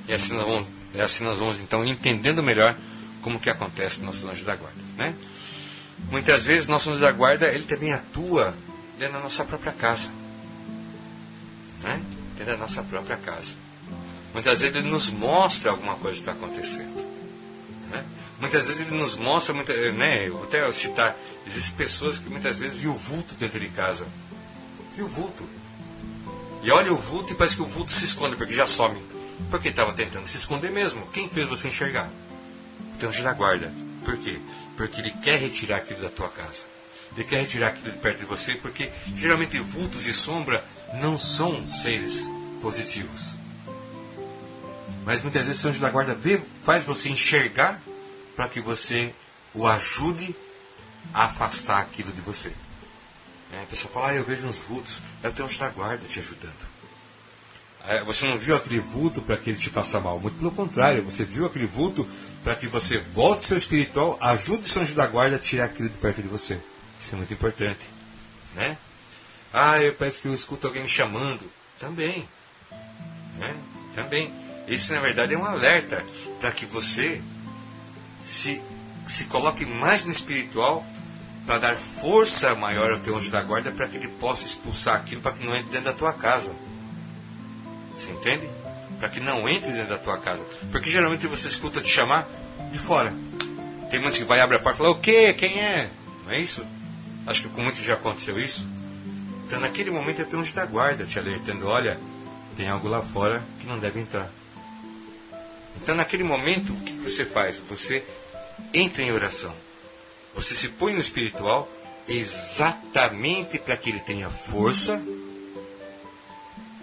E 0.07 0.13
assim 0.13 0.33
nós 0.33 0.45
vamos, 0.45 0.67
assim 0.97 1.23
nós 1.25 1.37
vamos 1.37 1.59
então 1.59 1.83
entendendo 1.83 2.41
melhor 2.41 2.73
como 3.21 3.39
que 3.39 3.49
acontece 3.49 3.99
no 3.99 4.07
nosso 4.07 4.25
anjo 4.27 4.45
da 4.45 4.55
guarda. 4.55 4.81
Né? 4.95 5.13
Muitas 6.09 6.43
vezes 6.43 6.67
nosso 6.67 6.89
anjo 6.89 7.01
da 7.01 7.11
guarda 7.11 7.47
ele 7.47 7.65
também 7.65 7.91
atua 7.91 8.55
dentro 8.97 9.15
da 9.15 9.19
nossa 9.19 9.43
própria 9.43 9.73
casa. 9.73 10.09
Né? 11.81 12.01
Dentro 12.37 12.53
da 12.53 12.57
nossa 12.57 12.83
própria 12.83 13.17
casa. 13.17 13.57
Muitas 14.37 14.59
vezes 14.59 14.75
ele 14.75 14.87
nos 14.89 15.09
mostra 15.09 15.71
alguma 15.71 15.95
coisa 15.95 16.13
que 16.13 16.29
está 16.29 16.31
acontecendo. 16.31 17.03
Né? 17.89 18.05
Muitas 18.39 18.67
vezes 18.67 18.81
ele 18.81 18.95
nos 18.95 19.15
mostra, 19.15 19.51
muita, 19.51 19.73
né, 19.93 20.29
vou 20.29 20.43
até 20.43 20.71
citar, 20.71 21.17
existem 21.47 21.75
pessoas 21.75 22.19
que 22.19 22.29
muitas 22.29 22.59
vezes 22.59 22.77
viu 22.77 22.91
o 22.91 22.95
vulto 22.95 23.33
dentro 23.33 23.59
de 23.59 23.67
casa. 23.69 24.05
Viu 24.93 25.05
o 25.05 25.07
vulto. 25.09 25.43
E 26.61 26.69
olha 26.69 26.93
o 26.93 26.97
vulto 26.97 27.33
e 27.33 27.35
parece 27.35 27.55
que 27.55 27.63
o 27.63 27.65
vulto 27.65 27.91
se 27.91 28.05
esconde, 28.05 28.35
porque 28.35 28.53
já 28.53 28.67
some. 28.67 29.01
Porque 29.49 29.69
estava 29.69 29.91
tentando 29.93 30.27
se 30.27 30.37
esconder 30.37 30.69
mesmo. 30.69 31.07
Quem 31.07 31.27
fez 31.27 31.47
você 31.47 31.69
enxergar? 31.69 32.07
O 32.93 32.97
teu 32.99 33.09
anjo 33.09 33.23
da 33.23 33.33
guarda. 33.33 33.73
Por 34.05 34.17
quê? 34.17 34.39
Porque 34.75 35.01
ele 35.01 35.09
quer 35.09 35.39
retirar 35.39 35.77
aquilo 35.77 36.03
da 36.03 36.11
tua 36.11 36.29
casa. 36.29 36.65
Ele 37.15 37.23
quer 37.23 37.41
retirar 37.41 37.69
aquilo 37.69 37.91
de 37.91 37.97
perto 37.97 38.19
de 38.19 38.25
você, 38.25 38.53
porque 38.53 38.91
geralmente 39.15 39.57
vultos 39.57 40.05
e 40.05 40.13
sombra 40.13 40.63
não 41.01 41.17
são 41.17 41.65
seres 41.65 42.29
positivos. 42.61 43.36
Mas 45.07 45.21
muitas 45.21 45.45
vezes 45.45 45.63
o 45.63 45.69
anjo 45.69 45.79
da 45.79 45.89
guarda 45.89 46.13
vê, 46.13 46.37
faz 46.65 46.83
você 46.83 47.07
enxergar 47.07 47.81
para 48.35 48.49
que 48.49 48.59
você 48.59 49.15
o 49.53 49.65
ajude 49.65 50.35
a 51.13 51.23
afastar 51.23 51.79
aquilo 51.79 52.11
de 52.11 52.19
você. 52.19 52.51
É, 53.53 53.63
a 53.63 53.65
pessoa 53.67 53.89
fala, 53.89 54.09
ah, 54.09 54.15
eu 54.15 54.25
vejo 54.25 54.45
uns 54.45 54.59
vultos, 54.59 55.01
é 55.23 55.29
o 55.29 55.31
teu 55.31 55.45
anjo 55.45 55.59
da 55.59 55.69
guarda 55.69 56.05
te 56.05 56.19
ajudando. 56.19 56.67
é, 57.87 58.03
você 58.03 58.27
não 58.27 58.37
viu 58.37 58.53
aquele 58.53 58.81
vulto 58.81 59.21
para 59.21 59.37
que 59.37 59.49
ele 59.49 59.57
te 59.57 59.69
faça 59.69 59.97
mal. 60.01 60.19
Muito 60.19 60.35
pelo 60.35 60.51
contrário, 60.51 61.01
você 61.01 61.23
viu 61.23 61.45
aquele 61.45 61.67
vulto 61.67 62.05
para 62.43 62.57
que 62.57 62.67
você 62.67 62.97
volte 62.97 63.45
seu 63.45 63.55
espiritual, 63.55 64.17
ajude 64.19 64.63
o 64.63 64.67
seu 64.67 64.81
anjo 64.81 64.93
da 64.93 65.07
guarda 65.07 65.37
a 65.37 65.39
tirar 65.39 65.65
aquilo 65.67 65.87
de 65.87 65.97
perto 65.97 66.21
de 66.21 66.27
você. 66.27 66.59
Isso 66.99 67.15
é 67.15 67.17
muito 67.17 67.33
importante. 67.33 67.87
Né? 68.55 68.77
Ah, 69.53 69.81
eu 69.81 69.93
parece 69.93 70.21
que 70.21 70.27
eu 70.27 70.33
escuto 70.33 70.67
alguém 70.67 70.83
me 70.83 70.89
chamando. 70.89 71.49
Também. 71.79 72.27
Né? 73.37 73.55
Também. 73.95 74.46
Isso, 74.67 74.93
na 74.93 74.99
verdade, 74.99 75.33
é 75.33 75.37
um 75.37 75.45
alerta 75.45 76.05
para 76.39 76.51
que 76.51 76.65
você 76.65 77.21
se, 78.21 78.61
se 79.07 79.25
coloque 79.25 79.65
mais 79.65 80.03
no 80.03 80.11
espiritual 80.11 80.85
para 81.45 81.59
dar 81.59 81.77
força 81.77 82.53
maior 82.55 82.91
ao 82.91 82.99
teu 82.99 83.15
anjo 83.15 83.31
da 83.31 83.41
guarda 83.41 83.71
para 83.71 83.87
que 83.87 83.95
ele 83.95 84.09
possa 84.09 84.45
expulsar 84.45 84.95
aquilo 84.97 85.21
para 85.21 85.31
que 85.31 85.45
não 85.45 85.55
entre 85.55 85.71
dentro 85.71 85.85
da 85.85 85.93
tua 85.93 86.11
casa. 86.11 86.51
Você 87.95 88.11
entende? 88.11 88.49
Para 88.99 89.07
que 89.07 89.21
não 89.21 89.47
entre 89.47 89.71
dentro 89.71 89.89
da 89.89 89.97
tua 89.97 90.17
casa. 90.17 90.45
Porque 90.71 90.89
geralmente 90.89 91.25
você 91.25 91.47
escuta 91.47 91.79
te 91.81 91.89
chamar 91.89 92.27
de 92.69 92.77
fora. 92.77 93.13
Tem 93.89 94.01
muitos 94.01 94.19
que 94.19 94.25
vai 94.25 94.41
abrir 94.41 94.57
a 94.57 94.59
porta 94.59 94.75
e 94.75 94.77
fala, 94.79 94.89
o 94.89 94.99
quê? 94.99 95.33
Quem 95.33 95.57
é? 95.57 95.89
Não 96.25 96.33
é 96.33 96.39
isso? 96.39 96.65
Acho 97.25 97.43
que 97.43 97.49
com 97.49 97.61
muitos 97.61 97.81
já 97.81 97.93
aconteceu 97.93 98.37
isso. 98.37 98.67
Então 99.45 99.61
naquele 99.61 99.91
momento 99.91 100.21
é 100.21 100.25
teu 100.25 100.39
anjo 100.41 100.53
da 100.53 100.65
guarda 100.65 101.05
te 101.05 101.17
alertando, 101.17 101.67
olha, 101.67 101.97
tem 102.57 102.67
algo 102.67 102.89
lá 102.89 103.01
fora 103.01 103.41
que 103.59 103.65
não 103.65 103.79
deve 103.79 104.01
entrar. 104.01 104.29
Então 105.81 105.95
naquele 105.95 106.23
momento, 106.23 106.73
o 106.73 106.79
que 106.81 106.93
você 106.93 107.25
faz? 107.25 107.61
Você 107.69 108.03
entra 108.73 109.01
em 109.01 109.11
oração. 109.11 109.53
Você 110.35 110.53
se 110.53 110.69
põe 110.69 110.93
no 110.93 110.99
espiritual 110.99 111.67
exatamente 112.07 113.59
para 113.59 113.75
que 113.75 113.89
ele 113.89 113.99
tenha 113.99 114.29
força, 114.29 115.01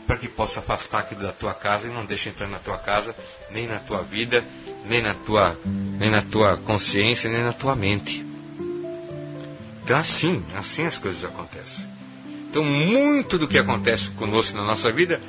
para 0.06 0.16
que 0.16 0.28
possa 0.28 0.60
afastar 0.60 1.00
aquilo 1.00 1.22
da 1.22 1.32
tua 1.32 1.54
casa 1.54 1.88
e 1.88 1.90
não 1.90 2.04
deixe 2.04 2.28
entrar 2.28 2.46
na 2.46 2.58
tua 2.58 2.76
casa, 2.78 3.16
nem 3.50 3.66
na 3.66 3.78
tua 3.78 4.02
vida, 4.02 4.44
nem 4.84 5.02
na 5.02 5.14
tua, 5.14 5.58
nem 5.64 6.10
na 6.10 6.20
tua 6.20 6.56
consciência, 6.58 7.30
nem 7.30 7.42
na 7.42 7.52
tua 7.52 7.74
mente. 7.74 8.24
Então 9.82 9.96
assim, 9.96 10.44
assim 10.56 10.84
as 10.84 10.98
coisas 10.98 11.24
acontecem. 11.24 11.88
Então 12.50 12.62
muito 12.62 13.38
do 13.38 13.48
que 13.48 13.58
acontece 13.58 14.10
conosco 14.10 14.56
na 14.56 14.64
nossa 14.64 14.92
vida 14.92 15.20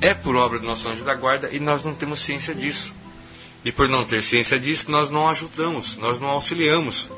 é 0.00 0.14
por 0.14 0.36
obra 0.36 0.58
do 0.58 0.66
nosso 0.66 0.88
anjo 0.88 1.04
da 1.04 1.14
guarda 1.14 1.48
e 1.50 1.60
nós 1.60 1.84
não 1.84 1.94
temos 1.94 2.20
ciência 2.20 2.54
disso. 2.54 2.94
E 3.64 3.70
por 3.70 3.88
não 3.88 4.04
ter 4.04 4.22
ciência 4.22 4.58
disso, 4.58 4.90
nós 4.90 5.10
não 5.10 5.28
ajudamos, 5.28 5.96
nós 5.96 6.18
não 6.18 6.28
auxiliamos. 6.28 7.10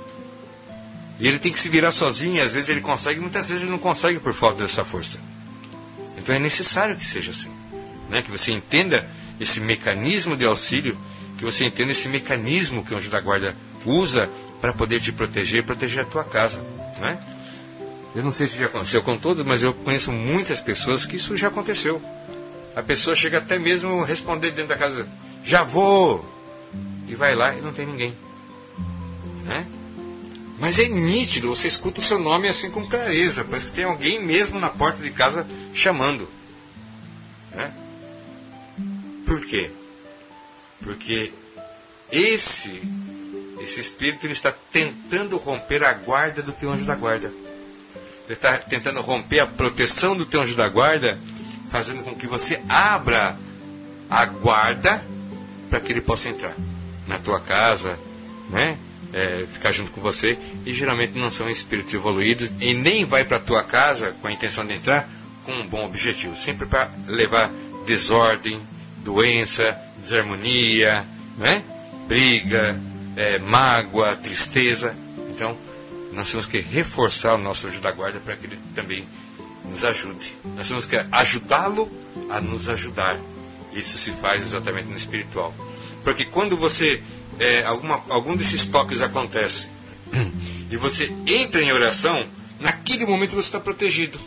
E 1.20 1.28
ele 1.28 1.38
tem 1.38 1.52
que 1.52 1.60
se 1.60 1.68
virar 1.68 1.92
sozinho, 1.92 2.34
e 2.34 2.40
às 2.40 2.52
vezes 2.52 2.68
ele 2.68 2.80
consegue, 2.80 3.20
muitas 3.20 3.48
vezes 3.48 3.62
ele 3.62 3.70
não 3.70 3.78
consegue 3.78 4.18
por 4.18 4.34
falta 4.34 4.62
dessa 4.62 4.84
força. 4.84 5.20
Então 6.18 6.34
é 6.34 6.38
necessário 6.38 6.96
que 6.96 7.06
seja 7.06 7.30
assim. 7.30 7.50
Né? 8.08 8.22
Que 8.22 8.30
você 8.30 8.50
entenda 8.50 9.08
esse 9.38 9.60
mecanismo 9.60 10.36
de 10.36 10.44
auxílio, 10.44 10.98
que 11.38 11.44
você 11.44 11.64
entenda 11.64 11.92
esse 11.92 12.08
mecanismo 12.08 12.84
que 12.84 12.92
o 12.92 12.96
anjo 12.96 13.08
da 13.08 13.20
guarda 13.20 13.56
usa 13.84 14.28
para 14.60 14.72
poder 14.72 15.00
te 15.00 15.12
proteger 15.12 15.64
proteger 15.64 16.02
a 16.02 16.06
tua 16.06 16.24
casa. 16.24 16.60
Né? 16.98 17.18
Eu 18.14 18.22
não 18.22 18.32
sei 18.32 18.46
se 18.48 18.58
já 18.58 18.66
aconteceu 18.66 19.02
com 19.02 19.16
todos, 19.16 19.44
mas 19.44 19.62
eu 19.62 19.72
conheço 19.72 20.12
muitas 20.12 20.60
pessoas 20.60 21.06
que 21.06 21.16
isso 21.16 21.36
já 21.36 21.48
aconteceu. 21.48 22.02
A 22.74 22.82
pessoa 22.82 23.14
chega 23.14 23.38
até 23.38 23.58
mesmo 23.58 24.02
a 24.02 24.06
responder 24.06 24.50
dentro 24.50 24.68
da 24.68 24.76
casa, 24.76 25.08
já 25.44 25.62
vou! 25.62 26.31
E 27.12 27.14
vai 27.14 27.34
lá 27.34 27.54
e 27.54 27.60
não 27.60 27.74
tem 27.74 27.84
ninguém. 27.84 28.16
Né? 29.44 29.66
Mas 30.58 30.78
é 30.78 30.88
nítido, 30.88 31.54
você 31.54 31.68
escuta 31.68 32.00
o 32.00 32.02
seu 32.02 32.18
nome 32.18 32.48
assim 32.48 32.70
com 32.70 32.88
clareza. 32.88 33.44
Parece 33.44 33.66
que 33.66 33.72
tem 33.72 33.84
alguém 33.84 34.18
mesmo 34.18 34.58
na 34.58 34.70
porta 34.70 35.02
de 35.02 35.10
casa 35.10 35.46
chamando. 35.74 36.26
Né? 37.50 37.70
Por 39.26 39.44
quê? 39.44 39.70
Porque 40.80 41.34
esse, 42.10 42.80
esse 43.60 43.78
espírito 43.78 44.24
ele 44.24 44.32
está 44.32 44.50
tentando 44.72 45.36
romper 45.36 45.84
a 45.84 45.92
guarda 45.92 46.42
do 46.42 46.52
teu 46.52 46.70
anjo 46.70 46.86
da 46.86 46.94
guarda. 46.94 47.30
Ele 48.24 48.32
está 48.32 48.56
tentando 48.56 49.02
romper 49.02 49.40
a 49.40 49.46
proteção 49.46 50.16
do 50.16 50.24
teu 50.24 50.40
anjo 50.40 50.56
da 50.56 50.66
guarda, 50.66 51.20
fazendo 51.68 52.02
com 52.04 52.14
que 52.14 52.26
você 52.26 52.58
abra 52.70 53.38
a 54.08 54.24
guarda 54.24 55.04
para 55.68 55.78
que 55.78 55.92
ele 55.92 56.00
possa 56.00 56.30
entrar 56.30 56.56
na 57.12 57.18
tua 57.18 57.40
casa, 57.40 57.98
né? 58.50 58.78
é, 59.12 59.46
ficar 59.52 59.72
junto 59.72 59.92
com 59.92 60.00
você 60.00 60.38
e 60.64 60.72
geralmente 60.72 61.18
não 61.18 61.30
são 61.30 61.48
espíritos 61.48 61.92
evoluídos 61.92 62.52
e 62.60 62.72
nem 62.74 63.04
vai 63.04 63.24
para 63.24 63.38
tua 63.38 63.62
casa 63.62 64.16
com 64.20 64.28
a 64.28 64.32
intenção 64.32 64.66
de 64.66 64.72
entrar 64.72 65.08
com 65.44 65.52
um 65.52 65.66
bom 65.66 65.84
objetivo, 65.84 66.34
sempre 66.34 66.66
para 66.66 66.88
levar 67.06 67.50
desordem, 67.84 68.60
doença, 68.98 69.76
desarmonia, 69.98 71.04
né? 71.36 71.62
briga, 72.06 72.80
é, 73.16 73.38
mágoa, 73.38 74.16
tristeza. 74.16 74.94
Então, 75.30 75.56
nós 76.12 76.30
temos 76.30 76.46
que 76.46 76.60
reforçar 76.60 77.34
o 77.34 77.38
nosso 77.38 77.66
anjo 77.66 77.80
da 77.80 77.90
guarda 77.90 78.20
para 78.20 78.36
que 78.36 78.46
ele 78.46 78.58
também 78.74 79.04
nos 79.64 79.82
ajude. 79.84 80.36
Nós 80.56 80.68
temos 80.68 80.86
que 80.86 80.96
ajudá-lo 81.10 81.90
a 82.30 82.40
nos 82.40 82.68
ajudar. 82.68 83.18
Isso 83.72 83.98
se 83.98 84.12
faz 84.12 84.42
exatamente 84.42 84.88
no 84.88 84.96
espiritual. 84.96 85.52
Porque 86.04 86.24
quando 86.24 86.56
você 86.56 87.02
é, 87.38 87.64
alguma, 87.64 88.02
algum 88.08 88.36
desses 88.36 88.66
toques 88.66 89.00
acontece 89.00 89.68
e 90.70 90.76
você 90.76 91.12
entra 91.26 91.62
em 91.62 91.72
oração, 91.72 92.24
naquele 92.60 93.06
momento 93.06 93.30
você 93.34 93.48
está 93.48 93.60
protegido. 93.60 94.18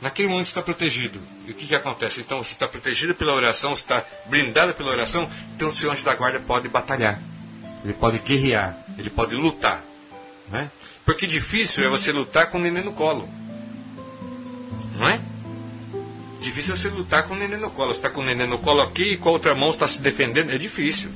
Naquele 0.00 0.28
momento 0.28 0.46
você 0.46 0.50
está 0.50 0.62
protegido. 0.62 1.20
E 1.46 1.50
o 1.50 1.54
que, 1.54 1.66
que 1.66 1.74
acontece? 1.74 2.20
Então 2.20 2.42
você 2.42 2.52
está 2.52 2.66
protegido 2.66 3.14
pela 3.14 3.34
oração, 3.34 3.76
você 3.76 3.82
está 3.82 4.04
blindado 4.26 4.74
pela 4.74 4.90
oração, 4.90 5.28
então 5.54 5.68
o 5.68 5.72
seu 5.72 5.90
anjo 5.90 6.04
da 6.04 6.14
guarda 6.14 6.40
pode 6.40 6.68
batalhar. 6.68 7.20
Ele 7.84 7.92
pode 7.94 8.18
guerrear, 8.20 8.76
ele 8.98 9.10
pode 9.10 9.34
lutar. 9.34 9.84
Né? 10.48 10.70
Porque 11.04 11.26
difícil 11.26 11.84
é 11.84 11.88
você 11.88 12.12
lutar 12.12 12.50
com 12.50 12.58
o 12.58 12.60
neném 12.60 12.84
no 12.84 12.92
colo. 12.92 13.28
Não 14.96 15.08
é? 15.08 15.20
Difícil 16.40 16.72
é 16.72 16.76
você 16.76 16.88
lutar 16.88 17.24
com 17.24 17.34
o 17.34 17.36
neném 17.36 17.58
no 17.58 17.70
colo. 17.70 17.92
Você 17.92 17.98
está 17.98 18.08
com 18.08 18.22
o 18.22 18.24
neném 18.24 18.46
no 18.46 18.58
colo 18.58 18.80
aqui 18.80 19.12
e 19.12 19.16
com 19.18 19.28
a 19.28 19.32
outra 19.32 19.54
mão 19.54 19.68
está 19.68 19.86
se 19.86 20.00
defendendo. 20.00 20.50
É 20.50 20.56
difícil. 20.56 21.10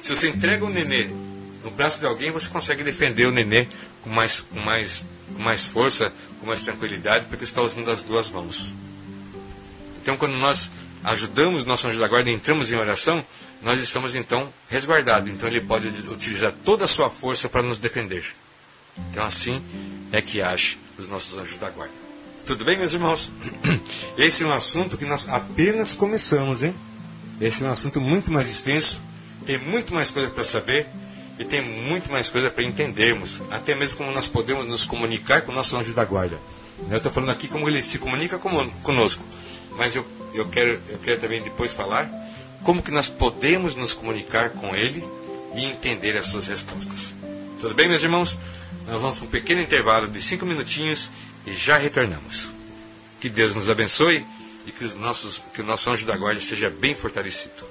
Se 0.00 0.14
você 0.14 0.30
entrega 0.30 0.64
o 0.64 0.70
nenê 0.70 1.10
no 1.62 1.70
braço 1.70 2.00
de 2.00 2.06
alguém, 2.06 2.30
você 2.30 2.48
consegue 2.48 2.82
defender 2.82 3.26
o 3.26 3.30
nenê 3.30 3.68
com 4.00 4.08
mais, 4.08 4.40
com 4.40 4.58
mais, 4.60 5.06
com 5.34 5.42
mais 5.42 5.64
força, 5.64 6.10
com 6.40 6.46
mais 6.46 6.62
tranquilidade, 6.62 7.26
porque 7.26 7.44
está 7.44 7.60
usando 7.60 7.90
as 7.90 8.02
duas 8.02 8.30
mãos. 8.30 8.72
Então, 10.00 10.16
quando 10.16 10.36
nós 10.36 10.70
ajudamos 11.04 11.64
nosso 11.64 11.86
anjo 11.86 11.98
da 11.98 12.08
guarda 12.08 12.30
entramos 12.30 12.72
em 12.72 12.76
oração, 12.76 13.22
nós 13.60 13.78
estamos 13.80 14.14
então 14.14 14.50
resguardados. 14.70 15.30
Então, 15.30 15.46
ele 15.46 15.60
pode 15.60 15.88
utilizar 16.08 16.54
toda 16.64 16.86
a 16.86 16.88
sua 16.88 17.10
força 17.10 17.50
para 17.50 17.62
nos 17.62 17.78
defender. 17.78 18.24
Então, 19.10 19.24
assim 19.26 19.62
é 20.10 20.22
que 20.22 20.40
age 20.40 20.78
os 20.96 21.06
nossos 21.08 21.36
anjos 21.36 21.58
da 21.58 21.68
guarda. 21.68 22.05
Tudo 22.46 22.64
bem, 22.64 22.78
meus 22.78 22.92
irmãos? 22.92 23.30
Esse 24.16 24.44
é 24.44 24.46
um 24.46 24.52
assunto 24.52 24.96
que 24.96 25.04
nós 25.04 25.28
apenas 25.28 25.94
começamos, 25.94 26.62
hein? 26.62 26.74
Esse 27.40 27.64
é 27.64 27.66
um 27.66 27.70
assunto 27.72 28.00
muito 28.00 28.32
mais 28.32 28.48
extenso 28.48 29.02
tem 29.46 29.58
muito 29.58 29.94
mais 29.94 30.10
coisa 30.10 30.28
para 30.28 30.42
saber 30.42 30.88
e 31.38 31.44
tem 31.44 31.62
muito 31.62 32.10
mais 32.10 32.28
coisa 32.28 32.50
para 32.50 32.64
entendermos, 32.64 33.40
até 33.50 33.76
mesmo 33.76 33.96
como 33.96 34.10
nós 34.10 34.26
podemos 34.26 34.66
nos 34.66 34.84
comunicar 34.84 35.42
com 35.42 35.52
o 35.52 35.54
nosso 35.54 35.76
anjo 35.76 35.94
da 35.94 36.04
guarda. 36.04 36.36
Eu 36.90 36.96
estou 36.96 37.12
falando 37.12 37.30
aqui 37.30 37.46
como 37.46 37.68
ele 37.68 37.80
se 37.82 37.98
comunica 37.98 38.38
conosco, 38.38 39.24
mas 39.76 39.94
eu, 39.94 40.04
eu, 40.34 40.48
quero, 40.48 40.82
eu 40.88 40.98
quero 40.98 41.20
também 41.20 41.42
depois 41.42 41.72
falar 41.72 42.10
como 42.62 42.82
que 42.82 42.90
nós 42.90 43.08
podemos 43.08 43.76
nos 43.76 43.94
comunicar 43.94 44.50
com 44.50 44.74
ele 44.74 45.04
e 45.54 45.64
entender 45.66 46.16
as 46.16 46.26
suas 46.26 46.48
respostas. 46.48 47.14
Tudo 47.60 47.74
bem, 47.74 47.88
meus 47.88 48.02
irmãos? 48.02 48.36
Nós 48.86 49.00
vamos 49.00 49.18
para 49.18 49.26
um 49.26 49.30
pequeno 49.30 49.60
intervalo 49.60 50.08
de 50.08 50.20
cinco 50.20 50.44
minutinhos 50.44 51.10
e 51.46 51.52
já 51.52 51.78
retornamos. 51.78 52.52
Que 53.20 53.30
Deus 53.30 53.54
nos 53.54 53.70
abençoe 53.70 54.26
e 54.66 54.72
que, 54.72 54.84
os 54.84 54.94
nossos, 54.94 55.42
que 55.54 55.60
o 55.60 55.64
nosso 55.64 55.88
anjo 55.90 56.04
da 56.04 56.16
guarda 56.16 56.40
seja 56.40 56.68
bem 56.68 56.92
fortalecido. 56.94 57.64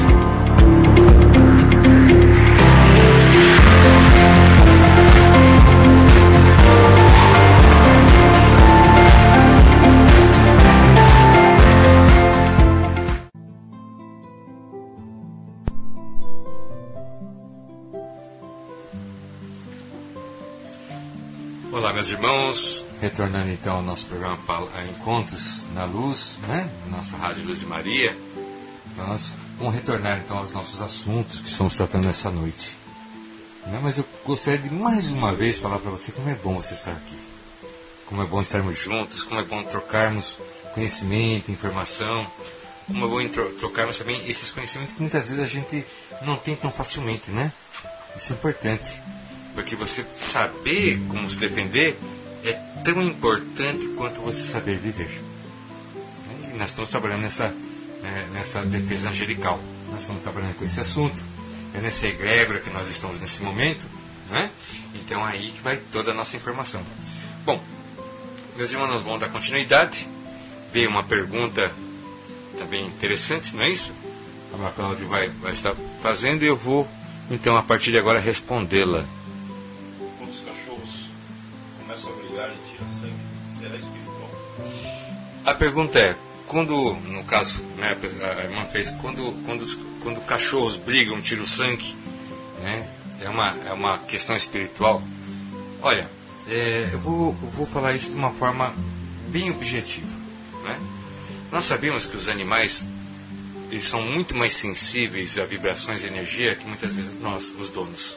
Meus 22.03 22.11
irmãos, 22.11 22.85
retornando 23.01 23.49
então 23.49 23.77
ao 23.77 23.83
nosso 23.83 24.09
programa 24.09 24.37
Encontros 24.91 25.69
na 25.73 25.85
Luz, 25.85 26.41
né? 26.49 26.69
Nossa 26.91 27.17
Rádio 27.17 27.45
Luz 27.45 27.61
de 27.61 27.67
Maria. 27.67 28.19
Então 28.91 29.07
nós 29.07 29.33
vamos 29.57 29.73
retornar 29.73 30.19
então 30.19 30.37
aos 30.39 30.53
nossos 30.53 30.83
assuntos 30.83 31.41
que 31.41 31.49
estamos 31.49 31.77
tratando 31.77 32.09
essa 32.09 32.29
noite. 32.29 32.77
Né? 33.69 33.79
Mas 33.81 33.99
eu 33.99 34.05
gostaria 34.25 34.59
de 34.59 34.75
mais 34.75 35.13
uma 35.13 35.33
vez 35.33 35.59
falar 35.59 35.79
para 35.79 35.93
você 35.93 36.11
como 36.11 36.29
é 36.29 36.35
bom 36.35 36.57
você 36.57 36.75
estar 36.75 36.91
aqui. 36.91 37.17
Como 38.07 38.21
é 38.21 38.27
bom 38.27 38.43
estarmos 38.43 38.77
juntos, 38.77 39.23
como 39.23 39.39
é 39.39 39.45
bom 39.45 39.63
trocarmos 39.63 40.41
conhecimento, 40.75 41.53
informação, 41.53 42.27
como 42.89 43.05
é 43.05 43.09
bom 43.09 43.53
trocarmos 43.53 43.99
também 43.99 44.29
esses 44.29 44.51
conhecimentos 44.51 44.95
que 44.95 45.01
muitas 45.01 45.29
vezes 45.29 45.41
a 45.41 45.47
gente 45.47 45.87
não 46.23 46.35
tem 46.35 46.57
tão 46.57 46.73
facilmente, 46.73 47.31
né? 47.31 47.53
Isso 48.17 48.33
é 48.33 48.35
importante. 48.35 49.01
Porque 49.55 49.77
você 49.77 50.05
saber 50.15 51.01
como 51.09 51.29
se 51.29 51.39
defender 51.39 51.99
é 52.45 52.53
tão 52.85 53.03
importante 53.03 53.87
quanto 53.97 54.21
você 54.21 54.43
saber 54.43 54.77
viver. 54.79 55.23
E 56.53 56.57
nós 56.57 56.71
estamos 56.71 56.91
trabalhando 56.91 57.23
nessa, 57.23 57.55
é, 58.03 58.27
nessa 58.33 58.65
defesa 58.65 59.11
angelical. 59.11 59.61
Nós 59.91 60.01
estamos 60.01 60.23
trabalhando 60.23 60.55
com 60.57 60.65
esse 60.65 60.81
assunto. 60.81 61.23
É 61.75 61.81
nessa 61.81 62.07
egrégora 62.07 62.61
que 62.61 62.71
nós 62.71 62.89
estamos 62.89 63.21
nesse 63.21 63.43
momento. 63.43 63.87
Né? 64.31 64.51
Então 64.95 65.27
é 65.29 65.33
aí 65.33 65.51
que 65.51 65.61
vai 65.61 65.77
toda 65.77 66.13
a 66.13 66.15
nossa 66.15 66.37
informação. 66.37 66.83
Bom, 67.45 67.63
meus 68.57 68.71
irmãos, 68.71 69.03
vamos 69.03 69.21
dar 69.21 69.29
continuidade. 69.29 70.09
Veio 70.73 70.89
uma 70.89 71.05
pergunta 71.05 71.71
também 72.57 72.87
interessante, 72.87 73.55
não 73.55 73.63
é 73.63 73.71
isso? 73.71 73.93
A 74.65 74.71
Cláudia 74.71 75.07
vai, 75.07 75.29
vai 75.29 75.53
estar 75.53 75.75
fazendo 76.03 76.43
e 76.43 76.47
eu 76.47 76.57
vou, 76.57 76.87
então, 77.31 77.57
a 77.57 77.63
partir 77.63 77.91
de 77.91 77.99
agora, 77.99 78.19
respondê-la. 78.19 79.05
A 85.45 85.55
pergunta 85.55 85.99
é, 85.99 86.17
quando, 86.47 86.95
no 86.95 87.25
caso, 87.25 87.61
né, 87.77 87.97
a 88.23 88.45
irmã 88.45 88.65
fez, 88.67 88.91
quando, 89.01 89.33
quando, 89.45 89.67
quando 90.01 90.21
cachorros 90.21 90.77
brigam, 90.77 91.21
tiram 91.21 91.45
sangue, 91.45 91.97
né, 92.61 92.89
é, 93.21 93.29
uma, 93.29 93.57
é 93.67 93.73
uma 93.73 93.99
questão 94.01 94.37
espiritual? 94.37 95.03
Olha, 95.81 96.09
é, 96.47 96.91
eu, 96.93 96.99
vou, 97.01 97.37
eu 97.43 97.51
vou 97.51 97.67
falar 97.67 97.93
isso 97.93 98.11
de 98.11 98.17
uma 98.17 98.31
forma 98.31 98.73
bem 99.29 99.51
objetiva. 99.51 100.17
Né? 100.63 100.81
Nós 101.51 101.65
sabemos 101.65 102.07
que 102.07 102.17
os 102.17 102.29
animais 102.29 102.85
eles 103.71 103.87
são 103.87 104.03
muito 104.03 104.37
mais 104.37 104.55
sensíveis 104.55 105.39
a 105.39 105.47
vibrações 105.47 106.03
de 106.03 106.07
energia 106.07 106.55
que 106.55 106.67
muitas 106.67 106.95
vezes 106.95 107.19
nós, 107.19 107.55
os 107.59 107.71
donos. 107.71 108.17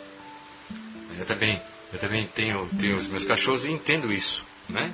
Eu 1.17 1.25
também, 1.25 1.59
eu 1.93 1.97
também 1.97 2.27
tenho, 2.27 2.67
tenho 2.77 2.97
os 2.97 3.07
meus 3.07 3.23
cachorros 3.23 3.63
e 3.65 3.71
entendo 3.71 4.11
isso. 4.11 4.45
Né? 4.67 4.91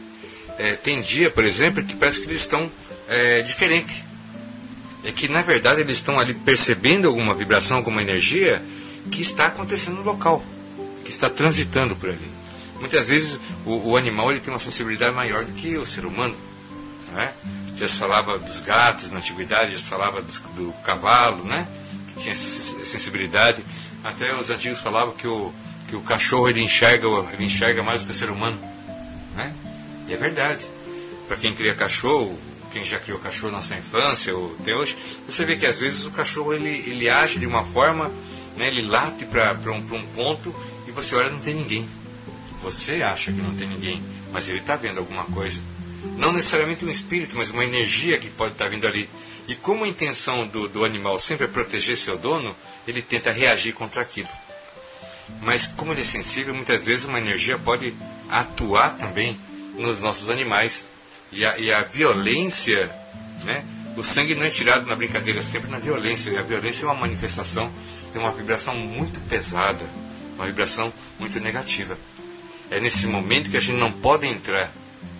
É, 0.57 0.73
tem 0.73 1.01
dia, 1.01 1.29
por 1.31 1.43
exemplo, 1.43 1.83
que 1.83 1.95
parece 1.95 2.21
que 2.21 2.27
eles 2.27 2.41
estão 2.41 2.69
é, 3.07 3.41
diferente. 3.41 4.03
É 5.03 5.11
que 5.11 5.27
na 5.27 5.41
verdade 5.41 5.81
eles 5.81 5.97
estão 5.97 6.19
ali 6.19 6.33
percebendo 6.33 7.07
alguma 7.07 7.33
vibração, 7.33 7.77
alguma 7.77 8.01
energia 8.01 8.61
que 9.11 9.21
está 9.21 9.47
acontecendo 9.47 9.97
no 9.97 10.03
local, 10.03 10.43
que 11.03 11.11
está 11.11 11.29
transitando 11.29 11.95
por 11.95 12.09
ali. 12.09 12.31
Muitas 12.79 13.07
vezes 13.07 13.39
o, 13.65 13.91
o 13.91 13.97
animal 13.97 14.31
ele 14.31 14.39
tem 14.39 14.53
uma 14.53 14.59
sensibilidade 14.59 15.15
maior 15.15 15.43
do 15.43 15.51
que 15.53 15.77
o 15.77 15.85
ser 15.85 16.05
humano. 16.05 16.35
Né? 17.13 17.33
Já 17.77 17.87
se 17.87 17.97
falava 17.97 18.37
dos 18.37 18.59
gatos 18.59 19.11
na 19.11 19.17
antiguidade, 19.17 19.73
já 19.73 19.79
se 19.79 19.89
falava 19.89 20.21
dos, 20.21 20.39
do 20.55 20.71
cavalo, 20.83 21.43
né? 21.43 21.67
que 22.07 22.21
tinha 22.21 22.35
sensibilidade. 22.35 23.63
Até 24.03 24.33
os 24.35 24.49
antigos 24.49 24.79
falavam 24.79 25.13
que 25.13 25.27
o, 25.27 25.51
que 25.87 25.95
o 25.95 26.01
cachorro 26.01 26.47
ele 26.47 26.61
enxerga, 26.61 27.07
ele 27.33 27.45
enxerga 27.45 27.83
mais 27.83 28.01
do 28.01 28.05
que 28.05 28.11
o 28.11 28.15
ser 28.15 28.29
humano. 28.29 28.57
E 30.07 30.13
é 30.13 30.17
verdade. 30.17 30.65
Para 31.27 31.37
quem 31.37 31.55
cria 31.55 31.75
cachorro, 31.75 32.37
quem 32.71 32.85
já 32.85 32.99
criou 32.99 33.19
cachorro 33.19 33.51
na 33.51 33.61
sua 33.61 33.77
infância 33.77 34.35
ou 34.35 34.55
até 34.59 34.73
hoje, 34.73 34.97
você 35.27 35.45
vê 35.45 35.55
que 35.55 35.65
às 35.65 35.77
vezes 35.77 36.05
o 36.05 36.11
cachorro 36.11 36.53
ele, 36.53 36.69
ele 36.89 37.09
age 37.09 37.39
de 37.39 37.45
uma 37.45 37.63
forma, 37.63 38.11
né, 38.55 38.67
ele 38.67 38.81
late 38.83 39.25
para 39.25 39.53
um, 39.71 39.77
um 39.77 40.05
ponto 40.07 40.55
e 40.87 40.91
você 40.91 41.15
olha 41.15 41.29
não 41.29 41.39
tem 41.39 41.53
ninguém. 41.53 41.87
Você 42.63 43.01
acha 43.01 43.31
que 43.31 43.41
não 43.41 43.55
tem 43.55 43.67
ninguém, 43.67 44.03
mas 44.31 44.47
ele 44.47 44.59
está 44.59 44.75
vendo 44.75 44.99
alguma 44.99 45.25
coisa. 45.25 45.61
Não 46.17 46.31
necessariamente 46.31 46.85
um 46.85 46.89
espírito, 46.89 47.35
mas 47.35 47.49
uma 47.49 47.63
energia 47.63 48.17
que 48.19 48.29
pode 48.29 48.53
estar 48.53 48.67
vindo 48.67 48.87
ali. 48.87 49.09
E 49.47 49.55
como 49.55 49.83
a 49.83 49.87
intenção 49.87 50.47
do, 50.47 50.67
do 50.67 50.85
animal 50.85 51.19
sempre 51.19 51.45
é 51.45 51.47
proteger 51.47 51.97
seu 51.97 52.17
dono, 52.17 52.55
ele 52.87 53.01
tenta 53.01 53.31
reagir 53.31 53.73
contra 53.73 54.01
aquilo. 54.01 54.29
Mas 55.41 55.67
como 55.67 55.91
ele 55.91 56.01
é 56.01 56.05
sensível, 56.05 56.53
muitas 56.53 56.85
vezes 56.85 57.05
uma 57.05 57.19
energia 57.19 57.57
pode 57.57 57.95
atuar 58.29 58.97
também 58.97 59.39
nos 59.75 59.99
nossos 59.99 60.29
animais. 60.29 60.85
E 61.31 61.45
a, 61.45 61.57
e 61.57 61.71
a 61.71 61.83
violência, 61.83 62.93
né? 63.43 63.63
o 63.95 64.03
sangue 64.03 64.35
não 64.35 64.45
é 64.45 64.49
tirado 64.49 64.85
na 64.85 64.95
brincadeira, 64.95 65.39
é 65.39 65.43
sempre 65.43 65.69
na 65.69 65.79
violência. 65.79 66.29
E 66.29 66.37
a 66.37 66.43
violência 66.43 66.83
é 66.83 66.87
uma 66.87 66.95
manifestação 66.95 67.71
de 68.11 68.19
uma 68.19 68.31
vibração 68.31 68.75
muito 68.75 69.19
pesada, 69.21 69.85
uma 70.35 70.45
vibração 70.45 70.91
muito 71.19 71.39
negativa. 71.39 71.97
É 72.69 72.79
nesse 72.79 73.07
momento 73.07 73.49
que 73.49 73.57
a 73.57 73.61
gente 73.61 73.77
não 73.77 73.91
pode 73.91 74.27
entrar 74.27 74.71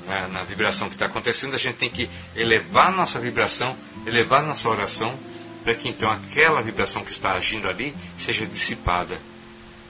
na, 0.06 0.28
na 0.28 0.44
vibração 0.44 0.88
que 0.90 0.96
está 0.96 1.06
acontecendo, 1.06 1.56
a 1.56 1.60
gente 1.60 1.76
tem 1.76 1.90
que 1.90 2.10
elevar 2.36 2.92
nossa 2.92 3.20
vibração, 3.20 3.78
elevar 4.06 4.44
nossa 4.44 4.68
oração, 4.70 5.18
para 5.64 5.76
que 5.76 5.88
então 5.88 6.10
aquela 6.10 6.62
vibração 6.62 7.04
que 7.04 7.12
está 7.12 7.34
agindo 7.34 7.68
ali 7.68 7.96
seja 8.18 8.46
dissipada. 8.46 9.20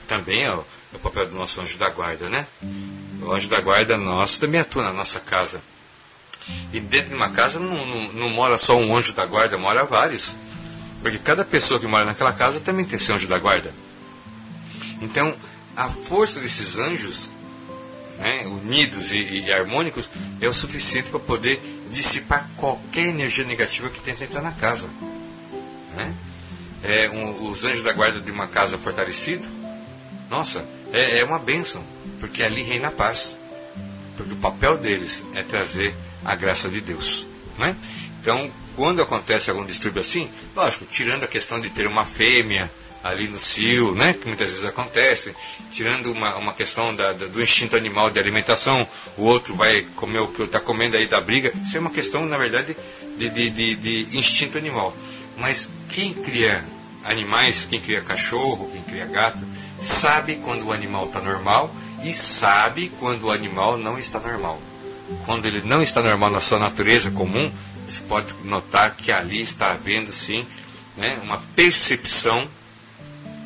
Também 0.08 0.44
é 0.44 0.54
o, 0.54 0.66
é 0.94 0.96
o 0.96 1.00
papel 1.00 1.28
do 1.28 1.36
nosso 1.36 1.62
anjo 1.62 1.78
da 1.78 1.90
guarda, 1.90 2.30
né? 2.30 2.46
O 3.22 3.32
anjo 3.32 3.48
da 3.48 3.62
guarda 3.62 3.98
nosso 3.98 4.40
também 4.40 4.60
atua 4.60 4.84
na 4.84 4.94
nossa 4.94 5.20
casa. 5.20 5.62
E 6.74 6.80
dentro 6.80 7.10
de 7.10 7.16
uma 7.16 7.30
casa 7.30 7.60
não, 7.60 7.86
não, 7.86 8.14
não, 8.14 8.30
mora 8.30 8.58
só 8.58 8.76
um 8.76 8.96
anjo 8.96 9.14
da 9.14 9.26
guarda, 9.26 9.58
mora 9.58 9.86
vários. 9.86 10.36
Porque 11.02 11.20
cada 11.20 11.46
pessoa 11.46 11.80
que 11.80 11.88
mora 11.88 12.06
naquela 12.06 12.34
casa 12.34 12.60
também 12.60 12.86
tem 12.86 12.98
seu 12.98 13.16
anjo 13.16 13.28
da 13.28 13.38
guarda. 13.38 13.74
Então, 15.02 15.36
a 15.76 15.90
força 15.90 16.40
desses 16.40 16.78
anjos 16.78 17.30
né, 18.22 18.46
unidos 18.46 19.12
e, 19.12 19.46
e, 19.46 19.52
harmônicos, 19.52 20.10
é 20.40 20.48
o 20.48 20.54
suficiente 20.54 21.10
para 21.10 21.20
poder 21.20 21.60
dissipar 21.90 22.48
qualquer 22.56 23.08
energia 23.08 23.44
negativa 23.44 23.90
que 23.90 24.00
tenta 24.00 24.24
entrar 24.24 24.42
na 24.42 24.52
casa. 24.52 24.88
Né? 25.96 26.16
É, 26.84 27.10
um, 27.10 27.50
os 27.50 27.64
anjos 27.64 27.84
da 27.84 27.94
guarda 27.94 28.22
de 28.22 28.32
uma 28.32 28.48
casa 28.48 28.78
fortalecido, 28.78 29.48
nossa, 30.30 30.66
é, 30.92 31.20
é 31.20 31.24
uma 31.24 31.40
bênção, 31.40 31.84
porque 32.20 32.44
ali 32.44 32.64
reina 32.64 32.90
a 32.90 32.92
paz. 32.92 33.38
Porque 34.18 34.34
o 34.34 34.38
papel 34.38 34.78
deles 34.78 35.26
é 35.34 35.44
trazer 35.44 35.96
a 36.24 36.36
graça 36.36 36.70
de 36.70 36.82
Deus. 36.82 37.26
Né? 37.58 37.76
Então, 38.20 38.52
quando 38.76 39.02
acontece 39.02 39.50
algum 39.50 39.66
distúrbio 39.66 40.02
assim, 40.02 40.30
lógico, 40.56 40.86
tirando 40.86 41.24
a 41.24 41.28
questão 41.28 41.60
de 41.60 41.70
ter 41.70 41.88
uma 41.88 42.06
fêmea, 42.06 42.70
ali 43.04 43.28
no 43.28 43.38
cio, 43.38 43.96
né, 43.96 44.14
que 44.14 44.28
muitas 44.28 44.48
vezes 44.48 44.66
acontece, 44.66 45.36
tirando 45.72 46.12
uma, 46.12 46.36
uma 46.38 46.54
questão 46.54 46.96
da, 46.96 47.14
da, 47.14 47.28
do 47.28 47.42
instinto 47.42 47.76
animal 47.76 48.12
de 48.12 48.20
alimentação, 48.20 48.88
o 49.18 49.24
outro 49.24 49.56
vai 49.56 49.82
comer 49.96 50.20
o 50.20 50.28
que 50.28 50.44
está 50.44 50.60
comendo 50.60 50.96
aí 50.96 51.08
da 51.08 51.20
briga, 51.20 51.52
isso 51.62 51.76
é 51.76 51.80
uma 51.80 51.90
questão, 51.90 52.26
na 52.26 52.38
verdade, 52.38 52.76
de, 53.18 53.30
de, 53.30 53.50
de, 53.50 53.76
de 53.76 54.18
instinto 54.18 54.58
animal. 54.58 54.96
Mas 55.38 55.70
quem 55.90 56.14
cria 56.14 56.64
animais, 57.04 57.66
quem 57.66 57.82
cria 57.82 58.02
cachorro, 58.02 58.70
quem 58.72 58.82
cria 58.84 59.06
gato, 59.06 59.44
sabe 59.82 60.36
quando 60.38 60.68
o 60.68 60.72
animal 60.72 61.06
está 61.06 61.22
normal 61.22 61.74
e 62.04 62.14
sabe 62.14 62.92
quando 63.00 63.24
o 63.24 63.32
animal 63.32 63.78
não 63.78 63.98
está 63.98 64.20
normal. 64.20 64.62
Quando 65.26 65.46
ele 65.46 65.62
não 65.64 65.82
está 65.82 66.02
normal 66.02 66.32
na 66.32 66.42
sua 66.42 66.60
natureza 66.60 67.12
comum, 67.12 67.52
você 67.88 68.02
pode 68.04 68.34
notar 68.44 68.96
que 68.96 69.12
ali 69.12 69.42
está 69.42 69.72
havendo 69.72 70.12
sim 70.14 70.46
né, 70.96 71.20
uma 71.24 71.38
percepção 71.56 72.48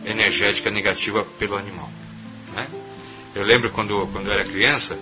energética 0.05 0.69
negativa 0.69 1.25
pelo 1.39 1.57
animal. 1.57 1.89
Né? 2.53 2.67
Eu 3.33 3.43
lembro 3.43 3.71
quando, 3.71 4.07
quando 4.07 4.27
eu 4.27 4.33
era 4.33 4.43
criança, 4.43 4.99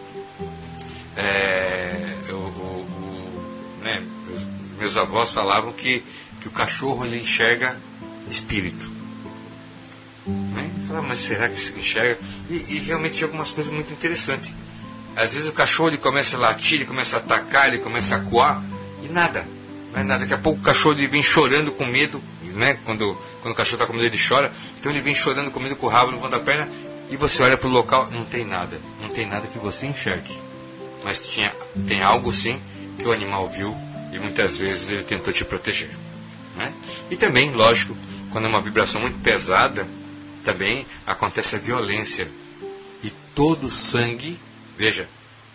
é, 1.15 2.15
eu, 2.27 2.87
né, 3.81 4.03
meus, 4.27 4.45
meus, 4.79 4.97
avós 4.97 5.31
falavam 5.31 5.71
que, 5.73 6.03
que 6.41 6.47
o 6.47 6.51
cachorro 6.51 7.05
ele 7.05 7.17
enxerga 7.17 7.79
espírito. 8.29 8.92
Falava, 10.93 11.07
mas 11.07 11.19
será 11.19 11.49
que 11.49 11.59
se 11.59 11.73
enxerga? 11.73 12.19
E, 12.47 12.75
e, 12.75 12.79
realmente 12.81 13.15
tinha 13.15 13.25
algumas 13.25 13.51
coisas 13.51 13.73
muito 13.73 13.91
interessantes. 13.91 14.53
Às 15.15 15.33
vezes 15.33 15.49
o 15.49 15.51
cachorro 15.51 15.89
ele 15.89 15.97
começa 15.97 16.37
a 16.37 16.39
latir, 16.39 16.75
ele 16.75 16.85
começa 16.85 17.17
a 17.17 17.19
atacar, 17.19 17.67
ele 17.67 17.79
começa 17.79 18.15
a 18.15 18.19
coar 18.19 18.63
e 19.01 19.07
nada. 19.07 19.47
Não 19.91 20.01
é 20.01 20.03
nada. 20.03 20.19
Daqui 20.21 20.35
a 20.35 20.37
pouco 20.37 20.59
o 20.59 20.63
cachorro 20.63 20.95
ele 20.95 21.07
vem 21.07 21.23
chorando 21.23 21.71
com 21.71 21.85
medo, 21.85 22.21
né? 22.43 22.77
Quando 22.85 23.17
quando 23.41 23.53
o 23.53 23.57
cachorro 23.57 23.81
está 23.81 23.87
com 23.87 23.93
medo, 23.93 24.05
ele 24.05 24.23
chora. 24.23 24.51
Então 24.79 24.91
ele 24.91 25.01
vem 25.01 25.15
chorando, 25.15 25.49
comendo 25.49 25.75
com 25.75 25.87
o 25.87 25.89
rabo 25.89 26.11
no 26.11 26.19
fundo 26.19 26.29
da 26.29 26.39
perna. 26.39 26.69
E 27.09 27.17
você 27.17 27.41
olha 27.41 27.57
para 27.57 27.67
o 27.67 27.71
local, 27.71 28.07
não 28.11 28.23
tem 28.23 28.45
nada. 28.45 28.79
Não 29.01 29.09
tem 29.09 29.25
nada 29.25 29.47
que 29.47 29.57
você 29.57 29.87
enxergue. 29.87 30.39
Mas 31.03 31.33
tinha, 31.33 31.51
tem 31.87 32.03
algo 32.03 32.31
sim 32.31 32.61
que 32.99 33.07
o 33.07 33.11
animal 33.11 33.49
viu 33.49 33.75
e 34.13 34.19
muitas 34.19 34.57
vezes 34.57 34.89
ele 34.89 35.03
tentou 35.03 35.33
te 35.33 35.43
proteger. 35.43 35.89
Né? 36.55 36.71
E 37.09 37.17
também, 37.17 37.51
lógico, 37.51 37.97
quando 38.31 38.45
é 38.45 38.47
uma 38.47 38.61
vibração 38.61 39.01
muito 39.01 39.17
pesada, 39.19 39.87
também 40.43 40.85
acontece 41.05 41.55
a 41.55 41.59
violência. 41.59 42.29
E 43.03 43.09
todo 43.33 43.69
sangue, 43.69 44.39
veja, 44.77 45.07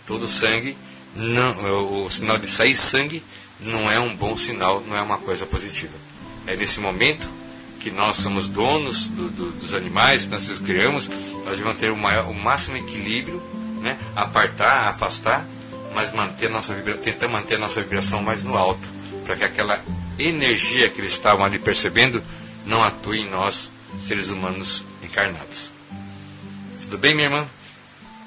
Todo 0.08 0.26
sangue, 0.26 0.74
não, 1.14 1.52
o, 1.84 2.06
o 2.06 2.10
sinal 2.10 2.38
de 2.38 2.48
sair 2.48 2.74
sangue 2.74 3.22
não 3.60 3.90
é 3.90 4.00
um 4.00 4.16
bom 4.16 4.34
sinal, 4.38 4.82
não 4.88 4.96
é 4.96 5.02
uma 5.02 5.18
coisa 5.18 5.44
positiva. 5.44 5.92
É 6.46 6.56
nesse 6.56 6.80
momento 6.80 7.28
que 7.78 7.90
nós 7.90 8.16
somos 8.16 8.48
donos 8.48 9.06
do, 9.08 9.28
do, 9.28 9.50
dos 9.50 9.74
animais, 9.74 10.24
que 10.24 10.30
nós 10.30 10.48
os 10.48 10.60
criamos, 10.60 11.10
nós 11.44 11.58
devemos 11.58 11.76
ter 11.76 11.90
o, 11.90 11.96
maior, 11.96 12.26
o 12.26 12.32
máximo 12.32 12.78
equilíbrio, 12.78 13.42
né? 13.82 13.98
apartar, 14.16 14.88
afastar, 14.88 15.46
mas 15.94 16.10
manter 16.14 16.48
nossa 16.48 16.72
tentar 17.02 17.28
manter 17.28 17.56
a 17.56 17.58
nossa 17.58 17.82
vibração 17.82 18.22
mais 18.22 18.42
no 18.42 18.56
alto, 18.56 18.88
para 19.26 19.36
que 19.36 19.44
aquela 19.44 19.78
energia 20.18 20.88
que 20.88 21.02
eles 21.02 21.12
estavam 21.12 21.44
ali 21.44 21.58
percebendo 21.58 22.24
não 22.64 22.82
atue 22.82 23.20
em 23.20 23.28
nós, 23.28 23.70
seres 23.98 24.30
humanos 24.30 24.84
encarnados. 25.02 25.70
Tudo 26.84 26.98
bem, 26.98 27.14
minha 27.14 27.26
irmã? 27.26 27.46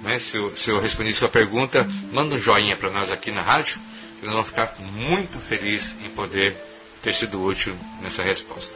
Né? 0.02 0.20
Se, 0.20 0.38
eu, 0.38 0.56
se 0.56 0.70
eu 0.70 0.82
respondi 0.82 1.14
sua 1.14 1.30
pergunta, 1.30 1.88
manda 2.12 2.36
um 2.36 2.40
joinha 2.40 2.76
para 2.76 2.90
nós 2.90 3.12
aqui 3.12 3.32
na 3.32 3.42
rádio, 3.42 3.80
que 4.20 4.26
nós 4.26 4.34
vamos 4.34 4.50
ficar 4.50 4.76
muito 4.94 5.40
felizes 5.40 5.96
em 6.02 6.10
poder 6.10 6.56
ter 7.02 7.14
sido 7.14 7.44
útil 7.44 7.76
nessa 8.02 8.24
resposta. 8.24 8.76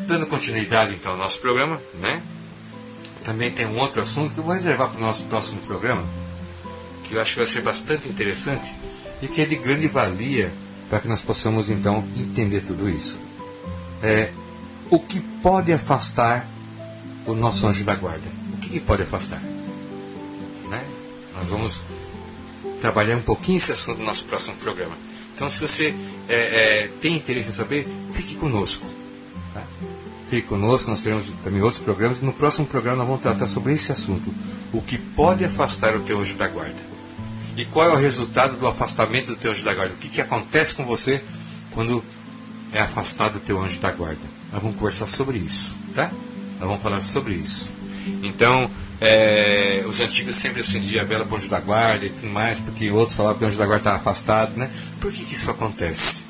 Dando 0.00 0.26
continuidade 0.26 0.94
então 0.94 1.12
ao 1.12 1.18
nosso 1.18 1.40
programa, 1.40 1.80
né? 1.94 2.22
Também 3.24 3.50
tem 3.50 3.66
um 3.66 3.78
outro 3.78 4.02
assunto 4.02 4.32
que 4.32 4.38
eu 4.38 4.44
vou 4.44 4.54
reservar 4.54 4.88
para 4.88 4.98
o 4.98 5.00
nosso 5.00 5.24
próximo 5.24 5.60
programa, 5.62 6.04
que 7.04 7.14
eu 7.14 7.20
acho 7.20 7.32
que 7.32 7.38
vai 7.38 7.48
ser 7.48 7.62
bastante 7.62 8.08
interessante 8.08 8.74
e 9.22 9.28
que 9.28 9.40
é 9.40 9.46
de 9.46 9.56
grande 9.56 9.88
valia 9.88 10.52
para 10.88 11.00
que 11.00 11.08
nós 11.08 11.22
possamos 11.22 11.70
então 11.70 12.06
entender 12.16 12.60
tudo 12.60 12.88
isso. 12.88 13.18
É 14.02 14.30
o 14.90 14.98
que 14.98 15.20
pode 15.20 15.72
afastar 15.72 16.46
o 17.26 17.34
nosso 17.34 17.66
anjo 17.66 17.84
da 17.84 17.94
guarda? 17.94 18.28
O 18.52 18.56
que, 18.58 18.80
pode 18.80 19.02
afastar? 19.02 19.40
Né? 20.68 20.84
Nós 21.34 21.48
vamos 21.48 21.82
trabalhar 22.80 23.16
um 23.16 23.22
pouquinho 23.22 23.58
esse 23.58 23.72
assunto 23.72 23.98
no 23.98 24.04
nosso 24.04 24.24
próximo 24.24 24.56
programa. 24.56 24.96
Então, 25.34 25.50
se 25.50 25.60
você 25.60 25.94
é, 26.28 26.84
é, 26.84 26.88
tem 27.00 27.16
interesse 27.16 27.50
em 27.50 27.52
saber, 27.52 27.86
fique 28.12 28.36
conosco. 28.36 28.86
Tá? 29.52 29.62
Fique 30.30 30.48
conosco, 30.48 30.90
nós 30.90 31.02
teremos 31.02 31.32
também 31.42 31.62
outros 31.62 31.82
programas. 31.82 32.20
No 32.20 32.32
próximo 32.32 32.66
programa, 32.66 32.98
nós 32.98 33.06
vamos 33.06 33.22
tratar 33.22 33.46
sobre 33.46 33.74
esse 33.74 33.92
assunto: 33.92 34.32
o 34.72 34.80
que 34.80 34.98
pode 34.98 35.44
afastar 35.44 35.94
o 35.96 36.00
teu 36.00 36.20
anjo 36.20 36.36
da 36.36 36.48
guarda. 36.48 36.96
E 37.56 37.64
qual 37.64 37.88
é 37.88 37.92
o 37.92 37.96
resultado 37.96 38.56
do 38.56 38.66
afastamento 38.66 39.28
do 39.28 39.36
teu 39.36 39.52
anjo 39.52 39.64
da 39.64 39.74
guarda? 39.74 39.94
O 39.94 39.96
que, 39.96 40.08
que 40.08 40.20
acontece 40.20 40.74
com 40.74 40.84
você 40.84 41.22
quando 41.72 42.02
é 42.72 42.80
afastado 42.80 43.36
o 43.36 43.40
teu 43.40 43.60
anjo 43.60 43.80
da 43.80 43.90
guarda? 43.92 44.35
Nós 44.52 44.62
vamos 44.62 44.76
conversar 44.76 45.06
sobre 45.06 45.38
isso, 45.38 45.76
tá? 45.94 46.10
Nós 46.58 46.68
vamos 46.68 46.82
falar 46.82 47.02
sobre 47.02 47.34
isso. 47.34 47.72
Então, 48.22 48.70
é, 49.00 49.84
os 49.86 50.00
antigos 50.00 50.36
sempre 50.36 50.60
acendiam 50.60 51.02
a 51.02 51.06
vela 51.06 51.24
para 51.24 51.34
o 51.34 51.38
anjo 51.38 51.48
da 51.48 51.60
guarda 51.60 52.06
e 52.06 52.10
tudo 52.10 52.28
mais, 52.28 52.58
porque 52.58 52.90
outros 52.90 53.16
falavam 53.16 53.38
que 53.38 53.44
o 53.44 53.48
anjo 53.48 53.58
da 53.58 53.66
guarda 53.66 53.80
estava 53.80 53.96
afastado, 53.96 54.56
né? 54.56 54.70
Por 55.00 55.12
que, 55.12 55.24
que 55.24 55.34
isso 55.34 55.50
acontece? 55.50 56.24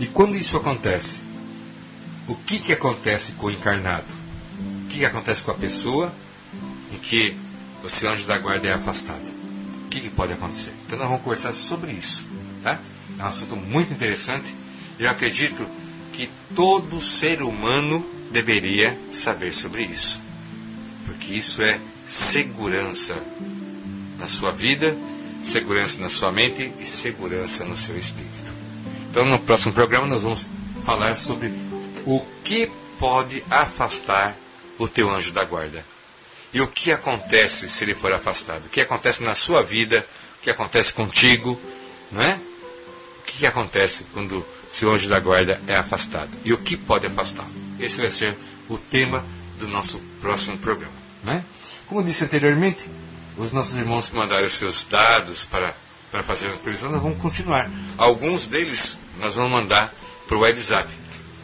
E 0.00 0.06
quando 0.06 0.36
isso 0.36 0.56
acontece, 0.56 1.20
o 2.26 2.34
que, 2.34 2.58
que 2.58 2.72
acontece 2.72 3.32
com 3.32 3.46
o 3.46 3.50
encarnado? 3.50 4.12
O 4.84 4.88
que, 4.88 4.98
que 4.98 5.06
acontece 5.06 5.42
com 5.42 5.50
a 5.50 5.54
pessoa 5.54 6.12
em 6.92 6.98
que 6.98 7.36
o 7.82 7.88
seu 7.88 8.10
anjo 8.10 8.26
da 8.26 8.38
guarda 8.38 8.68
é 8.68 8.72
afastado? 8.72 9.44
que, 9.94 10.00
que 10.00 10.10
pode 10.10 10.32
acontecer. 10.32 10.72
Então 10.86 10.98
nós 10.98 11.08
vamos 11.08 11.22
conversar 11.22 11.52
sobre 11.52 11.92
isso. 11.92 12.26
Tá? 12.62 12.78
É 13.18 13.22
um 13.22 13.26
assunto 13.26 13.56
muito 13.56 13.92
interessante. 13.92 14.54
Eu 14.98 15.10
acredito 15.10 15.66
que 16.16 16.30
todo 16.54 17.02
ser 17.02 17.42
humano 17.42 18.04
deveria 18.30 18.96
saber 19.12 19.52
sobre 19.52 19.82
isso. 19.82 20.20
Porque 21.04 21.34
isso 21.34 21.62
é 21.62 21.80
segurança 22.06 23.14
na 24.18 24.26
sua 24.26 24.52
vida, 24.52 24.96
segurança 25.42 26.00
na 26.00 26.08
sua 26.08 26.32
mente 26.32 26.72
e 26.78 26.86
segurança 26.86 27.64
no 27.64 27.76
seu 27.76 27.98
espírito. 27.98 28.52
Então 29.10 29.26
no 29.26 29.38
próximo 29.38 29.72
programa 29.72 30.06
nós 30.06 30.22
vamos 30.22 30.48
falar 30.84 31.14
sobre 31.16 31.52
o 32.06 32.20
que 32.42 32.70
pode 32.98 33.44
afastar 33.50 34.36
o 34.78 34.88
teu 34.88 35.10
anjo 35.10 35.32
da 35.32 35.44
guarda. 35.44 35.84
E 36.52 36.60
o 36.60 36.68
que 36.68 36.92
acontece 36.92 37.68
se 37.68 37.84
ele 37.84 37.94
for 37.94 38.12
afastado? 38.12 38.66
O 38.66 38.68
que 38.68 38.80
acontece 38.80 39.22
na 39.22 39.34
sua 39.34 39.62
vida? 39.62 40.06
O 40.38 40.42
que 40.42 40.50
acontece 40.50 40.92
contigo? 40.92 41.60
Não 42.12 42.22
é? 42.22 42.40
O 43.18 43.22
que 43.22 43.46
acontece 43.46 44.04
quando 44.12 44.44
seu 44.74 44.92
anjo 44.92 45.08
da 45.08 45.20
guarda 45.20 45.60
é 45.66 45.76
afastado? 45.76 46.30
E 46.44 46.52
o 46.52 46.58
que 46.58 46.76
pode 46.76 47.06
afastá-lo? 47.06 47.50
Esse 47.78 48.00
vai 48.00 48.10
ser 48.10 48.36
o 48.68 48.76
tema 48.76 49.24
do 49.58 49.68
nosso 49.68 50.00
próximo 50.20 50.58
programa. 50.58 50.92
Né? 51.22 51.44
Como 51.86 52.02
disse 52.02 52.24
anteriormente, 52.24 52.86
os 53.36 53.52
nossos 53.52 53.76
irmãos 53.76 54.08
que 54.08 54.16
mandaram 54.16 54.48
seus 54.50 54.84
dados 54.84 55.44
para, 55.44 55.74
para 56.10 56.22
fazer 56.22 56.48
a 56.48 56.56
previsão, 56.56 56.90
nós 56.90 57.02
vamos 57.02 57.18
continuar. 57.18 57.70
Alguns 57.96 58.46
deles 58.46 58.98
nós 59.18 59.36
vamos 59.36 59.52
mandar 59.52 59.92
para 60.26 60.36
o 60.36 60.40
WhatsApp, 60.40 60.88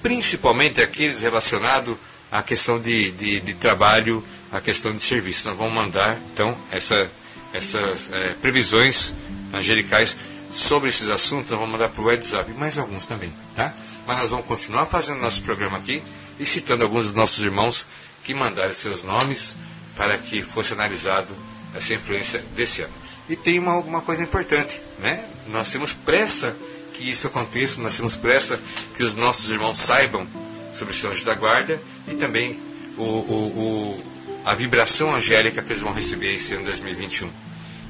principalmente 0.02 0.80
aqueles 0.80 1.20
relacionados 1.20 1.96
à 2.32 2.42
questão 2.42 2.80
de, 2.80 3.12
de, 3.12 3.40
de 3.40 3.54
trabalho 3.54 4.24
a 4.52 4.60
questão 4.60 4.92
de 4.92 5.02
serviço. 5.02 5.48
Nós 5.48 5.56
vamos 5.56 5.74
mandar, 5.74 6.18
então, 6.32 6.56
essa, 6.70 7.08
essas 7.52 8.10
é, 8.12 8.34
previsões 8.40 9.14
angelicais 9.52 10.16
sobre 10.50 10.90
esses 10.90 11.08
assuntos, 11.08 11.50
nós 11.50 11.60
vamos 11.60 11.72
mandar 11.72 11.88
para 11.88 12.02
o 12.02 12.06
WhatsApp, 12.06 12.52
mais 12.54 12.76
alguns 12.78 13.06
também, 13.06 13.32
tá? 13.54 13.72
Mas 14.06 14.20
nós 14.22 14.30
vamos 14.30 14.46
continuar 14.46 14.86
fazendo 14.86 15.20
nosso 15.20 15.42
programa 15.42 15.78
aqui 15.78 16.02
e 16.38 16.46
citando 16.46 16.82
alguns 16.82 17.06
dos 17.06 17.14
nossos 17.14 17.42
irmãos 17.42 17.86
que 18.24 18.34
mandaram 18.34 18.74
seus 18.74 19.02
nomes 19.02 19.54
para 19.96 20.18
que 20.18 20.42
fosse 20.42 20.72
analisado 20.72 21.28
essa 21.74 21.94
influência 21.94 22.44
desse 22.54 22.82
ano. 22.82 22.92
E 23.28 23.36
tem 23.36 23.58
uma, 23.58 23.76
uma 23.76 24.00
coisa 24.00 24.22
importante, 24.22 24.80
né? 24.98 25.24
Nós 25.48 25.70
temos 25.70 25.92
pressa 25.92 26.56
que 26.94 27.08
isso 27.08 27.26
aconteça, 27.26 27.80
nós 27.80 27.96
temos 27.96 28.16
pressa 28.16 28.60
que 28.96 29.04
os 29.04 29.14
nossos 29.14 29.48
irmãos 29.50 29.78
saibam 29.78 30.26
sobre 30.72 30.94
o 30.94 31.10
Anjo 31.10 31.24
da 31.24 31.34
Guarda 31.34 31.80
e 32.08 32.14
também 32.14 32.60
o, 32.96 33.02
o, 33.02 33.46
o 33.94 34.10
a 34.44 34.54
vibração 34.54 35.14
angélica 35.14 35.62
que 35.62 35.72
eles 35.72 35.82
vão 35.82 35.92
receber 35.92 36.34
esse 36.34 36.54
ano 36.54 36.64
2021. 36.64 37.30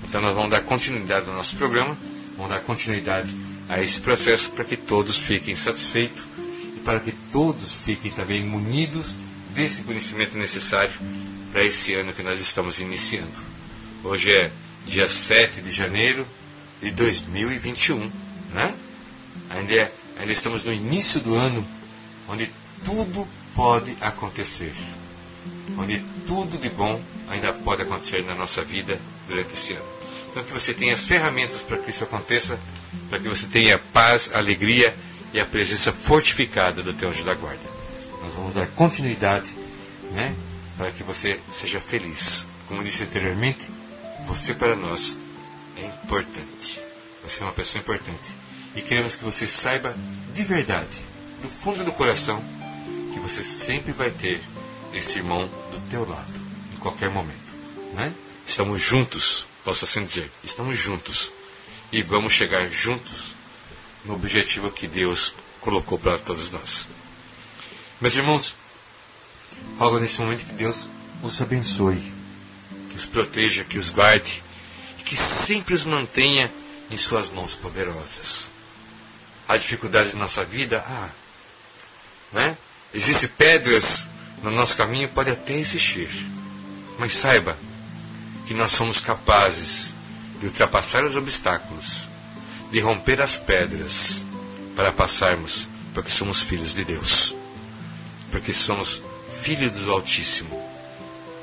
Então 0.05 0.21
nós 0.21 0.35
vamos 0.35 0.51
dar 0.51 0.61
continuidade 0.61 1.29
ao 1.29 1.35
nosso 1.35 1.57
programa, 1.57 1.97
vamos 2.41 2.55
dar 2.55 2.61
continuidade 2.61 3.35
a 3.69 3.83
esse 3.83 4.01
processo 4.01 4.51
para 4.53 4.65
que 4.65 4.75
todos 4.75 5.19
fiquem 5.19 5.55
satisfeitos 5.55 6.25
e 6.75 6.81
para 6.81 6.99
que 6.99 7.13
todos 7.31 7.75
fiquem 7.75 8.11
também 8.11 8.43
munidos 8.43 9.15
desse 9.55 9.83
conhecimento 9.83 10.39
necessário 10.39 10.95
para 11.53 11.63
esse 11.63 11.93
ano 11.93 12.15
que 12.15 12.23
nós 12.23 12.41
estamos 12.41 12.81
iniciando. 12.81 13.39
Hoje 14.03 14.33
é 14.33 14.51
dia 14.87 15.07
7 15.07 15.61
de 15.61 15.71
janeiro 15.71 16.27
de 16.81 16.91
2021, 16.93 18.11
né? 18.55 18.75
Ainda, 19.51 19.75
é, 19.75 19.93
ainda 20.19 20.33
estamos 20.33 20.65
no 20.65 20.73
início 20.73 21.21
do 21.21 21.35
ano, 21.35 21.63
onde 22.27 22.51
tudo 22.83 23.29
pode 23.55 23.95
acontecer 24.01 24.73
onde 25.77 26.01
tudo 26.27 26.59
de 26.59 26.69
bom 26.71 27.01
ainda 27.29 27.53
pode 27.53 27.83
acontecer 27.83 28.25
na 28.25 28.35
nossa 28.35 28.65
vida 28.65 28.99
durante 29.29 29.55
esse 29.55 29.75
ano. 29.75 29.85
Então, 30.31 30.45
que 30.45 30.53
você 30.53 30.73
tenha 30.73 30.95
as 30.95 31.05
ferramentas 31.05 31.65
para 31.65 31.77
que 31.79 31.91
isso 31.91 32.05
aconteça, 32.05 32.59
para 33.09 33.19
que 33.19 33.29
você 33.29 33.49
tenha 33.49 33.79
paz, 33.79 34.31
alegria 34.33 34.95
e 35.33 35.41
a 35.41 35.45
presença 35.45 35.93
fortificada 35.93 36.83
do 36.83 36.95
teu 36.95 37.11
anjo 37.11 37.25
da 37.25 37.35
guarda. 37.35 37.69
Nós 38.23 38.35
vamos 38.35 38.55
dar 38.55 38.69
continuidade 38.69 39.55
né, 40.13 40.35
para 40.77 40.93
que 40.93 41.03
você 41.03 41.39
seja 41.51 41.81
feliz. 41.81 42.47
Como 42.69 42.85
disse 42.85 43.03
anteriormente, 43.03 43.69
você 44.25 44.55
para 44.55 44.77
nós 44.77 45.19
é 45.77 45.87
importante. 45.87 46.81
Você 47.25 47.43
é 47.43 47.47
uma 47.47 47.53
pessoa 47.53 47.81
importante. 47.81 48.33
E 48.77 48.83
queremos 48.83 49.17
que 49.17 49.25
você 49.25 49.49
saiba 49.49 49.95
de 50.33 50.43
verdade, 50.45 50.97
do 51.43 51.49
fundo 51.49 51.83
do 51.83 51.93
coração, 51.93 52.41
que 53.13 53.19
você 53.19 53.43
sempre 53.43 53.91
vai 53.91 54.11
ter 54.13 54.41
esse 54.95 55.19
irmão 55.19 55.49
do 55.73 55.81
teu 55.91 56.09
lado, 56.09 56.41
em 56.73 56.77
qualquer 56.79 57.11
momento. 57.11 57.55
Né? 57.95 58.13
Estamos 58.47 58.81
juntos, 58.81 59.47
posso 59.65 59.85
assim 59.85 60.05
dizer, 60.05 60.31
estamos 60.43 60.79
juntos 60.79 61.33
e 61.93 62.03
vamos 62.03 62.33
chegar 62.33 62.69
juntos 62.71 63.35
no 64.05 64.15
objetivo 64.15 64.71
que 64.71 64.87
Deus 64.87 65.35
colocou 65.61 65.99
para 65.99 66.19
todos 66.19 66.51
nós. 66.51 66.89
Meus 68.01 68.17
irmãos, 68.17 68.57
rogo 69.79 69.99
nesse 69.99 70.21
momento 70.21 70.47
que 70.47 70.53
Deus 70.53 70.89
os 71.23 71.41
abençoe, 71.43 72.15
que 72.91 72.97
os 72.97 73.07
proteja, 73.07 73.65
que 73.65 73.79
os 73.79 73.91
guarde 73.91 74.43
e 74.99 75.03
que 75.03 75.17
sempre 75.17 75.75
os 75.75 75.85
mantenha 75.85 76.51
em 76.91 76.97
suas 76.97 77.29
mãos 77.29 77.55
poderosas. 77.55 78.51
A 79.47 79.57
dificuldade 79.57 80.11
de 80.11 80.17
nossa 80.17 80.45
vida, 80.45 80.83
ah, 80.87 81.11
né? 82.33 82.57
Existem 82.95 83.29
pedras 83.29 84.07
no 84.43 84.51
nosso 84.51 84.77
caminho 84.77 85.09
pode 85.09 85.31
até 85.31 85.53
existir, 85.53 86.09
mas 86.99 87.15
saiba 87.15 87.59
que 88.51 88.55
nós 88.55 88.73
somos 88.73 88.99
capazes 88.99 89.91
de 90.41 90.47
ultrapassar 90.47 91.05
os 91.05 91.15
obstáculos, 91.15 92.09
de 92.73 92.81
romper 92.81 93.21
as 93.21 93.37
pedras 93.37 94.27
para 94.75 94.91
passarmos, 94.91 95.69
porque 95.95 96.11
somos 96.11 96.41
filhos 96.43 96.75
de 96.75 96.85
Deus, 96.85 97.37
porque 98.33 98.53
somos 98.53 99.05
filhos 99.33 99.77
do 99.77 99.93
Altíssimo. 99.93 100.51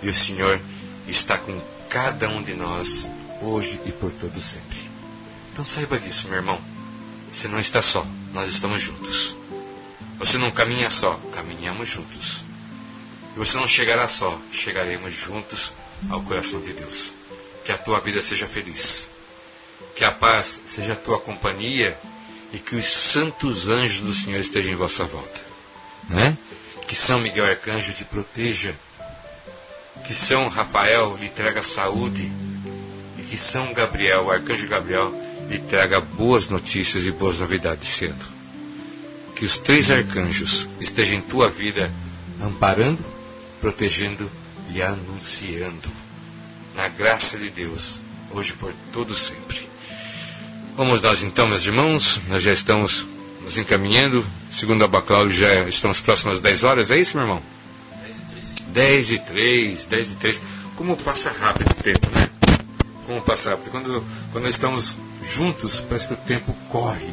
E 0.01 0.09
o 0.09 0.13
Senhor 0.13 0.61
está 1.07 1.37
com 1.37 1.57
cada 1.87 2.27
um 2.27 2.43
de 2.43 2.55
nós 2.55 3.09
hoje 3.39 3.79
e 3.85 3.91
por 3.93 4.11
todo 4.11 4.41
sempre. 4.41 4.77
Então 5.53 5.63
saiba 5.63 5.97
disso, 5.97 6.27
meu 6.27 6.39
irmão. 6.39 6.59
Você 7.31 7.47
não 7.47 7.61
está 7.61 7.81
só, 7.81 8.05
nós 8.33 8.49
estamos 8.49 8.81
juntos. 8.83 9.33
Você 10.19 10.37
não 10.37 10.51
caminha 10.51 10.91
só, 10.91 11.17
caminhamos 11.31 11.89
juntos. 11.89 12.43
E 13.33 13.39
você 13.39 13.55
não 13.55 13.65
chegará 13.65 14.09
só, 14.09 14.37
chegaremos 14.51 15.13
juntos 15.13 15.73
ao 16.09 16.21
coração 16.23 16.61
de 16.61 16.73
Deus. 16.73 17.13
Que 17.63 17.71
a 17.71 17.77
tua 17.77 17.99
vida 17.99 18.21
seja 18.21 18.47
feliz. 18.47 19.09
Que 19.95 20.03
a 20.03 20.11
paz 20.11 20.61
seja 20.65 20.93
a 20.93 20.95
tua 20.95 21.19
companhia 21.19 21.97
e 22.53 22.59
que 22.59 22.75
os 22.75 22.85
santos 22.85 23.67
anjos 23.67 24.01
do 24.01 24.13
Senhor 24.13 24.39
estejam 24.39 24.71
em 24.71 24.75
vossa 24.75 25.03
volta. 25.03 25.41
Né? 26.09 26.37
Que 26.87 26.95
São 26.95 27.19
Miguel 27.19 27.45
Arcanjo 27.45 27.93
te 27.93 28.05
proteja. 28.05 28.75
Que 30.05 30.13
São 30.13 30.47
Rafael 30.47 31.17
lhe 31.17 31.29
traga 31.29 31.63
saúde. 31.63 32.31
E 33.17 33.23
que 33.23 33.37
São 33.37 33.73
Gabriel, 33.73 34.25
o 34.25 34.31
Arcanjo 34.31 34.67
Gabriel, 34.67 35.13
lhe 35.49 35.59
traga 35.59 35.99
boas 35.99 36.47
notícias 36.47 37.05
e 37.05 37.11
boas 37.11 37.39
novidades 37.39 37.89
cedo. 37.89 38.25
Que 39.35 39.45
os 39.45 39.57
três 39.57 39.91
arcanjos 39.91 40.67
estejam 40.79 41.15
em 41.15 41.21
tua 41.21 41.49
vida, 41.49 41.91
amparando, 42.41 43.03
protegendo 43.59 44.29
e 44.46 44.46
anunciando. 44.82 45.89
Na 46.76 46.88
graça 46.89 47.38
de 47.38 47.49
Deus, 47.49 47.99
hoje 48.32 48.53
por 48.53 48.74
todo 48.91 49.15
sempre. 49.15 49.68
Vamos 50.76 51.01
nós 51.01 51.24
então, 51.24 51.47
meus 51.47 51.65
irmãos, 51.65 52.22
nós 52.28 52.43
já 52.43 52.53
estamos 52.53 53.07
nos 53.41 53.57
encaminhando. 53.57 54.26
Segundo 54.51 54.84
a 54.84 54.88
Baclauro, 54.88 55.34
já 55.34 55.68
estamos 55.68 55.99
próximos 55.99 56.36
às 56.36 56.41
10 56.41 56.63
horas, 56.63 56.91
é 56.91 56.99
isso, 56.99 57.18
meu 57.18 57.26
irmão? 57.26 57.41
10 58.68 59.09
e 59.09 59.20
3, 59.20 59.86
10 59.86 60.11
e 60.11 60.15
3. 60.15 60.41
Como 60.76 60.95
passa 60.97 61.32
rápido 61.32 61.72
o 61.72 61.76
tempo, 61.76 62.07
né? 62.11 62.30
Como 63.07 63.22
passa 63.22 63.51
rápido. 63.51 63.72
Quando, 63.72 64.03
quando 64.32 64.47
estamos 64.47 64.95
juntos, 65.20 65.82
parece 65.82 66.07
que 66.07 66.13
o 66.13 66.18
tempo 66.18 66.55
corre. 66.70 67.11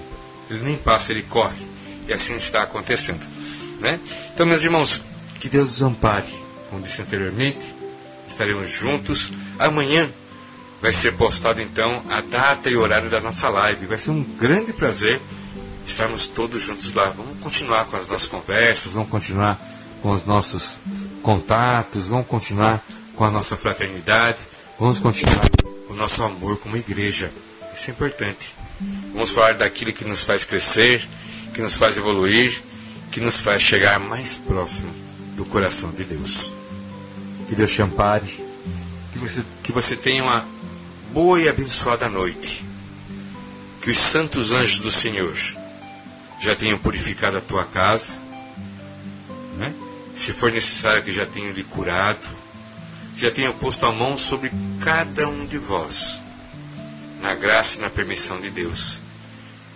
Ele 0.51 0.61
nem 0.61 0.77
passa, 0.77 1.13
ele 1.13 1.23
corre. 1.23 1.67
E 2.07 2.13
assim 2.13 2.37
está 2.37 2.65
acontecendo. 2.65 3.25
Né? 3.81 3.99
Então, 4.35 4.45
meus 4.45 4.63
irmãos, 4.63 5.01
que 5.41 5.49
Deus 5.49 5.71
os 5.71 5.83
ampare. 5.83 6.44
Como 6.75 6.85
disse 6.85 7.03
anteriormente, 7.03 7.73
estaremos 8.27 8.69
juntos. 8.69 9.31
Amanhã 9.61 10.13
vai 10.83 10.93
ser 10.93 11.13
postado 11.13 11.61
então 11.61 12.03
a 12.11 12.21
data 12.21 12.69
e 12.69 12.75
horário 12.75 13.09
da 13.09 13.21
nossa 13.21 13.49
live. 13.49 13.87
Vai 13.87 13.97
ser 13.97 14.11
um 14.11 14.25
grande 14.25 14.73
prazer 14.73 15.23
estarmos 15.87 16.27
todos 16.27 16.61
juntos 16.63 16.93
lá. 16.93 17.11
Vamos 17.11 17.39
continuar 17.39 17.85
com 17.85 17.97
as 17.97 18.09
nossas 18.09 18.27
conversas, 18.27 18.93
vamos 18.93 19.09
continuar 19.09 19.57
com 20.03 20.11
os 20.11 20.25
nossos 20.25 20.77
contatos, 21.23 22.09
vamos 22.09 22.27
continuar 22.27 22.85
com 23.15 23.23
a 23.23 23.31
nossa 23.31 23.57
fraternidade, 23.57 24.39
vamos 24.77 24.99
continuar 24.99 25.49
com 25.87 25.93
o 25.93 25.97
nosso 25.97 26.25
amor 26.25 26.59
como 26.59 26.77
igreja. 26.77 27.31
Isso 27.73 27.89
é 27.89 27.93
importante. 27.93 28.57
Vamos 29.13 29.31
falar 29.31 29.55
daquilo 29.55 29.93
que 29.93 30.05
nos 30.05 30.25
faz 30.25 30.45
crescer, 30.45 31.09
que 31.55 31.63
nos 31.63 31.77
faz 31.77 31.97
evoluir, 31.97 32.61
que 33.13 33.21
nos 33.21 33.39
faz 33.39 33.63
chegar 33.63 34.01
mais 34.01 34.37
próximo 34.39 34.93
do 35.37 35.45
coração 35.45 35.93
de 35.93 36.05
Deus. 36.05 36.57
Que 37.49 37.55
Deus 37.55 37.73
te 37.73 37.83
ampare, 37.83 38.27
que 39.13 39.19
você, 39.19 39.45
que 39.63 39.73
você 39.73 39.97
tenha 39.97 40.23
uma 40.23 40.47
boa 41.13 41.41
e 41.41 41.49
abençoada 41.49 42.09
noite. 42.09 42.65
Que 43.81 43.91
os 43.91 43.99
santos 43.99 44.51
anjos 44.51 44.81
do 44.81 44.91
Senhor 44.91 45.37
já 46.41 46.57
tenham 46.57 46.79
purificado 46.79 47.37
a 47.37 47.41
tua 47.41 47.65
casa, 47.67 48.17
né? 49.57 49.75
se 50.17 50.33
for 50.33 50.51
necessário 50.51 51.03
que 51.03 51.13
já 51.13 51.27
tenham 51.27 51.53
lhe 51.53 51.65
curado, 51.65 52.27
já 53.17 53.31
tenham 53.31 53.53
posto 53.53 53.87
a 53.87 53.93
mão 53.93 54.19
sobre 54.19 54.51
cada 54.81 55.29
um 55.29 55.47
de 55.47 55.59
vós, 55.59 56.21
na 57.21 57.35
graça 57.35 57.77
e 57.77 57.81
na 57.81 57.91
permissão 57.91 58.41
de 58.41 58.51
Deus, 58.51 59.01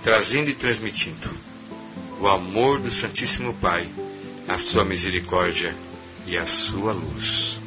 trazendo 0.02 0.50
e 0.50 0.54
transmitindo 0.54 1.30
o 2.20 2.26
amor 2.26 2.80
do 2.80 2.90
Santíssimo 2.90 3.54
Pai, 3.54 3.88
a 4.48 4.58
sua 4.58 4.84
misericórdia 4.84 5.74
e 6.28 6.36
a 6.36 6.46
sua 6.46 6.92
luz. 6.92 7.58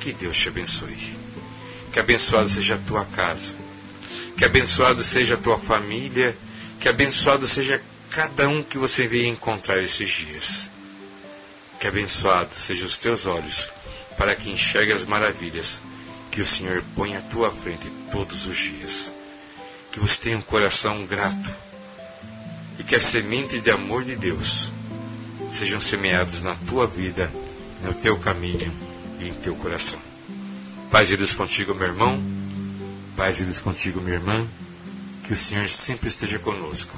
Que 0.00 0.12
Deus 0.14 0.36
te 0.36 0.48
abençoe. 0.48 1.18
Que 1.92 2.00
abençoado 2.00 2.48
seja 2.48 2.76
a 2.76 2.78
tua 2.78 3.04
casa. 3.04 3.54
Que 4.36 4.44
abençoado 4.44 5.04
seja 5.04 5.34
a 5.34 5.36
tua 5.36 5.58
família. 5.58 6.36
Que 6.80 6.88
abençoado 6.88 7.46
seja 7.46 7.80
cada 8.10 8.48
um 8.48 8.62
que 8.62 8.78
você 8.78 9.06
veio 9.06 9.26
encontrar 9.26 9.78
esses 9.82 10.10
dias. 10.10 10.70
Que 11.78 11.86
abençoado 11.86 12.54
sejam 12.54 12.86
os 12.86 12.96
teus 12.96 13.26
olhos 13.26 13.68
para 14.16 14.34
que 14.34 14.50
enxergue 14.50 14.92
as 14.92 15.04
maravilhas 15.04 15.80
que 16.30 16.40
o 16.40 16.46
Senhor 16.46 16.82
põe 16.94 17.16
à 17.16 17.20
tua 17.22 17.52
frente 17.52 17.86
todos 18.10 18.46
os 18.46 18.56
dias. 18.56 19.12
Que 19.92 20.00
você 20.00 20.22
tenha 20.22 20.38
um 20.38 20.42
coração 20.42 21.04
grato 21.04 21.54
e 22.78 22.82
que 22.82 22.96
as 22.96 23.04
sementes 23.04 23.60
de 23.60 23.70
amor 23.70 24.04
de 24.04 24.16
Deus 24.16 24.72
sejam 25.52 25.80
semeadas 25.80 26.40
na 26.40 26.54
tua 26.54 26.86
vida, 26.86 27.30
no 27.82 27.94
teu 27.94 28.18
caminho 28.18 28.72
e 29.18 29.28
em 29.28 29.34
teu 29.34 29.54
coração. 29.56 30.00
Paz 30.90 31.08
de 31.08 31.16
Deus 31.16 31.34
contigo, 31.34 31.74
meu 31.74 31.88
irmão. 31.88 32.20
Paz 33.16 33.38
de 33.38 33.44
Deus 33.44 33.60
contigo, 33.60 34.00
minha 34.00 34.16
irmã. 34.16 34.46
Que 35.24 35.34
o 35.34 35.36
Senhor 35.36 35.68
sempre 35.68 36.08
esteja 36.08 36.38
conosco, 36.38 36.96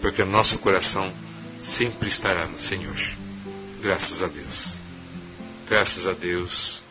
porque 0.00 0.22
o 0.22 0.26
nosso 0.26 0.58
coração 0.58 1.10
sempre 1.58 2.08
estará 2.08 2.46
no 2.46 2.58
Senhor. 2.58 2.96
Graças 3.80 4.22
a 4.22 4.26
Deus. 4.26 4.74
Graças 5.68 6.06
a 6.06 6.12
Deus. 6.12 6.82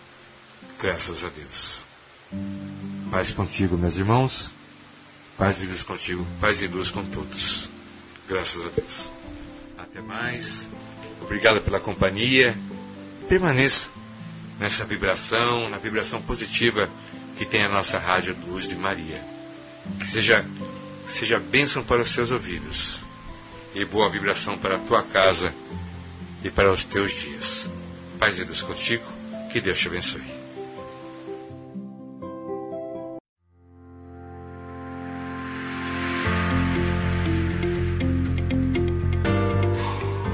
Graças 0.79 1.23
a 1.23 1.29
Deus. 1.29 1.81
Paz 3.11 3.31
contigo, 3.31 3.77
meus 3.77 3.97
irmãos. 3.97 4.51
Paz 5.37 5.59
de 5.59 5.67
Deus 5.67 5.83
contigo. 5.83 6.25
Paz 6.39 6.59
de 6.59 6.67
Deus 6.67 6.89
com 6.89 7.03
todos. 7.05 7.69
Graças 8.27 8.65
a 8.65 8.69
Deus. 8.69 9.11
Até 9.77 10.01
mais. 10.01 10.67
Obrigado 11.21 11.61
pela 11.61 11.79
companhia. 11.79 12.57
Permaneça 13.31 13.89
nessa 14.59 14.83
vibração, 14.83 15.69
na 15.69 15.77
vibração 15.77 16.21
positiva 16.21 16.89
que 17.37 17.45
tem 17.45 17.63
a 17.63 17.69
nossa 17.69 17.97
rádio 17.97 18.35
Luz 18.45 18.67
de 18.67 18.75
Maria. 18.75 19.23
Que 19.97 20.05
seja, 20.05 20.45
seja 21.07 21.39
bênção 21.39 21.81
para 21.81 22.01
os 22.01 22.11
seus 22.11 22.29
ouvidos 22.29 22.99
e 23.73 23.85
boa 23.85 24.09
vibração 24.09 24.57
para 24.57 24.75
a 24.75 24.79
tua 24.79 25.01
casa 25.03 25.55
e 26.43 26.51
para 26.51 26.73
os 26.73 26.83
teus 26.83 27.21
dias. 27.21 27.69
Paz 28.19 28.35
de 28.35 28.43
Deus 28.43 28.63
contigo, 28.63 29.05
que 29.49 29.61
Deus 29.61 29.79
te 29.79 29.87
abençoe. 29.87 30.21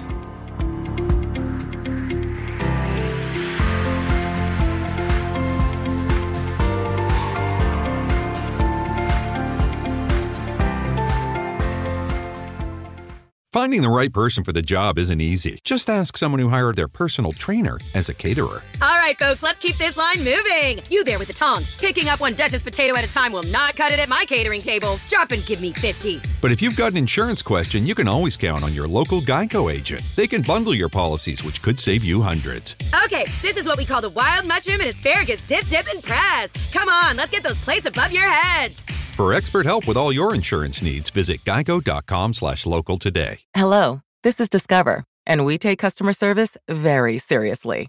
Finding 13.56 13.80
the 13.80 13.88
right 13.88 14.12
person 14.12 14.44
for 14.44 14.52
the 14.52 14.60
job 14.60 14.98
isn't 14.98 15.22
easy. 15.22 15.60
Just 15.64 15.88
ask 15.88 16.18
someone 16.18 16.40
who 16.40 16.50
hired 16.50 16.76
their 16.76 16.88
personal 16.88 17.32
trainer 17.32 17.78
as 17.94 18.10
a 18.10 18.14
caterer. 18.14 18.62
All 19.06 19.10
right, 19.10 19.18
folks, 19.20 19.40
let's 19.40 19.60
keep 19.60 19.78
this 19.78 19.96
line 19.96 20.18
moving. 20.18 20.80
You 20.90 21.04
there 21.04 21.20
with 21.20 21.28
the 21.28 21.32
tongs. 21.32 21.70
Picking 21.76 22.08
up 22.08 22.18
one 22.18 22.34
Duchess 22.34 22.64
potato 22.64 22.96
at 22.96 23.04
a 23.04 23.08
time 23.08 23.30
will 23.30 23.44
not 23.44 23.76
cut 23.76 23.92
it 23.92 24.00
at 24.00 24.08
my 24.08 24.24
catering 24.26 24.60
table. 24.60 24.98
Drop 25.06 25.30
and 25.30 25.46
give 25.46 25.60
me 25.60 25.72
50. 25.72 26.20
But 26.42 26.50
if 26.50 26.60
you've 26.60 26.74
got 26.74 26.90
an 26.90 26.96
insurance 26.96 27.40
question, 27.40 27.86
you 27.86 27.94
can 27.94 28.08
always 28.08 28.36
count 28.36 28.64
on 28.64 28.74
your 28.74 28.88
local 28.88 29.20
Geico 29.20 29.72
agent. 29.72 30.02
They 30.16 30.26
can 30.26 30.42
bundle 30.42 30.74
your 30.74 30.88
policies, 30.88 31.44
which 31.44 31.62
could 31.62 31.78
save 31.78 32.02
you 32.02 32.20
hundreds. 32.20 32.74
Okay, 33.04 33.26
this 33.42 33.56
is 33.56 33.68
what 33.68 33.78
we 33.78 33.84
call 33.84 34.00
the 34.00 34.10
wild 34.10 34.44
mushroom 34.44 34.80
and 34.80 34.90
asparagus 34.90 35.40
dip, 35.42 35.68
dip, 35.68 35.86
and 35.86 36.02
press. 36.02 36.52
Come 36.72 36.88
on, 36.88 37.16
let's 37.16 37.30
get 37.30 37.44
those 37.44 37.60
plates 37.60 37.86
above 37.86 38.10
your 38.10 38.28
heads. 38.28 38.86
For 39.14 39.32
expert 39.34 39.66
help 39.66 39.86
with 39.86 39.96
all 39.96 40.12
your 40.12 40.34
insurance 40.34 40.82
needs, 40.82 41.10
visit 41.10 41.44
geico.com 41.44 42.32
slash 42.32 42.66
local 42.66 42.96
today. 42.96 43.38
Hello, 43.54 44.00
this 44.24 44.40
is 44.40 44.48
Discover, 44.48 45.04
and 45.24 45.44
we 45.44 45.58
take 45.58 45.78
customer 45.78 46.12
service 46.12 46.56
very 46.68 47.18
seriously. 47.18 47.88